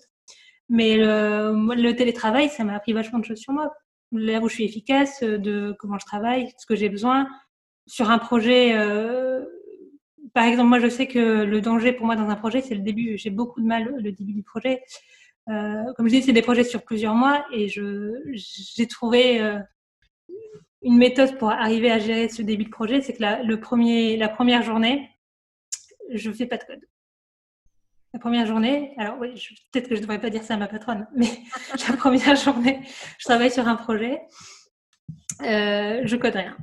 Mais 0.70 0.98
le, 0.98 1.54
le 1.76 1.96
télétravail, 1.96 2.50
ça 2.50 2.64
m'a 2.64 2.76
appris 2.76 2.94
vachement 2.94 3.20
de 3.20 3.26
choses 3.26 3.40
sur 3.40 3.54
moi. 3.54 3.72
Là 4.12 4.40
où 4.40 4.50
je 4.50 4.56
suis 4.56 4.66
efficace, 4.66 5.22
de 5.22 5.76
comment 5.80 6.00
je 6.00 6.06
travaille, 6.06 6.52
ce 6.58 6.66
que 6.66 6.76
j'ai 6.76 6.90
besoin. 6.90 7.28
Sur 7.86 8.10
un 8.10 8.18
projet, 8.18 8.74
euh, 8.76 9.37
par 10.34 10.46
exemple, 10.46 10.70
moi, 10.70 10.80
je 10.80 10.90
sais 10.90 11.08
que 11.08 11.44
le 11.44 11.62
danger 11.62 11.94
pour 11.94 12.06
moi 12.06 12.16
dans 12.16 12.30
un 12.30 12.36
projet, 12.36 12.62
c'est 12.62 12.76
le 12.76 12.82
début. 12.82 13.18
J'ai 13.18 13.30
beaucoup 13.30 13.62
de 13.62 13.68
mal 13.68 13.96
le 13.98 14.12
début 14.12 14.34
du 14.34 14.44
projet. 14.44 14.84
Euh, 15.50 15.94
comme 15.96 16.08
je 16.08 16.16
dis, 16.16 16.24
c'est 16.24 16.34
des 16.34 16.42
projets 16.42 16.64
sur 16.64 16.84
plusieurs 16.84 17.16
mois 17.16 17.46
et 17.54 17.68
j'ai 17.70 18.88
trouvé 18.88 19.40
euh, 19.42 19.60
une 20.82 20.98
méthode 20.98 21.38
pour 21.38 21.50
arriver 21.50 21.92
à 21.92 22.00
gérer 22.00 22.28
ce 22.28 22.42
début 22.42 22.66
de 22.66 22.70
projet, 22.70 23.02
c'est 23.02 23.14
que 23.14 23.22
la, 23.22 23.42
le 23.44 23.60
premier, 23.60 24.18
la 24.18 24.30
première 24.30 24.62
journée, 24.62 25.10
je 26.14 26.32
fais 26.32 26.46
pas 26.46 26.58
de 26.58 26.64
code. 26.64 26.82
La 28.14 28.20
première 28.20 28.46
journée, 28.46 28.94
alors 28.98 29.18
oui, 29.20 29.34
peut-être 29.72 29.88
que 29.88 29.96
je 29.96 30.00
ne 30.00 30.06
devrais 30.06 30.20
pas 30.20 30.30
dire 30.30 30.44
ça 30.44 30.56
à 30.56 30.58
ma 30.58 30.68
patronne, 30.68 31.08
mais 31.16 31.30
la 31.88 31.96
première 31.96 32.36
journée, 32.36 32.82
je 33.18 33.26
travaille 33.26 33.52
sur 33.52 33.68
un 33.68 33.76
projet, 33.76 34.22
euh, 35.42 36.02
je 36.04 36.16
code 36.16 36.36
rien 36.36 36.58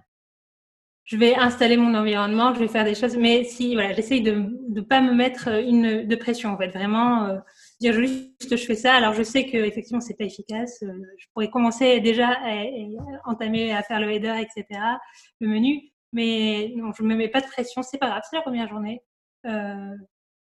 je 1.05 1.19
vais 1.19 1.35
installer 1.35 1.77
mon 1.77 1.95
environnement, 1.95 2.55
je 2.55 2.61
vais 2.61 2.69
faire 2.69 2.85
des 2.85 2.95
choses, 2.95 3.17
mais 3.17 3.45
si 3.45 3.75
voilà, 3.75 3.93
j'essaye 3.93 4.23
de 4.23 4.33
ne 4.71 4.81
pas 4.81 5.03
me 5.03 5.13
mettre 5.13 5.49
une 5.49 6.07
de 6.07 6.17
pression 6.17 6.51
en 6.51 6.57
fait, 6.57 6.69
vraiment 6.69 7.27
euh, 7.27 7.39
dire 7.81 7.93
juste 7.93 8.57
je 8.57 8.65
fais 8.65 8.75
ça. 8.75 8.95
Alors 8.95 9.13
je 9.13 9.23
sais 9.23 9.45
que 9.45 9.59
effectivement 9.59 10.01
c'est 10.01 10.17
pas 10.17 10.25
efficace. 10.25 10.83
Euh, 10.83 10.93
je 11.19 11.27
pourrais 11.35 11.51
commencer 11.51 12.01
déjà 12.01 12.31
à, 12.31 12.65
entamer 13.27 13.75
à 13.75 13.83
faire 13.83 14.01
le 14.01 14.11
header, 14.11 14.41
etc. 14.41 14.81
Le 15.41 15.49
menu, 15.49 15.83
mais 16.13 16.73
non, 16.77 16.93
je 16.97 17.03
me 17.03 17.15
mets 17.15 17.29
pas 17.29 17.43
de 17.43 17.47
pression. 17.47 17.83
C'est 17.83 17.99
pas 17.99 18.09
grave, 18.09 18.23
c'est 18.29 18.37
la 18.37 18.43
première 18.43 18.69
journée. 18.69 19.03
Euh, 19.45 19.95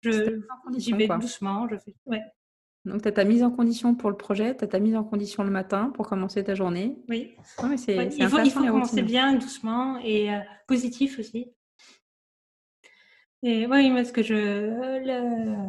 je 0.02 0.38
j'y 0.76 0.92
vais 0.92 1.08
doucement. 1.08 1.66
Je 1.70 1.76
fais, 1.76 1.94
ouais. 2.04 2.20
Donc, 2.84 3.02
tu 3.02 3.08
as 3.08 3.12
ta 3.12 3.24
mise 3.24 3.42
en 3.44 3.50
condition 3.50 3.94
pour 3.94 4.10
le 4.10 4.16
projet, 4.16 4.56
tu 4.56 4.64
as 4.64 4.66
ta 4.66 4.80
mise 4.80 4.96
en 4.96 5.04
condition 5.04 5.44
le 5.44 5.50
matin 5.50 5.92
pour 5.94 6.08
commencer 6.08 6.42
ta 6.42 6.54
journée. 6.54 6.96
Oui. 7.08 7.36
il 7.62 8.28
faut, 8.28 8.40
il 8.40 8.50
faut 8.50 8.64
commencer 8.64 9.02
bien, 9.02 9.34
doucement 9.34 9.98
et 9.98 10.34
euh, 10.34 10.38
positif 10.66 11.18
aussi. 11.18 11.52
Et 13.44 13.66
oui, 13.66 13.90
parce 13.94 14.12
que 14.12 14.22
je. 14.22 15.68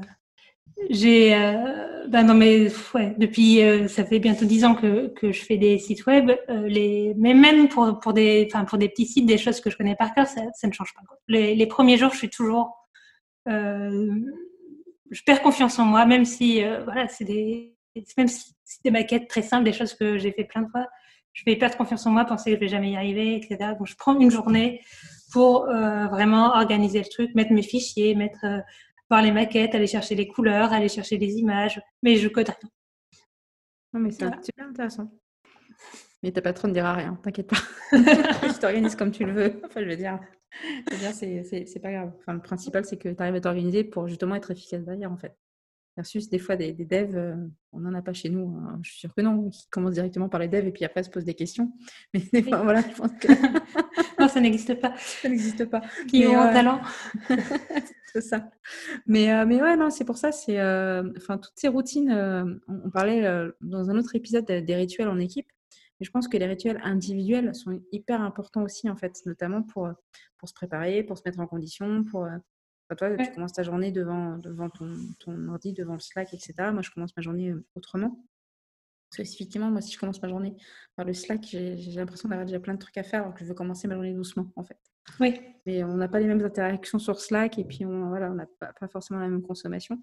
J'ai, 0.90 1.36
euh, 1.36 2.08
ben 2.08 2.24
non 2.24 2.34
mais 2.34 2.68
ouais, 2.96 3.16
depuis 3.20 3.60
ça 3.88 4.04
fait 4.04 4.18
bientôt 4.18 4.46
dix 4.46 4.66
ans 4.66 4.74
que, 4.74 5.08
que 5.10 5.32
je 5.32 5.46
fais 5.46 5.58
des 5.58 5.78
sites 5.78 6.08
web, 6.08 6.32
les, 6.50 7.14
mais 7.16 7.36
même 7.36 7.70
pour 7.70 8.00
pour 8.00 8.14
des, 8.14 8.50
pour 8.68 8.80
des 8.80 8.90
petits 8.90 9.06
sites, 9.06 9.28
des 9.28 9.38
choses 9.38 9.62
que 9.62 9.70
je 9.70 9.78
connais 9.78 9.96
par 9.96 10.16
cœur, 10.16 10.26
ça, 10.26 10.42
ça 10.56 10.68
ne 10.68 10.74
change 10.74 10.94
pas. 10.96 11.02
Les, 11.28 11.54
les, 11.54 11.68
premiers 11.68 11.98
jours, 11.98 12.12
je 12.12 12.18
suis 12.18 12.30
toujours, 12.30 12.76
euh, 13.48 14.10
je 15.12 15.22
perds 15.26 15.42
confiance 15.42 15.80
en 15.80 15.86
moi, 15.86 16.06
même 16.06 16.26
si 16.26 16.64
euh, 16.64 16.84
voilà, 16.84 17.08
c'est 17.08 17.26
des, 17.26 17.76
même 18.18 18.28
si 18.28 18.54
c'est 18.64 18.84
des 18.84 18.92
maquettes 18.92 19.28
très 19.28 19.42
simples, 19.42 19.66
des 19.66 19.74
choses 19.74 19.94
que 19.94 20.18
j'ai 20.18 20.32
fait 20.32 20.46
plein 20.46 20.62
de 20.62 20.70
fois, 20.70 20.88
je 21.34 21.44
vais 21.46 21.56
perdre 21.56 21.78
confiance 21.78 22.06
en 22.06 22.12
moi, 22.12 22.26
penser 22.26 22.52
que 22.52 22.56
je 22.58 22.60
vais 22.62 22.68
jamais 22.68 22.92
y 22.92 22.96
arriver, 22.96 23.36
etc. 23.36 23.72
Donc 23.78 23.88
je 23.88 23.96
prends 23.96 24.20
une 24.20 24.30
journée 24.30 24.82
pour 25.32 25.66
vraiment 25.66 26.54
organiser 26.54 27.00
le 27.00 27.10
truc, 27.10 27.34
mettre 27.34 27.52
mes 27.54 27.64
fichiers, 27.64 28.14
mettre 28.14 28.46
voir 29.10 29.22
les 29.22 29.32
maquettes, 29.32 29.76
aller 29.76 29.88
chercher 29.88 30.16
les 30.16 30.28
couleurs, 30.28 30.74
aller 30.74 30.90
chercher 30.90 31.18
les 31.18 31.34
images, 31.36 31.82
mais 32.02 32.16
je 32.16 32.28
code 32.28 32.48
rien. 32.48 32.70
Non, 33.94 34.00
mais 34.00 34.12
c'est 34.12 34.26
super 34.44 34.68
intéressant. 34.68 35.12
Mais 36.24 36.32
ta 36.32 36.42
patronne 36.42 36.72
ne 36.72 36.76
dira 36.76 36.94
rien, 36.94 37.16
t'inquiète 37.22 37.48
pas. 37.48 37.58
tu 37.92 38.60
t'organises 38.60 38.96
comme 38.96 39.12
tu 39.12 39.26
le 39.26 39.34
veux. 39.34 39.62
Enfin, 39.66 39.82
je 39.82 39.86
veux 39.86 39.96
dire, 39.96 40.20
c'est 40.90 41.82
pas 41.82 41.92
grave. 41.92 42.12
Enfin, 42.20 42.34
le 42.34 42.42
principal, 42.42 42.86
c'est 42.86 42.98
que 42.98 43.10
tu 43.10 43.22
arrives 43.22 43.36
à 43.36 43.42
t'organiser 43.42 43.84
pour 43.84 44.08
justement 44.08 44.36
être 44.36 44.52
efficace 44.52 44.84
derrière, 44.84 45.12
en 45.12 45.18
fait. 45.18 45.36
Versus 45.96 46.28
des 46.28 46.40
fois 46.40 46.56
des, 46.56 46.74
devs, 46.74 47.16
euh, 47.16 47.36
on 47.72 47.82
n'en 47.82 47.94
a 47.94 48.02
pas 48.02 48.14
chez 48.14 48.30
nous, 48.30 48.58
hein. 48.58 48.80
je 48.82 48.90
suis 48.90 49.00
sûre 49.02 49.14
que 49.14 49.22
non, 49.22 49.52
qui 49.52 49.70
commencent 49.70 49.94
directement 49.94 50.28
par 50.28 50.40
les 50.40 50.48
devs 50.48 50.66
et 50.66 50.72
puis 50.72 50.86
après 50.86 51.04
se 51.04 51.10
posent 51.12 51.24
des 51.24 51.36
questions. 51.36 51.72
Mais 52.16 52.24
des 52.34 52.42
fois, 52.42 52.64
voilà, 52.64 52.82
je 52.82 52.96
pense 52.96 53.12
que. 53.20 53.28
non, 54.20 54.28
ça 54.28 54.40
n'existe 54.40 54.74
pas. 54.80 54.96
Ça 55.22 55.30
n'existe 55.30 55.66
pas. 55.66 55.82
Qui 56.08 56.26
ont 56.26 56.40
un 56.40 56.50
euh, 56.50 56.54
talent. 56.54 56.82
c'est 58.12 58.22
ça. 58.22 58.50
Mais, 59.06 59.32
euh, 59.32 59.46
mais 59.46 59.62
ouais, 59.62 59.78
non, 59.78 59.92
c'est 59.92 60.06
pour 60.06 60.18
ça, 60.18 60.32
c'est. 60.32 60.60
Enfin, 60.60 61.38
toutes 61.38 61.58
ces 61.58 61.68
routines, 61.68 62.12
on, 62.68 62.90
parlait 62.90 63.52
dans 63.62 63.92
un 63.92 63.98
autre 63.98 64.16
épisode 64.16 64.46
des 64.46 64.76
rituels 64.76 65.10
en 65.10 65.20
équipe. 65.20 65.48
Mais 66.04 66.06
je 66.06 66.12
pense 66.12 66.28
que 66.28 66.36
les 66.36 66.46
rituels 66.46 66.82
individuels 66.84 67.56
sont 67.56 67.82
hyper 67.94 68.22
importants 68.22 68.64
aussi, 68.64 68.90
en 68.90 68.98
fait, 68.98 69.22
notamment 69.26 69.64
pour, 69.64 69.90
pour 70.38 70.50
se 70.50 70.54
préparer, 70.54 71.02
pour 71.02 71.18
se 71.18 71.24
mettre 71.26 71.40
en 71.40 71.48
condition, 71.48 72.04
pour, 72.04 72.28
toi, 72.98 73.16
tu 73.16 73.32
commences 73.32 73.54
ta 73.54 73.64
journée 73.64 73.90
devant, 73.90 74.38
devant 74.38 74.70
ton, 74.70 74.92
ton, 75.22 75.48
ordi, 75.48 75.72
devant 75.72 75.94
le 75.94 76.02
Slack, 76.02 76.34
etc. 76.34 76.56
Moi, 76.74 76.82
je 76.82 76.92
commence 76.92 77.16
ma 77.16 77.24
journée 77.24 77.54
euh, 79.20 79.22
autrement. 79.22 79.26
Spécifiquement, 79.26 79.72
moi, 79.72 79.82
si 79.82 79.94
je 79.94 80.00
commence 80.00 80.22
ma 80.22 80.30
journée 80.30 80.56
par 80.96 81.06
le 81.06 81.14
Slack, 81.14 81.46
j'ai 81.46 81.92
l'impression 81.96 82.30
d'avoir 82.30 82.46
déjà 82.46 82.60
plein 82.60 82.74
de 82.74 82.80
trucs 82.80 82.98
à 82.98 83.04
faire 83.04 83.22
alors 83.22 83.34
que 83.34 83.42
je 83.42 83.46
veux 83.46 83.54
commencer 83.54 83.88
ma 83.88 83.96
journée 83.96 84.14
doucement, 84.14 84.52
en 84.56 84.64
fait. 84.64 84.80
Oui. 85.20 85.40
Mais 85.66 85.84
on 85.84 85.96
n'a 85.96 86.08
pas 86.08 86.20
les 86.20 86.28
mêmes 86.28 86.44
interactions 86.44 87.00
sur 87.00 87.20
Slack 87.20 87.58
et 87.60 87.66
puis 87.66 87.86
on 87.86 88.10
voilà, 88.10 88.30
n'a 88.30 88.46
pas, 88.60 88.74
pas, 88.74 88.88
forcément 88.88 89.20
la 89.20 89.30
même 89.30 89.42
consommation. 89.42 90.02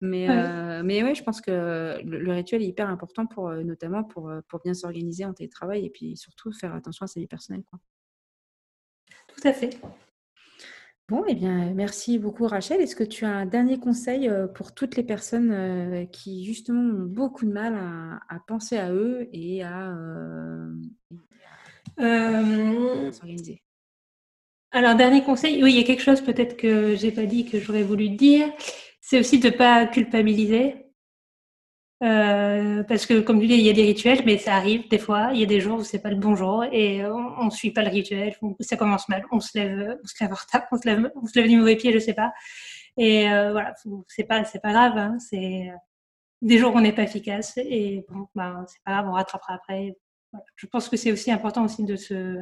Mais, 0.00 0.30
euh, 0.30 0.82
mais 0.84 1.02
ouais, 1.02 1.14
je 1.14 1.24
pense 1.24 1.40
que 1.40 2.00
le, 2.04 2.32
rituel 2.32 2.62
est 2.62 2.66
hyper 2.66 2.88
important 2.88 3.26
pour, 3.26 3.48
euh, 3.48 3.62
notamment 3.64 4.04
pour, 4.04 4.32
pour 4.48 4.60
bien 4.60 4.74
s'organiser 4.74 5.24
en 5.24 5.34
télétravail 5.34 5.84
et 5.84 5.90
puis 5.90 6.16
surtout 6.16 6.52
faire 6.52 6.74
attention 6.74 7.04
à 7.04 7.06
sa 7.08 7.20
vie 7.20 7.26
personnelle. 7.26 7.64
Quoi. 7.64 7.80
Tout 9.28 9.48
à 9.48 9.52
fait. 9.52 9.80
Bon, 11.08 11.24
eh 11.26 11.34
bien, 11.34 11.72
merci 11.74 12.18
beaucoup 12.18 12.46
Rachel. 12.46 12.82
Est-ce 12.82 12.94
que 12.94 13.02
tu 13.02 13.24
as 13.24 13.30
un 13.30 13.46
dernier 13.46 13.78
conseil 13.78 14.28
euh, 14.28 14.46
pour 14.46 14.74
toutes 14.74 14.94
les 14.94 15.02
personnes 15.02 15.50
euh, 15.52 16.04
qui 16.04 16.44
justement 16.44 16.82
ont 16.82 17.06
beaucoup 17.06 17.46
de 17.46 17.50
mal 17.52 17.74
à, 18.28 18.38
penser 18.46 18.76
à 18.76 18.92
eux 18.92 19.26
et 19.32 19.62
à, 19.62 19.96
euh, 21.98 23.10
s'organiser? 23.10 23.62
Alors, 24.70 24.96
dernier 24.96 25.24
conseil, 25.24 25.64
oui, 25.64 25.72
il 25.72 25.78
y 25.78 25.80
a 25.80 25.84
quelque 25.84 26.02
chose 26.02 26.20
peut-être 26.20 26.58
que 26.58 26.94
j'ai 26.94 27.10
pas 27.10 27.24
dit 27.24 27.46
que 27.46 27.58
j'aurais 27.58 27.84
voulu 27.84 28.10
dire, 28.10 28.52
c'est 29.00 29.18
aussi 29.18 29.38
de 29.38 29.48
ne 29.48 29.54
pas 29.54 29.86
culpabiliser. 29.86 30.87
Euh, 32.02 32.84
parce 32.84 33.06
que, 33.06 33.20
comme 33.20 33.40
tu 33.40 33.48
dis, 33.48 33.54
il 33.54 33.66
y 33.66 33.70
a 33.70 33.72
des 33.72 33.82
rituels, 33.82 34.22
mais 34.24 34.38
ça 34.38 34.54
arrive 34.54 34.88
des 34.88 34.98
fois. 34.98 35.30
Il 35.32 35.40
y 35.40 35.42
a 35.42 35.46
des 35.46 35.60
jours 35.60 35.80
où 35.80 35.84
c'est 35.84 35.98
pas 36.00 36.10
le 36.10 36.16
bon 36.16 36.36
jour 36.36 36.64
et 36.64 37.04
on, 37.06 37.46
ne 37.46 37.50
suit 37.50 37.72
pas 37.72 37.82
le 37.82 37.90
rituel. 37.90 38.36
Ça 38.60 38.76
commence 38.76 39.08
mal. 39.08 39.24
On 39.32 39.40
se 39.40 39.58
lève, 39.58 39.98
on 40.02 40.06
se 40.06 40.14
lève 40.20 40.32
en 40.32 40.36
retard, 40.36 40.62
on 40.70 40.78
se 40.78 40.86
lève, 40.88 41.10
on 41.16 41.26
se 41.26 41.38
lève 41.38 41.48
du 41.48 41.56
mauvais 41.56 41.76
pied, 41.76 41.92
je 41.92 41.98
sais 41.98 42.14
pas. 42.14 42.32
Et 42.96 43.30
euh, 43.30 43.52
voilà, 43.52 43.74
c'est 44.08 44.24
pas, 44.24 44.44
c'est 44.44 44.60
pas 44.60 44.72
grave. 44.72 44.96
Hein, 44.98 45.18
c'est 45.18 45.70
des 46.42 46.58
jours 46.58 46.74
où 46.74 46.78
on 46.78 46.80
n'est 46.80 46.92
pas 46.92 47.02
efficace 47.02 47.54
et 47.58 48.04
bon, 48.08 48.28
ben, 48.34 48.64
c'est 48.68 48.82
pas 48.84 48.92
grave, 48.92 49.08
on 49.08 49.12
rattrapera 49.12 49.54
après. 49.54 49.96
Je 50.56 50.66
pense 50.66 50.88
que 50.88 50.96
c'est 50.96 51.12
aussi 51.12 51.32
important 51.32 51.64
aussi 51.64 51.84
de 51.84 51.96
se, 51.96 52.38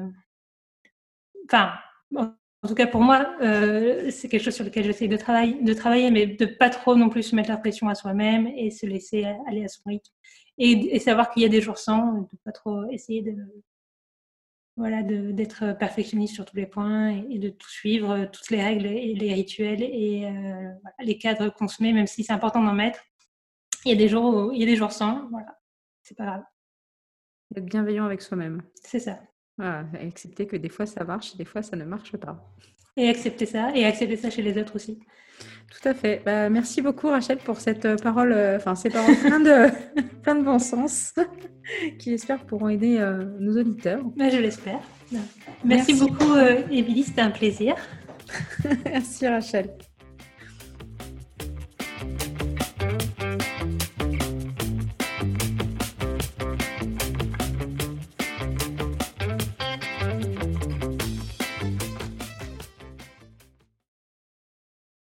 enfin, 1.47 1.73
en 2.15 2.35
tout 2.69 2.75
cas, 2.75 2.87
pour 2.87 3.01
moi, 3.01 3.37
euh, 3.43 4.11
c'est 4.11 4.29
quelque 4.29 4.43
chose 4.43 4.55
sur 4.55 4.65
lequel 4.65 4.85
j'essaie 4.85 5.09
de, 5.09 5.17
travailler, 5.17 5.63
de 5.63 5.75
travailler, 5.75 6.11
mais 6.11 6.27
de 6.27 6.47
pas 6.47 6.71
trop 6.71 6.97
non 6.97 7.09
plus 7.09 7.23
se 7.23 7.37
mettre 7.37 7.51
la 7.51 7.57
pression 7.59 7.89
à 7.89 7.95
soi-même 7.95 8.47
et 8.47 8.71
se 8.71 8.87
laisser 8.87 9.25
aller 9.47 9.65
à 9.65 9.69
son 9.69 9.83
rythme. 9.87 10.13
Et, 10.59 10.99
savoir 10.99 11.31
qu'il 11.31 11.43
y 11.43 11.47
a 11.47 11.51
des 11.51 11.61
jours 11.61 11.79
sans, 11.79 12.23
de 12.23 12.39
pas 12.45 12.53
trop 12.53 12.89
essayer 12.91 13.23
de 13.23 13.37
voilà 14.79 15.03
d'être 15.03 15.73
perfectionniste 15.79 16.35
sur 16.35 16.45
tous 16.45 16.57
les 16.57 16.67
points 16.67 17.09
et, 17.31 17.39
de 17.39 17.49
tout 17.49 17.69
suivre, 17.69 18.27
toutes 18.27 18.51
les 18.51 18.63
règles 18.63 18.87
et 18.87 19.15
les 19.15 19.33
rituels 19.33 19.83
et 19.83 20.27
euh, 20.27 20.71
les 21.01 21.19
cadres 21.19 21.49
qu'on 21.51 21.69
se 21.69 21.83
met, 21.83 21.93
même 21.93 22.07
si 22.07 22.25
c'est 22.25 22.33
important 22.33 22.63
d'en 22.63 22.75
mettre. 22.75 23.01
Il 23.85 23.91
y 23.91 23.95
a 23.95 23.97
des 23.97 24.09
jours 24.09 24.35
où, 24.35 24.53
il 24.53 24.61
y 24.61 24.63
a 24.65 24.67
des 24.67 24.77
jours 24.77 24.93
sans, 24.93 25.29
voilà, 25.31 25.59
c'est 26.03 26.17
pas 26.17 26.27
grave. 26.27 26.45
Être 27.55 27.65
bienveillant 27.65 28.05
avec 28.05 28.21
soi-même. 28.21 28.63
C'est 28.83 29.01
ça. 29.01 29.21
Ah, 29.61 29.85
accepter 30.01 30.47
que 30.47 30.57
des 30.57 30.69
fois 30.69 30.87
ça 30.87 31.05
marche, 31.05 31.37
des 31.37 31.45
fois 31.45 31.63
ça 31.63 31.77
ne 31.77 31.85
marche 31.85 32.17
pas. 32.17 32.53
Et 32.97 33.09
accepter 33.09 33.47
ça, 33.47 33.73
et 33.75 33.85
accepter 33.85 34.17
ça 34.17 34.31
chez 34.31 34.43
les 34.43 34.59
autres 34.59 34.77
aussi. 34.77 34.99
Tout 35.71 35.89
à 35.89 35.95
fait. 35.95 36.23
Bah, 36.25 36.49
merci 36.49 36.81
beaucoup 36.81 37.09
Rachel 37.09 37.39
pour 37.39 37.61
cette 37.61 37.85
euh, 37.85 37.97
parole, 37.97 38.33
euh, 38.33 38.57
enfin 38.57 38.75
ces 38.75 38.89
paroles 38.89 39.17
plein 39.17 39.41
de, 39.41 39.69
plein 40.23 40.35
de 40.37 40.45
bon 40.45 40.59
sens, 40.59 41.15
qui 41.99 42.11
j'espère 42.11 42.45
pourront 42.45 42.69
aider 42.69 42.99
euh, 42.99 43.25
nos 43.41 43.59
auditeurs. 43.59 44.01
Bah, 44.17 44.31
je 44.31 44.39
l'espère. 44.39 44.81
Merci, 45.13 45.29
merci 45.65 45.95
beaucoup 45.95 46.37
Émilie, 46.71 47.05
c'était 47.05 47.21
un 47.21 47.31
plaisir. 47.31 47.75
merci 48.85 49.27
Rachel. 49.27 49.71